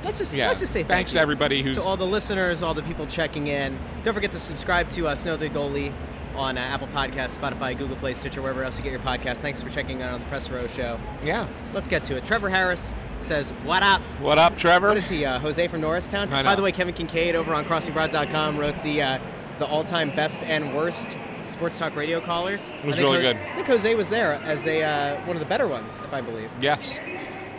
Let's 0.05 0.19
just 0.19 0.35
Yeah. 0.35 0.49
let's 0.49 0.61
just 0.61 0.73
say 0.73 0.81
thank 0.81 0.89
Thanks 0.89 1.13
you 1.13 1.19
to 1.19 1.23
everybody 1.23 1.63
who's- 1.63 1.77
to 1.77 1.83
all 1.83 1.97
the 1.97 2.07
listeners, 2.07 2.63
all 2.63 2.75
the 2.75 2.83
people 2.83 3.07
checking 3.07 3.47
in. 3.47 3.79
Don't 4.03 4.15
forget 4.15 4.33
to 4.33 4.39
subscribe 4.39 4.91
to 4.91 5.09
uh, 5.09 5.15
Snow 5.15 5.37
the 5.37 5.49
Goalie 5.49 5.93
on 6.37 6.57
uh, 6.59 6.61
Apple 6.61 6.87
Podcasts, 6.89 7.37
Spotify, 7.39 7.77
Google 7.77 7.97
Play, 7.97 8.15
Stitcher, 8.15 8.43
wherever 8.43 8.63
else 8.65 8.77
you 8.79 8.83
get 8.85 8.93
your 8.93 9.01
podcast. 9.01 9.39
Thanks 9.39 9.63
for 9.63 9.71
checking 9.71 10.03
out 10.03 10.15
on 10.15 10.21
the 10.21 10.27
Press 10.27 10.51
Row 10.51 10.67
Show. 10.67 10.99
Yeah. 11.25 11.47
Let's 11.73 11.89
get 11.89 12.05
to 12.07 12.17
it. 12.17 12.25
Trevor 12.25 12.49
Harris 12.51 12.95
says, 13.21 13.51
"What 13.65 13.83
up?" 13.83 14.01
What 14.21 14.39
up, 14.39 14.57
Trevor? 14.57 14.89
What 14.89 14.97
is 14.97 15.09
he? 15.09 15.25
Uh, 15.25 15.39
Jose 15.39 15.69
from 15.69 15.81
Norristown. 15.81 16.33
I 16.33 16.43
know. 16.43 16.49
By 16.51 16.55
the 16.57 16.63
way, 16.63 16.73
Kevin 16.73 16.95
Kinkead 16.95 17.35
over 17.35 17.55
on 17.55 17.65
CrossingBroad.com 17.65 18.59
wrote 18.59 18.75
the 18.83 19.03
uh, 19.03 19.19
the 19.59 19.67
all-time 19.67 20.15
best 20.17 20.43
and 20.43 20.75
worst 20.75 21.17
sports 21.47 21.79
talk 21.79 21.95
radio 21.95 22.21
callers. 22.21 22.71
It 22.71 22.85
was 22.85 22.97
I 22.97 22.99
think 23.03 23.13
really 23.13 23.23
Jo- 23.23 23.33
good. 23.33 23.37
I 23.37 23.55
think 23.57 23.67
Jose 23.69 23.95
was 23.95 24.09
there 24.09 24.33
as 24.45 24.67
a 24.67 24.83
uh, 24.83 25.21
one 25.27 25.37
of 25.37 25.41
the 25.41 25.49
better 25.49 25.69
ones, 25.69 26.01
if 26.05 26.13
I 26.13 26.21
believe. 26.21 26.51
Yes. 26.61 26.99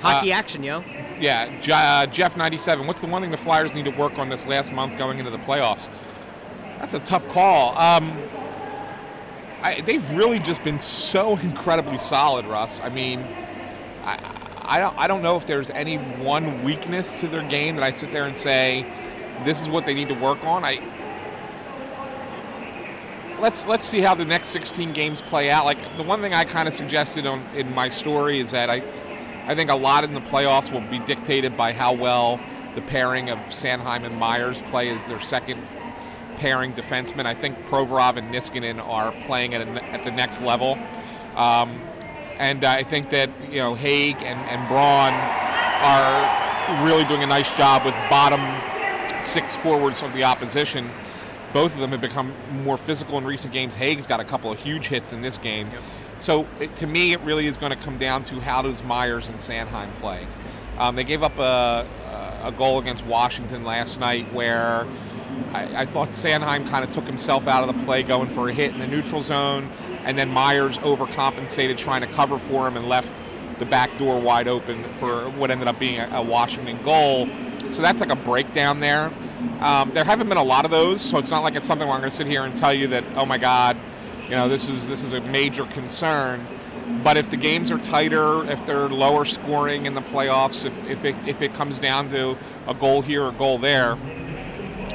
Hockey 0.02 0.34
Uh, 0.34 0.38
action, 0.38 0.62
yo. 0.64 0.82
Yeah. 1.20 1.60
J- 1.62 1.72
uh, 1.74 2.06
Jeff 2.08 2.36
ninety 2.36 2.58
seven. 2.58 2.86
What's 2.86 3.00
the 3.02 3.08
one 3.08 3.22
thing 3.22 3.32
the 3.32 3.38
Flyers 3.38 3.74
need 3.74 3.86
to 3.86 3.92
work 3.92 4.20
on 4.20 4.28
this 4.30 4.46
last 4.46 4.74
month 4.74 4.98
going 4.98 5.20
into 5.20 5.32
the 5.32 5.38
playoffs? 5.40 5.90
That's 6.80 6.94
a 6.94 7.00
tough 7.00 7.28
call. 7.30 7.76
Um, 7.78 8.12
I, 9.66 9.82
they've 9.82 10.16
really 10.16 10.38
just 10.38 10.64
been 10.64 10.78
so 10.78 11.38
incredibly 11.44 11.98
solid, 11.98 12.46
Russ. 12.46 12.80
I 12.82 12.90
mean, 12.90 13.20
I, 14.04 14.20
I 14.62 14.80
don't 14.80 14.98
I 14.98 15.08
don't 15.08 15.24
know 15.24 15.38
if 15.38 15.48
there's 15.48 15.72
any 15.72 15.98
one 15.98 16.64
weakness 16.64 17.20
to 17.22 17.28
their 17.28 17.42
game 17.42 17.76
that 17.76 17.84
I 17.84 17.90
sit 17.90 18.12
there 18.12 18.26
and 18.26 18.38
say 18.38 18.86
this 19.44 19.62
is 19.62 19.68
what 19.68 19.86
they 19.86 19.96
need 19.96 20.10
to 20.10 20.14
work 20.14 20.44
on. 20.44 20.64
I 20.64 20.82
let's 23.40 23.68
let's 23.68 23.86
see 23.86 24.02
how 24.02 24.14
the 24.14 24.26
next 24.26 24.50
16 24.50 24.94
games 24.94 25.22
play 25.22 25.50
out. 25.50 25.66
Like 25.66 25.98
the 25.98 26.04
one 26.04 26.22
thing 26.22 26.34
I 26.34 26.46
kind 26.46 26.68
of 26.68 26.74
suggested 26.76 27.26
on 27.26 27.44
in 27.56 27.74
my 27.74 27.90
story 27.90 28.40
is 28.40 28.52
that 28.52 28.70
I 28.70 28.84
I 29.48 29.56
think 29.56 29.72
a 29.72 29.76
lot 29.76 30.04
in 30.04 30.14
the 30.14 30.22
playoffs 30.22 30.72
will 30.72 30.88
be 30.92 31.00
dictated 31.00 31.58
by 31.58 31.74
how 31.74 31.94
well 31.94 32.40
the 32.76 32.82
pairing 32.82 33.32
of 33.32 33.40
Sanheim 33.50 34.04
and 34.04 34.20
Myers 34.20 34.62
play 34.64 34.90
as 34.90 35.06
their 35.06 35.20
second 35.20 35.64
pairing 36.38 36.74
defensemen. 36.74 37.26
I 37.26 37.34
think 37.34 37.58
Provorov 37.66 38.18
and 38.18 38.34
Niskanen 38.34 38.86
are 38.86 39.12
playing 39.26 39.54
at, 39.54 39.68
a, 39.68 39.84
at 39.86 40.04
the 40.04 40.12
next 40.12 40.42
level. 40.42 40.78
Um, 41.36 41.82
and 42.38 42.66
I 42.66 42.84
think 42.84 43.10
that 43.12 43.30
you 43.50 43.60
know 43.60 43.76
Hagg 43.76 44.18
and, 44.18 44.40
and 44.50 44.68
Braun 44.68 45.14
are 45.84 46.86
really 46.86 47.06
doing 47.06 47.24
a 47.24 47.28
nice 47.28 47.56
job 47.56 47.86
with 47.86 47.96
bottom 48.10 48.42
six 49.24 49.56
forwards 49.56 50.04
of 50.04 50.14
the 50.14 50.24
opposition. 50.24 50.90
Both 51.54 51.74
of 51.74 51.80
them 51.80 51.92
have 51.92 52.02
become 52.02 52.34
more 52.64 52.78
physical 52.78 53.18
in 53.18 53.26
recent 53.26 53.54
games. 53.54 53.76
Hagg's 53.76 54.06
got 54.06 54.20
a 54.20 54.26
couple 54.26 54.52
of 54.52 54.60
huge 54.60 54.88
hits 54.88 55.14
in 55.14 55.22
this 55.22 55.38
game. 55.38 55.70
So 56.18 56.48
it, 56.60 56.76
to 56.78 56.88
me, 56.88 57.14
it 57.14 57.22
really 57.22 57.46
is 57.46 57.58
going 57.58 57.72
to 57.72 57.78
come 57.78 57.98
down 57.98 58.24
to 58.24 58.40
how 58.40 58.62
does 58.62 58.84
Myers 58.84 59.30
and 59.30 59.38
Sanheim 59.38 59.94
play. 59.96 60.28
Um, 60.78 60.96
they 60.96 61.04
gave 61.04 61.24
up 61.24 61.38
a, 61.40 61.88
a 62.44 62.52
goal 62.52 62.80
against 62.80 63.06
Washington 63.06 63.64
last 63.64 64.00
night 64.00 64.32
where 64.34 64.86
I, 65.56 65.82
I 65.82 65.86
thought 65.86 66.10
Sanheim 66.10 66.70
kind 66.70 66.84
of 66.84 66.90
took 66.90 67.06
himself 67.06 67.48
out 67.48 67.68
of 67.68 67.76
the 67.76 67.86
play 67.86 68.04
going 68.04 68.28
for 68.28 68.50
a 68.50 68.54
hit 68.54 68.74
in 68.74 68.80
the 68.80 68.88
neutral 68.88 69.22
zone, 69.22 69.70
and 70.04 70.18
then 70.18 70.30
Myers 70.30 70.78
overcompensated 70.80 71.78
trying 71.78 72.02
to 72.02 72.08
cover 72.08 72.38
for 72.38 72.68
him 72.68 72.76
and 72.76 72.90
left 72.90 73.22
the 73.60 73.66
back 73.66 73.98
door 73.98 74.20
wide 74.20 74.48
open 74.48 74.84
for 75.00 75.30
what 75.32 75.50
ended 75.50 75.68
up 75.68 75.80
being 75.80 76.00
a, 76.00 76.10
a 76.14 76.22
Washington 76.22 76.78
goal. 76.84 77.28
So 77.72 77.82
that's 77.82 78.02
like 78.02 78.10
a 78.12 78.16
breakdown 78.16 78.80
there. 78.82 79.12
Um, 79.62 79.92
there 79.92 80.04
haven't 80.04 80.28
been 80.28 80.38
a 80.38 80.44
lot 80.44 80.66
of 80.66 80.72
those, 80.72 81.02
so 81.02 81.18
it's 81.18 81.32
not 81.32 81.44
like 81.44 81.56
it's 81.56 81.66
something 81.66 81.88
where 81.88 81.96
I'm 81.96 82.02
going 82.02 82.12
to 82.12 82.16
sit 82.16 82.28
here 82.28 82.44
and 82.44 82.56
tell 82.56 82.74
you 82.74 82.88
that, 82.88 83.04
oh 83.16 83.26
my 83.26 83.38
God, 83.38 83.78
you 84.26 84.32
know, 84.32 84.50
this 84.50 84.68
is 84.68 84.88
this 84.88 85.04
is 85.04 85.14
a 85.14 85.22
major 85.22 85.66
concern. 85.66 86.46
But 87.04 87.18
if 87.18 87.30
the 87.30 87.38
games 87.38 87.72
are 87.72 87.80
tighter, 87.80 88.50
if 88.50 88.64
they're 88.66 88.90
lower 88.90 89.26
scoring 89.26 89.86
in 89.86 89.96
the 89.96 90.02
playoffs, 90.02 90.66
if, 90.66 90.90
if, 90.90 91.04
it, 91.04 91.16
if 91.26 91.42
it 91.42 91.54
comes 91.56 91.80
down 91.80 92.10
to 92.10 92.38
a 92.68 92.76
goal 92.76 93.02
here 93.02 93.24
or 93.24 93.30
a 93.30 93.34
goal 93.34 93.58
there, 93.58 93.96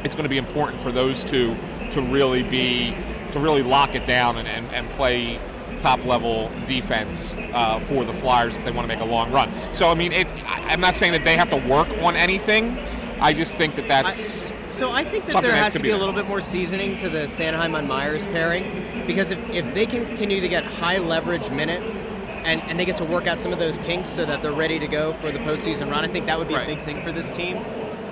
it's 0.05 0.15
going 0.15 0.25
to 0.25 0.29
be 0.31 0.39
important 0.39 0.81
for 0.81 0.93
those 0.93 1.25
two 1.25 1.57
to 1.93 2.01
really 2.03 2.43
be 2.43 2.95
to 3.33 3.39
really 3.39 3.63
lock 3.63 3.95
it 3.95 4.07
down 4.07 4.37
and, 4.39 4.49
and, 4.49 4.67
and 4.73 4.89
play 4.91 5.39
top 5.79 6.05
level 6.05 6.51
defense 6.67 7.35
uh, 7.55 7.79
for 7.81 8.05
the 8.05 8.13
Flyers 8.13 8.55
if 8.57 8.65
they 8.65 8.71
want 8.71 8.89
to 8.89 8.95
make 8.95 9.03
a 9.05 9.09
long 9.11 9.31
run. 9.31 9.51
So 9.73 9.89
I 9.91 9.95
mean, 9.95 10.13
it, 10.13 10.31
I- 10.45 10.67
I'm 10.73 10.81
not 10.81 10.95
saying 10.95 11.13
that 11.13 11.25
they 11.25 11.37
have 11.37 11.49
to 11.51 11.57
work 11.69 11.89
on 12.03 12.17
anything. 12.17 12.77
I 13.21 13.33
just 13.33 13.57
think 13.57 13.77
that 13.77 13.87
that's 13.89 14.51
So 14.71 14.91
I 14.93 15.05
think 15.05 15.27
that 15.27 15.43
there 15.43 15.55
has 15.55 15.73
to 15.75 15.79
be 15.79 15.85
be 15.89 15.91
a 15.91 15.97
little 15.99 16.15
bit 16.15 16.27
more 16.27 16.41
seasoning 16.41 16.97
to 16.99 17.09
the 17.09 17.21
Sanheim 17.21 17.77
on 17.77 17.87
Myers 17.87 18.25
pairing 18.27 18.65
because 19.07 19.31
if, 19.31 19.49
if 19.51 19.73
they 19.75 19.87
continue 19.87 20.41
to 20.41 20.49
get 20.49 20.65
high 20.65 20.99
leverage 20.99 21.51
minutes 21.51 22.03
and, 22.45 22.63
and 22.63 22.79
they 22.81 22.85
get 22.87 22.97
to 22.97 23.05
work 23.05 23.27
out 23.27 23.39
some 23.39 23.53
of 23.53 23.59
those 23.59 23.77
kinks 23.79 24.09
so 24.09 24.25
that 24.25 24.41
they're 24.43 24.53
ready 24.53 24.79
to 24.79 24.87
go 24.87 25.13
for 25.15 25.31
the 25.31 25.39
postseason 25.41 25.91
run, 25.91 26.05
I 26.05 26.09
think 26.09 26.27
that 26.27 26.39
would 26.39 26.49
be 26.49 26.55
Right. 26.55 26.69
a 26.71 26.75
big 26.75 26.85
thing 26.85 27.03
for 27.03 27.13
this 27.13 27.35
team. 27.37 27.59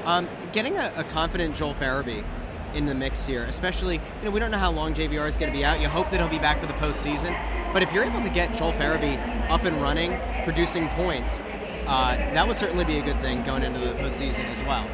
Um, 0.08 0.26
getting 0.52 0.78
a, 0.78 0.90
a 0.96 1.04
confident 1.04 1.54
Joel 1.54 1.74
Farabee 1.74 2.24
in 2.72 2.86
the 2.86 2.94
mix 2.94 3.26
here. 3.26 3.44
Especially, 3.44 3.96
you 3.96 4.24
know, 4.24 4.30
we 4.30 4.40
don't 4.40 4.50
know 4.50 4.56
how 4.56 4.70
long 4.70 4.94
JVR 4.94 5.28
is 5.28 5.36
going 5.36 5.52
to 5.52 5.56
be 5.56 5.66
out. 5.66 5.82
You 5.82 5.88
hope 5.88 6.08
that 6.10 6.18
he'll 6.18 6.30
be 6.30 6.38
back 6.38 6.60
for 6.60 6.66
the 6.66 6.72
postseason. 6.74 7.38
But 7.74 7.82
if 7.82 7.92
you're 7.92 8.04
able 8.04 8.22
to 8.22 8.30
get 8.30 8.54
Joel 8.54 8.72
Farabee 8.72 9.18
up 9.50 9.64
and 9.64 9.76
running, 9.82 10.18
producing 10.44 10.88
points, 10.90 11.40
uh, 11.86 12.16
that 12.16 12.48
would 12.48 12.56
certainly 12.56 12.86
be 12.86 12.98
a 12.98 13.02
good 13.02 13.16
thing 13.16 13.42
going 13.42 13.62
into 13.62 13.80
the 13.80 13.92
postseason 13.96 14.46
as 14.46 14.62
well. 14.62 14.88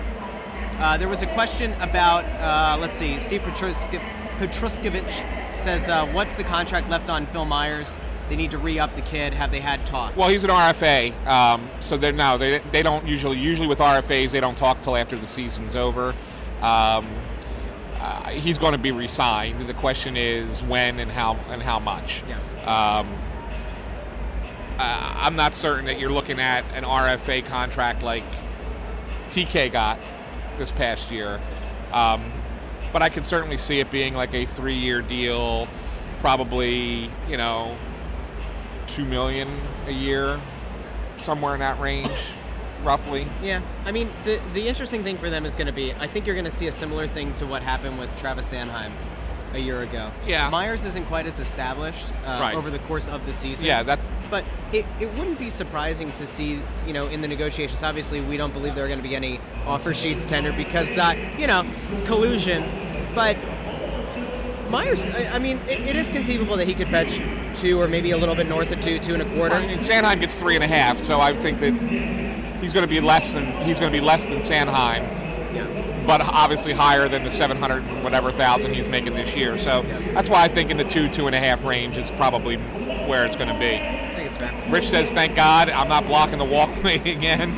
Uh, 0.79 0.97
there 0.97 1.09
was 1.09 1.23
a 1.23 1.29
question 1.29 1.73
about, 1.75 2.25
uh, 2.41 2.77
let's 2.81 2.97
see, 2.97 3.17
Steve 3.21 3.43
Petrusk- 3.43 4.01
Petruskevich 4.39 5.55
says, 5.55 5.89
uh, 5.89 6.07
what's 6.09 6.35
the 6.35 6.43
contract 6.43 6.89
left 6.89 7.09
on 7.09 7.27
Phil 7.27 7.45
Myers? 7.45 7.99
They 8.29 8.37
need 8.37 8.53
to 8.53 8.59
re-up 8.59 8.95
the 8.95 9.03
kid. 9.03 9.35
Have 9.35 9.51
they 9.51 9.61
had 9.61 9.85
talks? 9.85 10.17
Well, 10.17 10.29
he's 10.29 10.45
an 10.45 10.51
RFA, 10.51 11.27
um, 11.27 11.69
so 11.81 11.97
they're 11.97 12.13
no, 12.13 12.39
they, 12.39 12.59
they 12.71 12.83
don't 12.83 13.07
usually 13.07 13.39
usually 13.39 13.69
with 13.69 13.81
RFAs 13.81 14.31
they 14.31 14.41
don't 14.41 14.57
talk 14.57 14.81
till 14.81 14.97
after 14.97 15.17
the 15.17 15.27
season's 15.27 15.77
over. 15.77 16.15
Um, 16.63 17.07
uh, 18.01 18.31
he's 18.31 18.59
going 18.59 18.73
to 18.73 18.79
be 18.79 18.93
re-signed. 18.93 19.67
The 19.67 19.75
question 19.75 20.17
is 20.17 20.63
when 20.63 20.99
and 21.01 21.11
how 21.11 21.37
and 21.49 21.63
how 21.63 21.79
much. 21.79 22.23
Yeah. 22.29 22.99
Um, 22.99 23.15
uh, 24.79 25.15
I'm 25.17 25.37
not 25.37 25.55
certain 25.55 25.85
that 25.87 26.01
you're 26.01 26.11
looking 26.11 26.41
at 26.41 26.65
an 26.75 26.85
RFA 26.85 27.47
contract 27.47 28.03
like 28.03 28.25
TK 29.29 29.71
got 29.71 29.99
this 30.59 30.71
past 30.73 31.11
year, 31.11 31.41
um, 31.93 32.33
but 32.93 33.03
I 33.03 33.09
can 33.09 33.23
certainly 33.23 33.59
see 33.59 33.81
it 33.81 33.91
being 33.91 34.15
like 34.15 34.35
a 34.35 34.47
three-year 34.47 35.03
deal, 35.03 35.69
probably 36.21 37.11
you 37.29 37.37
know 37.37 37.77
two 38.95 39.05
million 39.05 39.49
a 39.87 39.93
year, 39.93 40.41
somewhere 41.19 41.55
in 41.55 41.61
that 41.61 41.79
range, 41.81 42.11
roughly. 42.85 43.27
Yeah, 43.43 43.61
I 43.85 43.91
mean, 43.93 44.09
the 44.25 44.41
the 44.55 44.67
interesting 44.69 45.03
thing 45.03 45.19
for 45.19 45.29
them 45.31 45.45
is 45.45 45.55
going 45.57 45.67
to 45.67 45.73
be, 45.73 45.93
I 45.95 46.07
think 46.07 46.27
you're 46.27 46.37
going 46.37 46.45
to 46.45 46.51
see 46.51 46.69
a 46.69 46.73
similar 46.73 47.09
thing 47.09 47.33
to 47.35 47.47
what 47.47 47.63
happened 47.63 47.99
with 47.99 48.17
Travis 48.21 48.53
Sanheim 48.53 48.93
a 49.53 49.59
year 49.59 49.83
ago. 49.83 50.11
Yeah. 50.27 50.49
Myers 50.51 50.85
isn't 50.85 51.07
quite 51.07 51.27
as 51.27 51.39
established 51.39 52.13
uh, 52.25 52.39
Right. 52.41 52.55
over 52.57 52.71
the 52.71 52.81
course 52.81 53.07
of 53.09 53.25
the 53.25 53.33
season. 53.33 53.67
Yeah, 53.67 53.85
that 53.85 54.01
But 54.29 54.45
it, 54.73 54.85
it 54.99 55.13
wouldn't 55.15 55.39
be 55.39 55.49
surprising 55.49 56.11
to 56.13 56.27
see, 56.27 56.61
you 56.89 56.93
know, 56.93 57.07
in 57.07 57.21
the 57.21 57.29
negotiations. 57.29 57.85
Obviously, 57.85 58.21
we 58.21 58.37
don't 58.37 58.53
believe 58.53 58.75
there 58.75 58.85
are 58.85 58.89
going 58.89 58.99
to 58.99 59.09
be 59.09 59.15
any 59.15 59.39
offer 59.65 59.95
sheets 59.95 60.25
tendered 60.25 60.57
because, 60.57 60.99
uh, 60.99 61.15
you 61.39 61.47
know, 61.47 61.65
collusion. 62.05 62.65
But 63.15 63.37
Myers, 64.75 65.07
I, 65.07 65.37
I 65.37 65.39
mean, 65.39 65.59
it, 65.69 65.79
it 65.83 65.95
is 65.95 66.11
conceivable 66.11 66.57
that 66.57 66.67
he 66.67 66.75
could 66.75 66.89
fetch 66.89 67.21
two 67.55 67.81
or 67.81 67.87
maybe 67.87 68.11
a 68.11 68.17
little 68.17 68.35
bit 68.35 68.49
north 68.49 68.73
of 68.73 68.81
two, 68.81 68.99
two 68.99 69.15
and 69.15 69.23
a 69.23 69.37
quarter. 69.37 69.55
And 69.55 69.81
Sanheim 69.81 70.19
gets 70.19 70.35
three 70.35 70.57
and 70.57 70.65
a 70.65 70.67
half, 70.67 70.99
so 70.99 71.21
I 71.21 71.33
think 71.33 71.61
that 71.61 71.73
he's 72.61 72.73
going 72.73 72.83
to 72.83 72.89
be 72.93 73.01
less 73.01 73.35
than 73.35 73.45
he's 73.65 73.79
going 73.79 73.93
to 73.93 73.97
be 73.97 74.05
less 74.05 74.25
than 74.27 74.39
Sanheim, 74.39 75.05
Yeah. 75.55 76.03
but 76.09 76.23
obviously 76.23 76.73
higher 76.73 77.07
than 77.07 77.23
the 77.23 77.31
700 77.31 77.83
whatever 78.03 78.33
thousand 78.33 78.75
he's 78.75 78.89
making 78.89 79.15
this 79.15 79.37
year. 79.37 79.59
So 79.59 79.83
that's 80.13 80.29
why 80.29 80.43
I 80.43 80.49
think 80.49 80.73
in 80.73 80.77
the 80.77 80.83
two 80.85 81.09
two 81.09 81.29
and 81.29 81.37
a 81.37 81.41
half 81.41 81.65
range 81.65 81.97
is 81.97 82.11
probably 82.11 82.57
where 83.07 83.25
it's 83.25 83.37
going 83.37 83.53
to 83.53 83.59
be. 83.61 83.77
I 83.77 84.13
think 84.17 84.27
it's 84.29 84.37
fair. 84.39 84.53
Rich 84.73 84.89
says, 84.89 85.13
"Thank 85.13 85.37
God 85.37 85.69
I'm 85.69 85.89
not 85.89 86.05
blocking 86.07 86.39
the 86.39 86.45
walkway 86.45 86.97
again." 87.13 87.55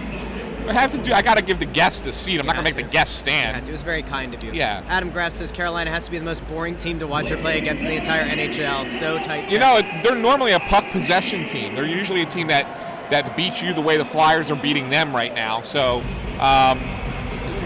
I 0.69 0.73
have 0.73 0.91
to 0.93 0.99
do. 0.99 1.13
I 1.13 1.23
got 1.23 1.37
to 1.37 1.43
give 1.43 1.59
the 1.59 1.67
guests 1.67 2.07
a 2.07 2.13
seat. 2.13 2.41
I'm 2.41 2.47
not 2.47 2.57
going 2.57 2.65
to 2.65 2.75
make 2.75 2.85
the 2.85 2.91
guests 2.91 3.17
stand. 3.17 3.67
It 3.67 3.71
was 3.71 3.83
very 3.83 4.03
kind 4.03 4.35
of 4.35 4.43
you. 4.43 4.53
Yeah. 4.53 4.83
Adam 4.89 5.11
Graff 5.11 5.33
says 5.33 5.53
Carolina 5.53 5.91
has 5.91 6.07
to 6.07 6.11
be 6.11 6.19
the 6.19 6.25
most 6.25 6.47
boring 6.49 6.77
team 6.77 6.99
to 6.99 7.07
watch 7.07 7.31
or 7.31 7.37
play 7.37 7.59
against 7.59 7.83
in 7.83 7.89
the 7.89 7.97
entire 7.97 8.25
NHL. 8.25 8.89
So 8.89 9.19
tight. 9.19 9.51
You 9.51 9.59
know, 9.59 9.81
they're 10.03 10.17
normally 10.17 10.53
a 10.53 10.61
puck 10.61 10.85
possession 10.91 11.47
team. 11.47 11.75
They're 11.75 11.87
usually 11.87 12.23
a 12.23 12.27
team 12.27 12.49
that 12.49 13.11
that 13.11 13.37
beats 13.37 13.63
you 13.63 13.73
the 13.73 13.81
way 13.81 13.97
the 13.97 14.05
Flyers 14.05 14.51
are 14.51 14.57
beating 14.57 14.91
them 14.91 15.15
right 15.15 15.33
now. 15.33 15.61
So, 15.61 15.99
um, 16.41 16.81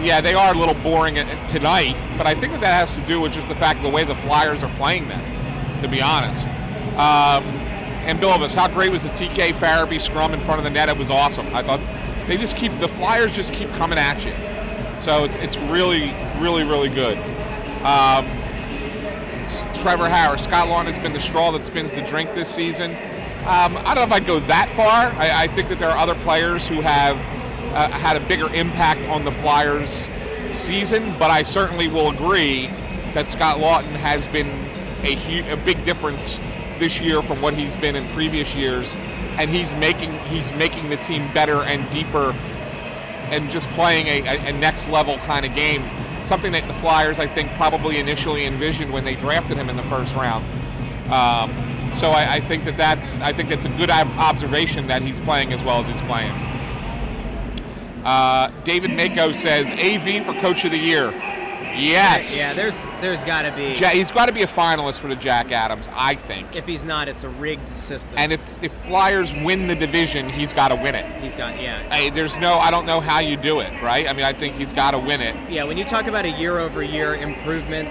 yeah, 0.02 0.20
they 0.20 0.34
are 0.34 0.52
a 0.52 0.56
little 0.56 0.74
boring 0.82 1.14
tonight. 1.46 1.96
But 2.18 2.26
I 2.26 2.34
think 2.34 2.52
that 2.52 2.60
that 2.60 2.78
has 2.78 2.94
to 2.96 3.02
do 3.06 3.22
with 3.22 3.32
just 3.32 3.48
the 3.48 3.54
fact 3.54 3.82
the 3.82 3.88
way 3.88 4.04
the 4.04 4.14
Flyers 4.14 4.62
are 4.62 4.70
playing 4.76 5.08
them. 5.08 5.22
To 5.80 5.88
be 5.88 6.02
honest. 6.02 6.46
Um, 6.98 7.44
and 8.04 8.18
Bilvis, 8.18 8.54
how 8.54 8.68
great 8.68 8.90
was 8.90 9.02
the 9.02 9.08
TK 9.10 9.52
Farabee 9.52 10.00
scrum 10.00 10.34
in 10.34 10.40
front 10.40 10.58
of 10.58 10.64
the 10.64 10.70
net? 10.70 10.88
It 10.88 10.96
was 10.96 11.10
awesome. 11.10 11.46
I 11.54 11.62
thought 11.62 11.80
they 12.30 12.36
just 12.36 12.56
keep 12.56 12.70
the 12.78 12.86
Flyers 12.86 13.34
just 13.34 13.52
keep 13.52 13.68
coming 13.72 13.98
at 13.98 14.24
you. 14.24 14.32
So 15.00 15.24
it's 15.24 15.36
it's 15.38 15.56
really 15.58 16.14
really 16.38 16.62
really 16.62 16.88
good. 16.88 17.18
Um, 17.84 18.24
Trevor 19.74 20.08
Harris. 20.08 20.44
Scott 20.44 20.68
Laughton 20.68 20.84
has 20.84 20.98
been 21.00 21.12
the 21.12 21.20
straw 21.20 21.50
that 21.50 21.64
spins 21.64 21.96
the 21.96 22.02
drink 22.02 22.32
this 22.34 22.48
season. 22.48 22.92
Um, 23.40 23.76
I 23.78 23.94
don't 23.94 23.96
know 23.96 24.02
if 24.02 24.12
I'd 24.12 24.26
go 24.26 24.38
that 24.40 24.70
far. 24.76 25.12
I, 25.18 25.44
I 25.44 25.46
think 25.48 25.68
that 25.70 25.80
there 25.80 25.90
are 25.90 25.98
other 25.98 26.14
players 26.14 26.68
who 26.68 26.80
have 26.82 27.16
uh, 27.74 27.88
had 27.88 28.16
a 28.16 28.20
bigger 28.20 28.52
impact 28.54 29.00
on 29.08 29.24
the 29.24 29.32
Flyers' 29.32 30.06
season, 30.50 31.12
but 31.18 31.32
I 31.32 31.42
certainly 31.42 31.88
will 31.88 32.10
agree 32.10 32.68
that 33.14 33.28
Scott 33.28 33.56
Laughton 33.56 33.96
has 33.96 34.28
been 34.28 34.48
a, 35.02 35.16
hu- 35.16 35.52
a 35.52 35.56
big 35.56 35.82
difference 35.84 36.38
this 36.78 37.00
year 37.00 37.22
from 37.22 37.42
what 37.42 37.54
he's 37.54 37.74
been 37.76 37.96
in 37.96 38.06
previous 38.08 38.54
years, 38.54 38.92
and 39.40 39.48
he's 39.48 39.72
making 39.74 40.12
he's 40.26 40.52
making 40.52 40.90
the 40.90 40.98
team 40.98 41.32
better 41.32 41.62
and 41.62 41.90
deeper 41.90 42.36
and 43.30 43.48
just 43.48 43.68
playing 43.70 44.06
a, 44.06 44.20
a, 44.26 44.50
a 44.50 44.52
next 44.52 44.88
level 44.88 45.16
kind 45.18 45.46
of 45.46 45.54
game. 45.54 45.82
Something 46.22 46.52
that 46.52 46.64
the 46.64 46.74
Flyers, 46.74 47.18
I 47.18 47.26
think, 47.26 47.50
probably 47.52 47.96
initially 47.96 48.44
envisioned 48.44 48.92
when 48.92 49.04
they 49.04 49.14
drafted 49.14 49.56
him 49.56 49.70
in 49.70 49.76
the 49.76 49.82
first 49.84 50.14
round. 50.14 50.44
Um, 51.10 51.92
so 51.94 52.10
I, 52.10 52.34
I 52.34 52.40
think 52.40 52.64
that 52.64 52.76
that's 52.76 53.18
I 53.20 53.32
think 53.32 53.48
that's 53.48 53.64
a 53.64 53.70
good 53.70 53.88
observation 53.90 54.86
that 54.88 55.00
he's 55.00 55.20
playing 55.20 55.54
as 55.54 55.64
well 55.64 55.80
as 55.80 55.86
he's 55.86 56.02
playing. 56.02 56.32
Uh, 58.04 58.50
David 58.64 58.90
Mako 58.90 59.32
says 59.32 59.70
AV 59.70 60.24
for 60.24 60.38
Coach 60.40 60.66
of 60.66 60.70
the 60.70 60.78
Year. 60.78 61.08
Yes. 61.80 62.36
Yeah, 62.36 62.52
there's 62.52 62.84
there's 63.00 63.24
got 63.24 63.42
to 63.42 63.52
be. 63.52 63.72
Ja- 63.72 63.88
he's 63.90 64.10
got 64.10 64.26
to 64.26 64.32
be 64.32 64.42
a 64.42 64.46
finalist 64.46 65.00
for 65.00 65.08
the 65.08 65.16
Jack 65.16 65.50
Adams, 65.52 65.88
I 65.92 66.14
think. 66.14 66.54
if 66.54 66.66
he's 66.66 66.84
not, 66.84 67.08
it's 67.08 67.24
a 67.24 67.28
rigged 67.28 67.68
system. 67.68 68.14
And 68.16 68.32
if 68.32 68.60
the 68.60 68.68
Flyers 68.68 69.34
win 69.34 69.66
the 69.66 69.74
division, 69.74 70.28
he's 70.28 70.52
got 70.52 70.68
to 70.68 70.76
win 70.76 70.94
it. 70.94 71.06
he's 71.22 71.34
got 71.36 71.60
yeah. 71.60 71.78
Hey, 71.92 72.10
there's 72.10 72.38
no, 72.38 72.54
I 72.54 72.70
don't 72.70 72.86
know 72.86 73.00
how 73.00 73.20
you 73.20 73.36
do 73.36 73.60
it, 73.60 73.72
right? 73.82 74.08
I 74.08 74.12
mean, 74.12 74.24
I 74.24 74.32
think 74.32 74.54
he's 74.56 74.72
got 74.72 74.92
to 74.92 74.98
win 74.98 75.20
it. 75.20 75.34
Yeah, 75.50 75.64
when 75.64 75.76
you 75.78 75.84
talk 75.84 76.06
about 76.06 76.24
a 76.24 76.30
year 76.30 76.58
over 76.58 76.82
year 76.82 77.14
improvement, 77.14 77.88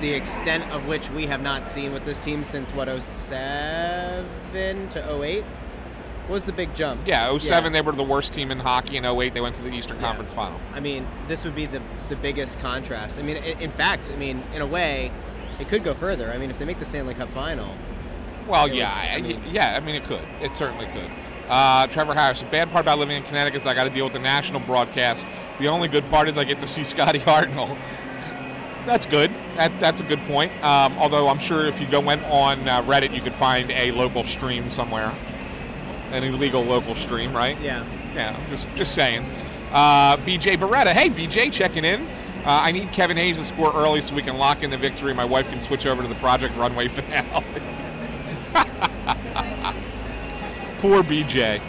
the 0.00 0.12
extent 0.12 0.70
of 0.72 0.86
which 0.86 1.10
we 1.10 1.26
have 1.26 1.42
not 1.42 1.66
seen 1.66 1.92
with 1.92 2.04
this 2.04 2.22
team 2.24 2.42
since 2.42 2.72
what 2.72 2.88
07 3.02 4.88
to 4.90 5.22
08 5.22 5.44
was 6.30 6.44
the 6.46 6.52
big 6.52 6.74
jump. 6.74 7.02
Yeah, 7.06 7.36
07, 7.36 7.72
they 7.72 7.80
were 7.82 7.92
the 7.92 8.02
worst 8.02 8.32
team 8.32 8.50
in 8.50 8.58
hockey. 8.58 8.96
In 8.96 9.04
08, 9.04 9.34
they 9.34 9.40
went 9.40 9.54
to 9.56 9.62
the 9.62 9.70
Eastern 9.70 9.96
Yeah. 9.98 10.06
Conference 10.06 10.32
Final. 10.32 10.58
I 10.72 10.80
mean, 10.80 11.06
this 11.28 11.44
would 11.44 11.54
be 11.54 11.66
the 11.66 11.82
the 12.08 12.16
biggest 12.16 12.60
contrast. 12.60 13.18
I 13.18 13.22
mean, 13.22 13.36
in 13.36 13.70
fact, 13.70 14.10
I 14.12 14.16
mean, 14.16 14.42
in 14.54 14.62
a 14.62 14.66
way, 14.66 15.10
it 15.58 15.68
could 15.68 15.84
go 15.84 15.94
further. 15.94 16.32
I 16.32 16.38
mean, 16.38 16.50
if 16.50 16.58
they 16.58 16.64
make 16.64 16.78
the 16.78 16.84
Stanley 16.84 17.14
Cup 17.14 17.28
final, 17.30 17.68
Well, 18.48 18.64
would- 18.68 18.74
yeah, 18.76 18.90
I 18.92 19.16
I- 19.16 19.20
mean- 19.20 19.42
yeah. 19.52 19.74
I 19.76 19.80
mean, 19.80 19.94
it 19.94 20.04
could. 20.04 20.24
It 20.40 20.54
certainly 20.54 20.86
could. 20.86 21.10
Uh, 21.48 21.86
Trevor 21.88 22.14
Harris. 22.14 22.40
The 22.40 22.46
bad 22.46 22.70
part 22.70 22.84
about 22.84 22.98
living 22.98 23.16
in 23.16 23.22
Connecticut 23.24 23.60
is 23.62 23.66
I 23.66 23.74
got 23.74 23.84
to 23.84 23.90
deal 23.90 24.04
with 24.04 24.12
the 24.12 24.18
national 24.20 24.60
broadcast. 24.60 25.26
The 25.58 25.66
only 25.68 25.88
good 25.88 26.08
part 26.10 26.28
is 26.28 26.38
I 26.38 26.44
get 26.44 26.58
to 26.60 26.68
see 26.68 26.84
Scotty 26.94 27.18
Hartnell. 27.18 27.76
That's 28.86 29.04
good. 29.06 29.30
That, 29.56 29.78
that's 29.78 30.00
a 30.00 30.04
good 30.04 30.20
point. 30.20 30.52
Um, 30.64 30.96
although 30.98 31.28
I'm 31.28 31.38
sure 31.38 31.66
if 31.66 31.80
you 31.80 31.86
go 31.86 32.00
went 32.00 32.24
on 32.24 32.66
uh, 32.68 32.82
Reddit, 32.82 33.12
you 33.14 33.20
could 33.20 33.34
find 33.34 33.70
a 33.70 33.92
local 33.92 34.24
stream 34.24 34.70
somewhere, 34.70 35.12
an 36.10 36.24
illegal 36.24 36.62
local 36.62 36.94
stream, 36.94 37.36
right? 37.36 37.60
yeah. 37.60 37.84
Yeah, 38.14 38.36
just 38.50 38.68
just 38.74 38.92
saying. 38.94 39.24
Uh, 39.70 40.16
BJ 40.16 40.56
Beretta, 40.56 40.92
hey 40.92 41.08
BJ, 41.08 41.52
checking 41.52 41.84
in. 41.84 42.02
Uh, 42.44 42.62
I 42.64 42.72
need 42.72 42.90
Kevin 42.90 43.16
Hayes 43.16 43.38
to 43.38 43.44
score 43.44 43.72
early 43.72 44.02
so 44.02 44.16
we 44.16 44.22
can 44.22 44.36
lock 44.36 44.64
in 44.64 44.70
the 44.70 44.76
victory. 44.76 45.14
My 45.14 45.24
wife 45.24 45.48
can 45.48 45.60
switch 45.60 45.86
over 45.86 46.02
to 46.02 46.08
the 46.08 46.14
Project 46.16 46.56
Runway 46.56 46.88
finale. 46.88 47.44
Poor 50.80 51.02
BJ. 51.02 51.60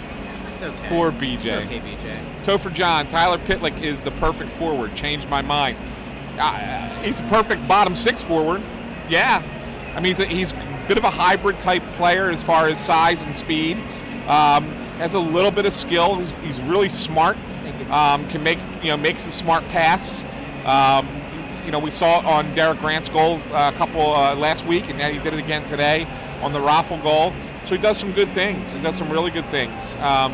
It's 0.54 0.64
okay. 0.64 0.88
Poor 0.88 1.12
BJ. 1.12 1.46
It's 1.46 1.50
okay, 1.50 1.80
BJ. 1.80 2.18
Topher 2.44 2.74
John, 2.74 3.08
Tyler 3.08 3.38
Pitlick 3.38 3.82
is 3.84 4.04
the 4.04 4.12
perfect 4.12 4.50
forward. 4.52 4.96
Changed 4.96 5.30
my 5.30 5.42
mind. 5.42 5.78
Uh, 6.40 6.90
he's 7.02 7.20
a 7.20 7.24
perfect 7.24 7.68
bottom 7.68 7.96
six 7.96 8.24
forward. 8.24 8.62
Yeah. 9.10 9.44
I 9.94 9.96
mean, 9.96 10.06
he's 10.06 10.20
a, 10.22 10.26
he's 10.26 10.54
a 10.54 10.86
bit 10.88 10.98
of 10.98 11.04
a 11.04 11.10
hybrid 11.10 11.60
type 11.60 11.84
player 11.94 12.30
as 12.30 12.42
far 12.42 12.70
as 12.70 12.84
size 12.84 13.24
and 13.24 13.36
speed. 13.36 13.78
Um, 14.28 14.66
has 14.98 15.14
a 15.14 15.20
little 15.20 15.52
bit 15.52 15.66
of 15.66 15.74
skill. 15.74 16.16
He's, 16.16 16.32
he's 16.42 16.62
really 16.62 16.90
smart. 16.90 17.38
Um, 17.90 18.28
can 18.30 18.44
make 18.44 18.60
you 18.82 18.90
know 18.90 18.98
makes 18.98 19.28
a 19.28 19.32
smart 19.32 19.64
pass. 19.70 20.24
Um, 20.66 21.08
you 21.66 21.72
know, 21.72 21.80
we 21.80 21.92
saw 21.92 22.20
it 22.20 22.26
on 22.26 22.54
Derek 22.56 22.80
Grant's 22.80 23.10
goal 23.10 23.40
uh, 23.52 23.72
a 23.74 23.78
couple 23.78 24.14
uh, 24.14 24.36
last 24.36 24.66
week, 24.66 24.90
and 24.90 25.00
then 25.00 25.14
he 25.14 25.20
did 25.20 25.34
it 25.34 25.40
again 25.40 25.66
today 25.66 26.08
on 26.42 26.54
the 26.54 26.60
Raffl 26.60 27.02
goal. 27.04 27.34
So 27.64 27.76
he 27.76 27.82
does 27.82 27.98
some 27.98 28.12
good 28.14 28.30
things. 28.30 28.74
He 28.74 28.82
does 28.82 28.96
some 28.96 29.10
really 29.12 29.32
good 29.32 29.46
things. 29.46 29.96
Um, 29.98 30.34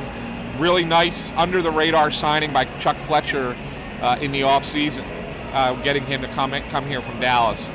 really 0.57 0.85
nice 0.85 1.31
under 1.31 1.61
the 1.61 1.71
radar 1.71 2.11
signing 2.11 2.53
by 2.53 2.65
Chuck 2.79 2.97
Fletcher 2.97 3.55
uh, 4.01 4.17
in 4.21 4.31
the 4.31 4.41
offseason, 4.41 5.05
uh, 5.53 5.73
getting 5.83 6.05
him 6.05 6.21
to 6.21 6.27
come 6.29 6.51
come 6.69 6.85
here 6.85 7.01
from 7.01 7.19
Dallas. 7.19 7.69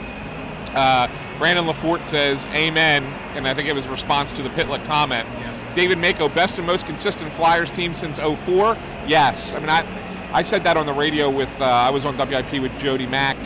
Uh, 0.75 1.09
Brandon 1.39 1.67
Lafort 1.67 2.07
says, 2.07 2.47
"Amen," 2.47 3.05
and 3.35 3.47
I 3.47 3.55
think 3.55 3.69
it 3.69 3.75
was 3.75 3.89
response 3.89 4.33
to 4.35 4.43
the 4.43 4.51
Pitlick 4.51 4.85
comment. 4.87 5.29
David 5.75 5.99
Mako, 5.99 6.29
best 6.29 6.59
and 6.59 6.67
most 6.67 6.87
consistent 6.87 7.33
Flyers 7.33 7.71
team 7.71 7.95
since 7.95 8.19
04? 8.19 8.77
Yes. 9.07 9.55
I 9.55 9.59
mean, 9.59 9.69
I, 9.69 9.87
I 10.33 10.43
said 10.43 10.65
that 10.65 10.77
on 10.77 10.87
the 10.87 10.93
radio 10.93 11.31
with, 11.31 11.61
uh, 11.61 11.65
I 11.65 11.91
was 11.91 12.05
on 12.05 12.17
WIP 12.17 12.61
with 12.61 12.79
Jody 12.79 13.07
Mack 13.07 13.37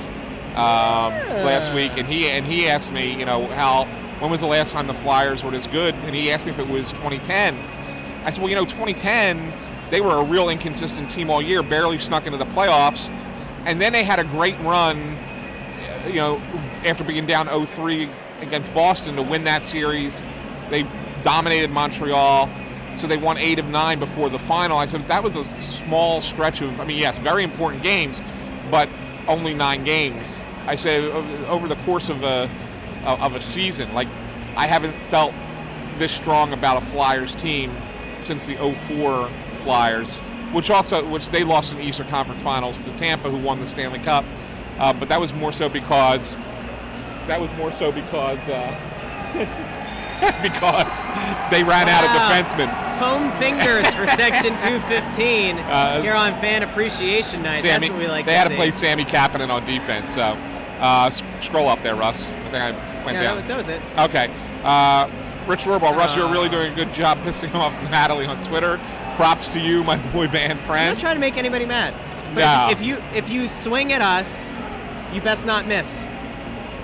um, 0.56 1.12
last 1.44 1.72
week, 1.74 1.92
and 1.96 2.06
he 2.06 2.28
and 2.28 2.46
he 2.46 2.68
asked 2.68 2.92
me, 2.92 3.14
you 3.14 3.26
know, 3.26 3.46
how 3.48 3.84
when 4.20 4.30
was 4.30 4.40
the 4.40 4.46
last 4.46 4.72
time 4.72 4.86
the 4.86 4.94
Flyers 4.94 5.44
were 5.44 5.50
this 5.50 5.66
good? 5.66 5.94
And 5.94 6.14
he 6.14 6.32
asked 6.32 6.46
me 6.46 6.50
if 6.50 6.58
it 6.58 6.68
was 6.68 6.90
2010. 6.92 7.58
I 8.24 8.30
said, 8.30 8.40
well, 8.40 8.48
you 8.48 8.56
know, 8.56 8.64
2010 8.64 9.52
they 9.90 10.00
were 10.00 10.18
a 10.18 10.24
real 10.24 10.48
inconsistent 10.48 11.08
team 11.08 11.30
all 11.30 11.40
year, 11.40 11.62
barely 11.62 11.98
snuck 11.98 12.26
into 12.26 12.38
the 12.38 12.46
playoffs, 12.46 13.10
and 13.64 13.80
then 13.80 13.92
they 13.92 14.02
had 14.02 14.18
a 14.18 14.24
great 14.24 14.58
run, 14.60 15.16
you 16.06 16.14
know, 16.14 16.42
after 16.84 17.04
being 17.04 17.26
down 17.26 17.46
0-3 17.46 18.10
against 18.40 18.72
Boston 18.74 19.14
to 19.16 19.22
win 19.22 19.44
that 19.44 19.64
series. 19.64 20.20
They 20.70 20.82
dominated 21.26 21.72
Montreal. 21.72 22.48
So 22.94 23.08
they 23.08 23.16
won 23.16 23.36
eight 23.36 23.58
of 23.58 23.66
nine 23.66 23.98
before 23.98 24.30
the 24.30 24.38
final. 24.38 24.78
I 24.78 24.86
said 24.86 25.06
that 25.08 25.24
was 25.24 25.34
a 25.34 25.44
small 25.44 26.20
stretch 26.20 26.62
of, 26.62 26.80
I 26.80 26.84
mean, 26.84 26.98
yes, 26.98 27.18
very 27.18 27.42
important 27.42 27.82
games, 27.82 28.22
but 28.70 28.88
only 29.26 29.52
nine 29.52 29.82
games. 29.82 30.40
I 30.66 30.76
said 30.76 31.04
over 31.48 31.66
the 31.66 31.74
course 31.84 32.08
of 32.08 32.22
a 32.22 32.48
of 33.04 33.34
a 33.34 33.40
season, 33.40 33.92
like 33.92 34.08
I 34.56 34.66
haven't 34.66 34.94
felt 35.10 35.34
this 35.98 36.12
strong 36.12 36.52
about 36.52 36.82
a 36.82 36.86
Flyers 36.86 37.34
team 37.34 37.74
since 38.20 38.46
the 38.46 38.56
04 38.56 39.28
Flyers, 39.62 40.18
which 40.52 40.70
also 40.70 41.06
which 41.08 41.30
they 41.30 41.44
lost 41.44 41.72
in 41.72 41.78
the 41.78 41.84
Eastern 41.84 42.08
Conference 42.08 42.40
Finals 42.40 42.78
to 42.78 42.94
Tampa, 42.96 43.28
who 43.30 43.38
won 43.38 43.60
the 43.60 43.66
Stanley 43.66 43.98
Cup. 43.98 44.24
Uh, 44.78 44.92
but 44.92 45.08
that 45.08 45.20
was 45.20 45.32
more 45.34 45.52
so 45.52 45.68
because 45.68 46.36
that 47.26 47.40
was 47.40 47.52
more 47.54 47.72
so 47.72 47.90
because 47.90 48.38
uh, 48.48 49.72
because 50.42 51.06
they 51.50 51.62
ran 51.64 51.88
out 51.88 52.04
of 52.04 52.10
Wow. 52.10 52.30
defensemen. 52.30 52.70
Foam 52.98 53.30
fingers 53.38 53.86
for 53.94 54.06
Section 54.16 54.56
215 54.58 55.58
Uh, 55.58 56.00
here 56.02 56.14
on 56.14 56.32
Fan 56.40 56.62
Appreciation 56.62 57.42
Night. 57.42 57.56
Sami, 57.60 57.68
That's 57.70 57.88
what 57.90 57.98
we 57.98 58.06
like 58.08 58.24
they 58.26 58.34
had 58.34 58.44
to 58.44 58.50
see. 58.50 58.56
play 58.56 58.70
Sami 58.70 59.04
Kapanen 59.04 59.50
on 59.50 59.64
defense. 59.66 60.14
So 60.14 60.36
uh, 60.80 61.10
scroll 61.40 61.68
up 61.68 61.82
there, 61.82 61.94
Russ. 61.94 62.30
I 62.30 62.50
think 62.50 62.54
I 62.54 63.04
went 63.04 63.16
Yeah, 63.18 63.22
down. 63.24 63.36
that, 63.36 63.48
that 63.48 63.56
was 63.56 63.68
it. 63.68 63.82
Okay. 63.98 64.30
Uh, 64.64 65.08
Rich 65.46 65.60
Rorball, 65.64 65.96
Russ, 65.96 66.16
you're 66.16 66.26
Uh. 66.26 66.32
really 66.32 66.48
doing 66.48 66.72
a 66.72 66.74
good 66.74 66.92
job 66.92 67.18
pissing 67.22 67.54
off 67.56 67.72
Natalie 67.90 68.26
on 68.26 68.40
Twitter. 68.42 68.80
Props 69.16 69.50
to 69.50 69.60
you, 69.60 69.82
my 69.84 69.96
boy 70.12 70.26
band 70.28 70.52
I'm 70.52 70.58
not 70.58 70.66
friend. 70.66 70.98
trying 70.98 71.14
to 71.16 71.20
make 71.20 71.36
anybody 71.36 71.64
mad. 71.66 71.94
But 72.34 72.40
No. 72.40 72.68
if 72.70 72.82
you 72.82 73.02
if 73.14 73.28
you 73.30 73.48
swing 73.48 73.92
at 73.92 74.02
us, 74.02 74.52
you 75.12 75.20
best 75.20 75.46
not 75.46 75.66
miss. 75.66 76.06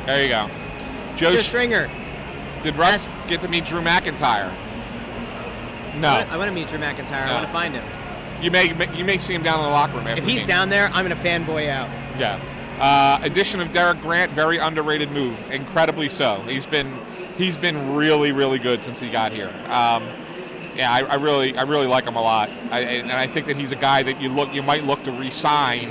There 0.07 0.23
you 0.23 0.29
go. 0.29 0.49
Joe, 1.17 1.37
Stringer. 1.37 1.91
Did 2.63 2.77
Russ 2.77 3.09
get 3.29 3.41
to 3.43 3.49
meet 3.49 3.65
Drew 3.65 3.81
McIntyre? 3.81 4.53
No. 5.99 6.09
I 6.09 6.37
want 6.37 6.49
to 6.49 6.55
meet 6.55 6.69
Drew 6.69 6.79
McIntyre. 6.79 7.27
I 7.27 7.35
want 7.35 7.47
to 7.47 7.53
find 7.53 7.75
him. 7.75 7.85
You 8.43 8.51
may 8.51 8.75
you 8.97 9.05
may 9.05 9.19
see 9.19 9.35
him 9.35 9.43
down 9.43 9.61
in 9.61 9.67
the 9.67 9.71
locker 9.71 9.97
room 9.97 10.07
after 10.07 10.21
If 10.21 10.29
he's 10.29 10.45
down 10.45 10.69
there, 10.69 10.89
I'm 10.89 11.05
gonna 11.05 11.15
fanboy 11.15 11.69
out. 11.69 11.89
Yeah. 12.19 12.41
Uh, 12.81 13.21
addition 13.23 13.61
of 13.61 13.71
Derek 13.71 14.01
Grant, 14.01 14.33
very 14.33 14.59
underrated 14.59 15.13
move, 15.13 15.41
incredibly 15.51 16.11
so. 16.11 16.43
He's 16.43 16.67
been 16.67 16.99
he's 17.39 17.57
been 17.57 17.95
really 17.95 18.33
really 18.33 18.59
good 18.59 18.83
since 18.83 18.99
he 18.99 19.11
got 19.11 19.31
here. 19.31 19.51
Um, 19.67 20.09
yeah, 20.75 20.91
I, 20.91 21.03
I 21.03 21.15
really 21.17 21.57
I 21.57 21.63
really 21.63 21.87
like 21.87 22.05
him 22.05 22.17
a 22.17 22.23
lot, 22.23 22.49
I, 22.71 22.81
and 22.81 23.13
I 23.13 23.29
think 23.29 23.47
that 23.47 23.57
he's 23.57 23.71
a 23.71 23.77
guy 23.77 24.03
that 24.03 24.21
you 24.21 24.29
look 24.29 24.53
you 24.53 24.63
might 24.63 24.83
look 24.85 25.05
to 25.05 25.13
re-sign 25.13 25.91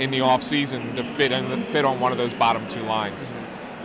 in 0.00 0.10
the 0.10 0.20
offseason 0.20 0.96
to 0.96 1.04
fit 1.04 1.30
in 1.30 1.62
fit 1.64 1.84
on 1.84 2.00
one 2.00 2.10
of 2.10 2.18
those 2.18 2.32
bottom 2.32 2.66
two 2.66 2.82
lines. 2.82 3.30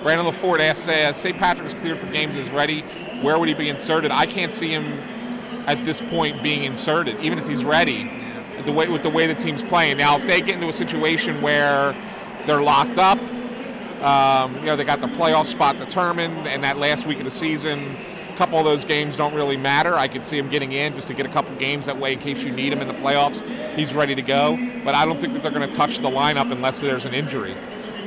Brandon 0.04 0.26
LaFord 0.26 0.60
asks, 0.60 0.88
uh, 0.88 1.12
St. 1.14 1.38
Patrick 1.38 1.68
is 1.68 1.74
cleared 1.74 1.98
for 1.98 2.08
games 2.08 2.36
and 2.36 2.46
is 2.46 2.52
ready. 2.52 2.82
Where 3.22 3.40
would 3.40 3.48
he 3.48 3.54
be 3.54 3.70
inserted? 3.70 4.12
I 4.12 4.26
can't 4.26 4.54
see 4.54 4.70
him 4.70 5.00
at 5.68 5.84
this 5.84 6.02
point 6.02 6.42
being 6.42 6.64
inserted, 6.64 7.20
even 7.20 7.38
if 7.38 7.48
he's 7.48 7.66
ready. 7.66 8.10
The 8.66 8.72
way 8.72 8.88
with 8.88 9.04
the 9.04 9.10
way 9.10 9.28
the 9.28 9.36
team's 9.36 9.64
playing 9.64 9.98
now, 9.98 10.16
if 10.18 10.26
they 10.26 10.42
get 10.42 10.56
into 10.56 10.68
a 10.68 10.74
situation 10.74 11.42
where 11.42 11.96
they're 12.46 12.62
locked 12.62 12.98
up, 12.98 13.20
um, 14.02 14.56
you 14.56 14.66
know 14.66 14.76
they 14.76 14.84
got 14.84 15.00
the 15.00 15.08
playoff 15.08 15.46
spot 15.46 15.78
determined, 15.78 16.48
and 16.48 16.64
that 16.64 16.78
last 16.78 17.06
week 17.06 17.20
of 17.20 17.26
the 17.26 17.32
season, 17.32 17.96
a 18.34 18.36
couple 18.38 18.58
of 18.58 18.66
those 18.66 18.84
games 18.84 19.16
don't 19.16 19.34
really 19.34 19.58
matter. 19.58 19.96
I 19.96 20.08
could 20.08 20.26
see 20.26 20.38
him 20.38 20.50
getting 20.50 20.72
in 20.72 20.94
just 20.94 21.08
to 21.08 21.14
get 21.14 21.26
a 21.26 21.30
couple 21.30 21.56
games 21.56 21.86
that 21.86 21.98
way 21.98 22.14
in 22.14 22.20
case 22.20 22.44
you 22.44 22.52
need 22.52 22.74
him 22.74 22.82
in 22.82 22.88
the 22.88 22.94
playoffs. 22.96 23.42
He's 23.76 23.94
ready 23.94 24.16
to 24.16 24.22
go, 24.22 24.58
but 24.84 24.96
I 24.96 25.06
don't 25.06 25.18
think 25.18 25.34
that 25.34 25.44
they're 25.44 25.52
going 25.52 25.70
to 25.70 25.76
touch 25.76 26.00
the 26.00 26.10
lineup 26.10 26.52
unless 26.52 26.80
there's 26.80 27.06
an 27.06 27.14
injury, 27.14 27.56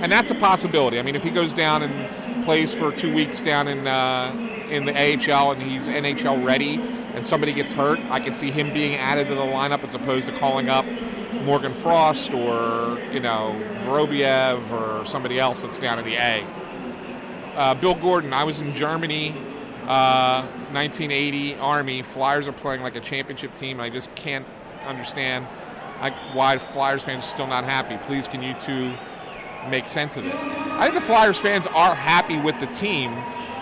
and 0.01 0.11
that's 0.11 0.31
a 0.31 0.35
possibility. 0.35 0.99
I 0.99 1.03
mean, 1.03 1.15
if 1.15 1.23
he 1.23 1.31
goes 1.31 1.55
down 1.55 1.83
and 1.83 2.45
plays 2.45 2.73
for 2.73 2.91
two 2.91 3.15
weeks 3.15 3.43
down 3.43 3.69
in 3.69 3.87
uh, 3.87 4.33
in 4.71 4.85
the 4.85 4.93
AHL 4.93 5.53
and 5.53 5.63
he's 5.63 5.89
NHL 5.89 6.45
ready, 6.45 6.81
and 7.15 7.27
somebody 7.27 7.53
gets 7.53 7.73
hurt, 7.73 7.99
I 8.11 8.21
can 8.21 8.35
see 8.35 8.51
him 8.51 8.73
being 8.73 8.97
added 8.97 9.27
to 9.29 9.35
the 9.35 9.43
lineup 9.43 9.85
as 9.85 9.95
opposed 9.95 10.29
to 10.29 10.39
calling 10.39 10.69
up 10.69 10.87
Morgan 11.45 11.73
Frost 11.73 12.33
or 12.33 12.99
you 13.13 13.21
know 13.21 13.61
Vorobyev 13.85 14.71
or 14.71 15.05
somebody 15.07 15.39
else 15.39 15.63
that's 15.63 15.79
down 15.79 15.99
in 15.99 16.05
the 16.05 16.17
A. 16.17 16.47
Uh, 17.57 17.75
Bill 17.75 17.95
Gordon, 17.95 18.33
I 18.33 18.45
was 18.45 18.61
in 18.61 18.73
Germany, 18.73 19.31
uh, 19.87 20.47
1980 20.73 21.57
Army. 21.57 22.01
Flyers 22.01 22.49
are 22.49 22.53
playing 22.53 22.81
like 22.81 22.97
a 22.97 23.01
championship 23.01 23.55
team. 23.55 23.81
I 23.81 23.91
just 23.91 24.15
can't 24.15 24.47
understand 24.87 25.47
like, 26.01 26.15
why 26.33 26.57
Flyers 26.59 27.03
fans 27.03 27.25
are 27.25 27.27
still 27.27 27.47
not 27.47 27.65
happy. 27.65 27.99
Please, 28.07 28.27
can 28.27 28.43
you 28.43 28.55
two 28.55 28.95
make 29.69 29.89
sense 29.89 30.17
of 30.17 30.27
it? 30.27 30.35
I 30.35 30.85
think 30.85 30.95
the 30.95 31.01
Flyers 31.01 31.39
fans 31.39 31.67
are 31.67 31.95
happy 31.95 32.39
with 32.39 32.59
the 32.61 32.67
team. 32.67 33.13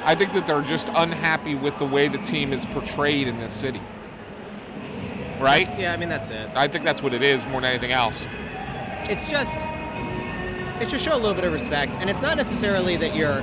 I 0.05 0.15
think 0.15 0.33
that 0.33 0.47
they're 0.47 0.63
just 0.63 0.89
unhappy 0.95 1.55
with 1.55 1.77
the 1.79 1.85
way 1.85 2.09
the 2.09 2.19
team 2.19 2.53
is 2.53 2.65
portrayed 2.67 3.27
in 3.27 3.39
this 3.39 3.53
city. 3.53 3.81
Right? 5.41 5.69
Yeah, 5.79 5.93
I 5.93 5.97
mean 5.97 6.09
that's 6.09 6.31
it. 6.31 6.51
I 6.55 6.69
think 6.69 6.85
that's 6.85 7.03
what 7.03 7.15
it 7.15 7.23
is 7.23 7.45
more 7.47 7.61
than 7.61 7.71
anything 7.71 7.93
else. 7.93 8.27
It's 9.05 9.29
just 9.31 9.67
it's 10.81 10.91
just 10.91 11.05
show 11.05 11.15
a 11.15 11.19
little 11.19 11.35
bit 11.35 11.45
of 11.45 11.53
respect, 11.53 11.93
and 11.95 12.09
it's 12.09 12.23
not 12.23 12.37
necessarily 12.37 12.97
that 12.97 13.15
you're 13.15 13.43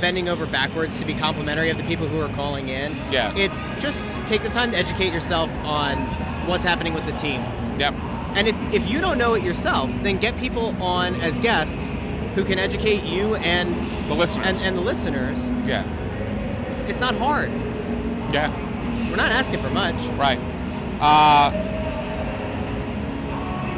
bending 0.00 0.28
over 0.28 0.46
backwards 0.46 0.98
to 0.98 1.04
be 1.04 1.14
complimentary 1.14 1.70
of 1.70 1.76
the 1.76 1.84
people 1.84 2.06
who 2.06 2.20
are 2.20 2.32
calling 2.34 2.68
in. 2.68 2.94
Yeah. 3.10 3.34
It's 3.36 3.66
just 3.78 4.04
take 4.26 4.42
the 4.42 4.48
time 4.48 4.70
to 4.72 4.78
educate 4.78 5.12
yourself 5.12 5.50
on 5.64 5.98
what's 6.46 6.64
happening 6.64 6.94
with 6.94 7.06
the 7.06 7.12
team. 7.12 7.40
Yep. 7.78 7.94
And 8.38 8.46
if, 8.48 8.56
if 8.72 8.88
you 8.88 9.00
don't 9.00 9.18
know 9.18 9.34
it 9.34 9.42
yourself, 9.42 9.90
then 10.02 10.18
get 10.18 10.36
people 10.36 10.80
on 10.80 11.16
as 11.16 11.38
guests 11.38 11.92
who 12.36 12.44
can 12.44 12.58
educate 12.58 13.02
you 13.02 13.34
and 13.36 13.74
The 14.08 14.14
listeners. 14.14 14.46
and, 14.46 14.56
and 14.58 14.78
the 14.78 14.80
listeners. 14.82 15.50
yeah. 15.66 15.84
It's 16.86 17.00
not 17.00 17.16
hard. 17.16 17.50
Yeah. 18.32 18.48
We're 19.10 19.16
not 19.16 19.32
asking 19.32 19.60
for 19.60 19.70
much. 19.70 19.96
Right. 20.16 20.38
Uh, 21.00 21.50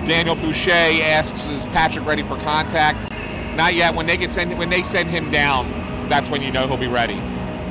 Daniel 0.06 0.34
Boucher 0.36 0.70
asks, 0.72 1.46
"Is 1.48 1.64
Patrick 1.66 2.04
ready 2.06 2.22
for 2.22 2.36
contact?" 2.38 3.12
Not 3.56 3.74
yet. 3.74 3.94
When 3.94 4.06
they 4.06 4.16
get 4.16 4.30
send 4.30 4.56
when 4.58 4.68
they 4.70 4.82
send 4.82 5.08
him 5.08 5.30
down, 5.30 5.68
that's 6.08 6.28
when 6.30 6.42
you 6.42 6.50
know 6.50 6.66
he'll 6.66 6.76
be 6.76 6.86
ready. 6.86 7.18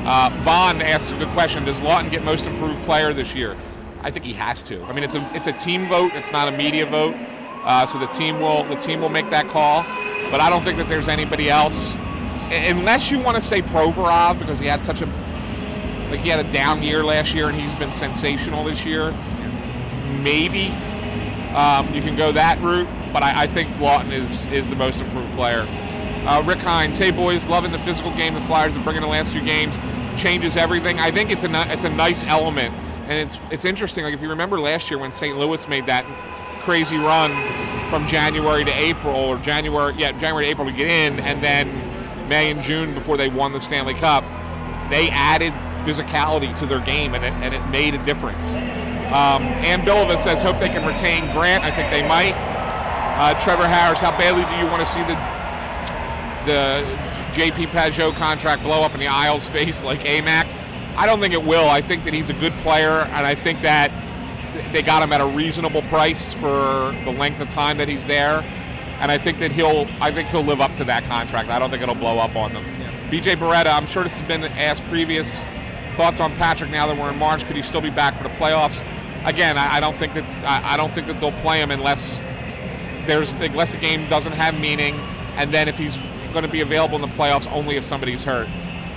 Uh, 0.05 0.29
Vaughn 0.41 0.81
asks 0.81 1.11
a 1.11 1.15
good 1.17 1.27
question: 1.29 1.65
Does 1.65 1.81
Laughton 1.81 2.09
get 2.11 2.23
Most 2.23 2.47
Improved 2.47 2.81
Player 2.83 3.13
this 3.13 3.33
year? 3.35 3.57
I 4.01 4.11
think 4.11 4.25
he 4.25 4.33
has 4.33 4.63
to. 4.63 4.81
I 4.83 4.93
mean, 4.93 5.03
it's 5.03 5.15
a 5.15 5.31
it's 5.33 5.47
a 5.47 5.53
team 5.53 5.87
vote. 5.87 6.11
It's 6.13 6.31
not 6.31 6.47
a 6.47 6.51
media 6.51 6.85
vote. 6.85 7.15
Uh, 7.63 7.85
so 7.85 7.99
the 7.99 8.07
team 8.07 8.39
will 8.39 8.63
the 8.65 8.75
team 8.75 9.01
will 9.01 9.09
make 9.09 9.29
that 9.29 9.47
call. 9.49 9.83
But 10.31 10.41
I 10.41 10.49
don't 10.49 10.63
think 10.63 10.77
that 10.77 10.87
there's 10.87 11.07
anybody 11.07 11.49
else, 11.49 11.95
unless 12.51 13.09
you 13.09 13.19
want 13.19 13.35
to 13.35 13.41
say 13.41 13.61
Provorov 13.61 14.39
because 14.39 14.59
he 14.59 14.67
had 14.67 14.83
such 14.83 15.01
a 15.01 15.05
like 16.09 16.21
he 16.21 16.29
had 16.29 16.43
a 16.43 16.51
down 16.51 16.81
year 16.81 17.03
last 17.03 17.33
year 17.33 17.47
and 17.49 17.59
he's 17.59 17.73
been 17.75 17.93
sensational 17.93 18.63
this 18.63 18.85
year. 18.85 19.11
Maybe 20.21 20.67
um, 21.55 21.91
you 21.93 22.01
can 22.01 22.15
go 22.15 22.31
that 22.31 22.61
route, 22.61 22.87
but 23.11 23.23
I, 23.23 23.43
I 23.43 23.47
think 23.47 23.69
Laughton 23.75 24.11
is 24.11 24.45
is 24.47 24.69
the 24.69 24.75
most 24.75 25.01
improved 25.01 25.33
player. 25.35 25.65
Uh, 26.25 26.43
Rick 26.45 26.59
Hines, 26.59 26.97
hey 26.97 27.11
boys, 27.11 27.47
loving 27.47 27.71
the 27.71 27.79
physical 27.79 28.11
game 28.11 28.33
the 28.33 28.41
Flyers 28.41 28.75
are 28.75 28.83
bringing 28.83 29.01
the 29.01 29.07
last 29.07 29.33
two 29.33 29.43
games. 29.43 29.77
Changes 30.17 30.57
everything. 30.57 30.99
I 30.99 31.11
think 31.11 31.31
it's 31.31 31.43
a 31.43 31.71
it's 31.71 31.85
a 31.85 31.89
nice 31.89 32.23
element, 32.25 32.73
and 33.09 33.17
it's 33.17 33.41
it's 33.51 33.65
interesting. 33.65 34.03
Like 34.03 34.13
if 34.13 34.21
you 34.21 34.29
remember 34.29 34.59
last 34.59 34.89
year 34.89 34.99
when 34.99 35.11
St. 35.11 35.37
Louis 35.37 35.67
made 35.67 35.87
that 35.87 36.05
crazy 36.61 36.95
run 36.95 37.31
from 37.89 38.05
January 38.07 38.63
to 38.63 38.71
April, 38.71 39.15
or 39.15 39.37
January 39.37 39.95
yeah 39.97 40.11
January 40.13 40.45
to 40.45 40.51
April 40.51 40.67
to 40.67 40.73
get 40.73 40.87
in, 40.87 41.19
and 41.19 41.43
then 41.43 41.67
May 42.29 42.51
and 42.51 42.61
June 42.61 42.93
before 42.93 43.17
they 43.17 43.27
won 43.27 43.51
the 43.51 43.59
Stanley 43.59 43.95
Cup, 43.95 44.23
they 44.91 45.09
added 45.09 45.53
physicality 45.83 46.57
to 46.59 46.67
their 46.67 46.81
game, 46.81 47.15
and 47.15 47.25
it, 47.25 47.33
and 47.33 47.53
it 47.53 47.65
made 47.69 47.95
a 47.95 48.05
difference. 48.05 48.53
Um, 49.09 49.41
Ann 49.65 49.81
Bilova 49.81 50.19
says, 50.19 50.43
hope 50.43 50.59
they 50.59 50.69
can 50.69 50.87
retain 50.87 51.31
Grant. 51.31 51.63
I 51.63 51.71
think 51.71 51.89
they 51.89 52.07
might. 52.07 52.35
Uh, 53.17 53.33
Trevor 53.39 53.67
Harris, 53.67 53.99
how 53.99 54.11
badly 54.11 54.45
do 54.45 54.63
you 54.63 54.71
want 54.71 54.85
to 54.85 54.85
see 54.85 55.01
the 55.01 55.17
the 56.45 56.83
JP 57.33 57.67
Pageau 57.67 58.13
contract 58.15 58.63
blow 58.63 58.83
up 58.83 58.93
in 58.93 58.99
the 58.99 59.07
aisles 59.07 59.47
face 59.47 59.83
like 59.83 60.01
AMAC? 60.01 60.58
I 60.99 61.05
don't 61.05 61.21
think 61.21 61.33
it 61.33 61.45
will. 61.45 61.69
I 61.69 61.79
think 61.79 62.03
that 62.03 62.13
he's 62.13 62.29
a 62.29 62.33
good 62.33 62.51
player, 62.55 62.89
and 62.89 63.25
I 63.25 63.33
think 63.33 63.61
that 63.61 63.89
they 64.73 64.81
got 64.81 65.01
him 65.01 65.13
at 65.13 65.21
a 65.21 65.25
reasonable 65.25 65.81
price 65.83 66.33
for 66.33 66.93
the 67.05 67.15
length 67.17 67.39
of 67.39 67.47
time 67.47 67.77
that 67.77 67.87
he's 67.87 68.05
there. 68.05 68.43
And 68.99 69.09
I 69.09 69.17
think 69.17 69.39
that 69.39 69.53
he'll, 69.53 69.87
I 70.01 70.11
think 70.11 70.27
he'll 70.27 70.43
live 70.43 70.59
up 70.59 70.75
to 70.75 70.83
that 70.83 71.05
contract. 71.05 71.47
I 71.47 71.57
don't 71.57 71.69
think 71.69 71.81
it'll 71.81 71.95
blow 71.95 72.19
up 72.19 72.35
on 72.35 72.53
them. 72.53 72.65
BJ 73.09 73.37
Beretta, 73.37 73.73
I'm 73.73 73.85
sure 73.85 74.03
this 74.03 74.19
has 74.19 74.27
been 74.27 74.43
asked 74.43 74.83
previous. 74.89 75.41
Thoughts 75.93 76.19
on 76.19 76.35
Patrick 76.35 76.69
now 76.69 76.85
that 76.85 76.97
we're 76.97 77.11
in 77.11 77.17
March? 77.17 77.45
Could 77.45 77.55
he 77.55 77.61
still 77.61 77.79
be 77.79 77.91
back 77.91 78.17
for 78.17 78.23
the 78.23 78.29
playoffs? 78.31 78.83
Again, 79.23 79.57
I, 79.57 79.77
I 79.77 79.79
don't 79.79 79.95
think 79.95 80.13
that 80.15 80.25
I, 80.45 80.73
I 80.73 80.77
don't 80.77 80.91
think 80.91 81.07
that 81.07 81.21
they'll 81.21 81.31
play 81.31 81.61
him 81.61 81.71
unless 81.71 82.19
there's 83.05 83.31
unless 83.31 83.71
the 83.71 83.79
game 83.79 84.05
doesn't 84.09 84.33
have 84.33 84.59
meaning 84.59 84.95
and 85.37 85.53
then 85.53 85.69
if 85.69 85.77
he's 85.77 85.97
going 86.33 86.43
to 86.43 86.51
be 86.51 86.59
available 86.59 86.95
in 86.95 87.01
the 87.01 87.15
playoffs, 87.15 87.49
only 87.53 87.77
if 87.77 87.85
somebody's 87.85 88.25
hurt. 88.25 88.49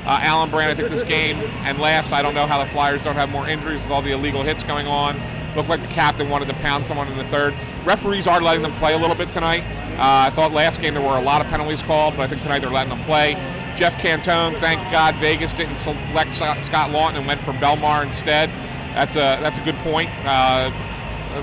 Uh, 0.05 0.18
Alan 0.22 0.50
Brand, 0.50 0.70
I 0.70 0.74
think 0.74 0.88
this 0.88 1.03
game, 1.03 1.36
and 1.64 1.78
last, 1.78 2.12
I 2.12 2.22
don't 2.22 2.34
know 2.34 2.46
how 2.46 2.59
the 2.59 2.68
Flyers 2.70 3.03
don't 3.03 3.14
have 3.14 3.30
more 3.30 3.48
injuries 3.48 3.82
with 3.82 3.90
all 3.90 4.03
the 4.03 4.12
illegal 4.12 4.42
hits 4.42 4.62
going 4.64 4.86
on. 4.86 5.16
Looked 5.55 5.68
like 5.68 5.80
the 5.80 5.86
captain 5.88 6.28
wanted 6.28 6.48
to 6.48 6.55
pound 6.55 6.84
someone 6.84 7.07
in 7.09 7.16
the 7.16 7.24
third. 7.24 7.55
Referees 7.84 8.26
are 8.26 8.40
letting 8.40 8.62
them 8.62 8.72
play 8.72 8.94
a 8.94 8.98
little 8.98 9.14
bit 9.14 9.28
tonight. 9.28 9.62
Uh, 9.92 10.26
I 10.26 10.30
thought 10.30 10.53
last 10.53 10.80
game 10.80 10.94
there 10.94 11.03
were 11.03 11.18
a 11.18 11.22
lot 11.22 11.40
of 11.40 11.46
penalties 11.48 11.82
called, 11.82 12.16
but 12.16 12.22
I 12.22 12.26
think 12.26 12.42
tonight 12.42 12.61
they're 12.61 12.70
letting 12.70 12.90
them 12.90 13.05
play. 13.05 13.34
Jeff 13.76 13.96
Cantone, 13.96 14.57
thank 14.57 14.80
God 14.90 15.14
Vegas 15.16 15.53
didn't 15.53 15.76
select 15.76 16.32
Scott 16.32 16.59
Laughton 16.59 17.16
and 17.16 17.26
went 17.26 17.40
for 17.40 17.53
Bellemare 17.53 18.05
instead. 18.05 18.50
That's 18.94 19.16
a 19.16 19.38
that's 19.40 19.59
a 19.59 19.62
good 19.62 19.76
point. 19.76 20.11
Uh, 20.24 20.70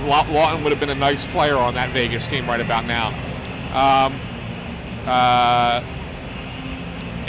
Laughton 0.05 0.63
would 0.63 0.71
have 0.71 0.79
been 0.79 0.89
a 0.89 0.95
nice 0.95 1.25
player 1.27 1.57
on 1.57 1.73
that 1.75 1.89
Vegas 1.89 2.27
team 2.27 2.47
right 2.47 2.61
about 2.61 2.85
now. 2.85 3.07
Um, 3.73 4.19
uh, 5.05 5.83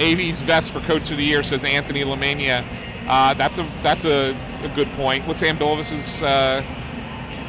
AV's 0.01 0.41
vest 0.41 0.73
for 0.73 0.81
Coach 0.81 1.11
of 1.11 1.19
the 1.19 1.25
Year 1.25 1.43
says 1.43 1.65
Anthony 1.65 2.03
Lamania. 2.05 2.65
Uh, 3.07 3.35
that's 3.35 3.59
a 3.59 3.63
that's 3.83 4.05
a, 4.05 4.37
a 4.63 4.69
good 4.75 4.89
point. 4.93 5.27
What's 5.27 5.41
Sam 5.41 5.59
Bilvis's? 5.59 6.23
Uh, 6.23 6.63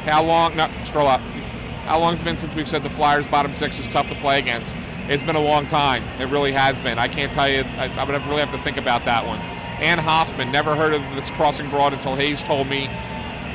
how 0.04 0.22
long? 0.22 0.56
No, 0.56 0.68
scroll 0.84 1.08
up. 1.08 1.20
How 1.86 1.98
long 1.98 2.10
has 2.10 2.20
it 2.20 2.24
been 2.24 2.36
since 2.36 2.54
we've 2.54 2.68
said 2.68 2.82
the 2.82 2.90
Flyers 2.90 3.26
bottom 3.26 3.54
six 3.54 3.78
is 3.78 3.88
tough 3.88 4.08
to 4.08 4.14
play 4.16 4.38
against? 4.38 4.76
It's 5.08 5.22
been 5.22 5.36
a 5.36 5.40
long 5.40 5.66
time. 5.66 6.04
It 6.20 6.28
really 6.28 6.52
has 6.52 6.78
been. 6.78 6.98
I 6.98 7.08
can't 7.08 7.32
tell 7.32 7.48
you. 7.48 7.62
I, 7.76 7.92
I 7.98 8.04
would 8.04 8.14
have 8.14 8.28
really 8.28 8.40
have 8.40 8.52
to 8.52 8.58
think 8.58 8.76
about 8.76 9.04
that 9.04 9.26
one. 9.26 9.38
Ann 9.82 9.98
Hoffman 9.98 10.52
never 10.52 10.76
heard 10.76 10.94
of 10.94 11.02
this 11.16 11.28
crossing 11.30 11.68
broad 11.70 11.92
until 11.92 12.14
Hayes 12.14 12.42
told 12.42 12.68
me. 12.68 12.88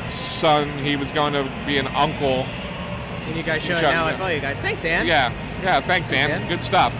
Son, 0.03 0.69
he 0.79 0.95
was 0.95 1.11
going 1.11 1.33
to 1.33 1.49
be 1.65 1.77
an 1.77 1.87
uncle. 1.87 2.45
Can 3.25 3.37
you 3.37 3.43
guys 3.43 3.61
show 3.61 3.77
it 3.77 3.81
now? 3.81 4.05
I 4.05 4.15
follow 4.15 4.29
you 4.29 4.41
guys. 4.41 4.59
Thanks, 4.59 4.83
Ann. 4.83 5.05
Yeah, 5.05 5.33
yeah. 5.61 5.79
Thanks, 5.79 6.11
Ann. 6.11 6.31
Ann. 6.31 6.47
Good 6.49 6.61
stuff. 6.61 6.93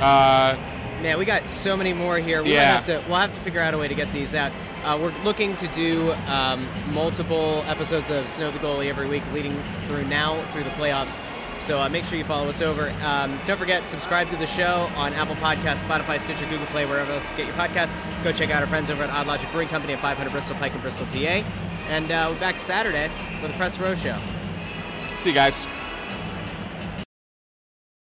Uh, 0.00 0.56
Man, 1.02 1.18
we 1.18 1.24
got 1.24 1.48
so 1.48 1.76
many 1.76 1.92
more 1.92 2.18
here. 2.18 2.42
We 2.42 2.54
yeah. 2.54 2.80
have 2.80 2.86
to, 2.86 3.02
we'll 3.08 3.18
have 3.18 3.32
to 3.34 3.40
figure 3.40 3.60
out 3.60 3.74
a 3.74 3.78
way 3.78 3.86
to 3.86 3.94
get 3.94 4.10
these 4.12 4.34
out. 4.34 4.50
Uh, 4.82 4.98
we're 5.00 5.12
looking 5.24 5.54
to 5.56 5.68
do 5.68 6.12
um, 6.28 6.66
multiple 6.92 7.62
episodes 7.66 8.10
of 8.10 8.28
Snow 8.28 8.50
the 8.50 8.58
Goalie 8.58 8.86
every 8.86 9.08
week, 9.08 9.22
leading 9.32 9.52
through 9.86 10.04
now 10.06 10.40
through 10.52 10.64
the 10.64 10.70
playoffs. 10.70 11.18
So 11.58 11.80
uh, 11.80 11.88
make 11.88 12.04
sure 12.04 12.18
you 12.18 12.24
follow 12.24 12.48
us 12.48 12.62
over. 12.62 12.90
Um, 13.02 13.38
don't 13.46 13.58
forget, 13.58 13.88
subscribe 13.88 14.30
to 14.30 14.36
the 14.36 14.46
show 14.46 14.88
on 14.96 15.12
Apple 15.14 15.34
Podcasts, 15.36 15.84
Spotify, 15.84 16.20
Stitcher, 16.20 16.46
Google 16.48 16.66
Play, 16.66 16.86
wherever 16.86 17.12
else 17.12 17.30
you 17.30 17.36
get 17.36 17.46
your 17.46 17.54
podcasts. 17.56 17.94
Go 18.22 18.32
check 18.32 18.50
out 18.50 18.62
our 18.62 18.68
friends 18.68 18.90
over 18.90 19.02
at 19.02 19.10
Odd 19.10 19.26
Logic 19.26 19.50
Brewing 19.50 19.68
Company 19.68 19.92
at 19.94 20.00
500 20.00 20.30
Bristol 20.30 20.56
Pike 20.56 20.74
in 20.74 20.80
Bristol, 20.80 21.06
PA. 21.06 21.44
And 21.88 22.10
uh, 22.10 22.30
we're 22.32 22.40
back 22.40 22.60
Saturday 22.60 23.10
for 23.40 23.48
the 23.48 23.54
Press 23.54 23.78
Row 23.78 23.94
Show. 23.94 24.18
see 25.16 25.30
you 25.30 25.34
guys. 25.34 25.66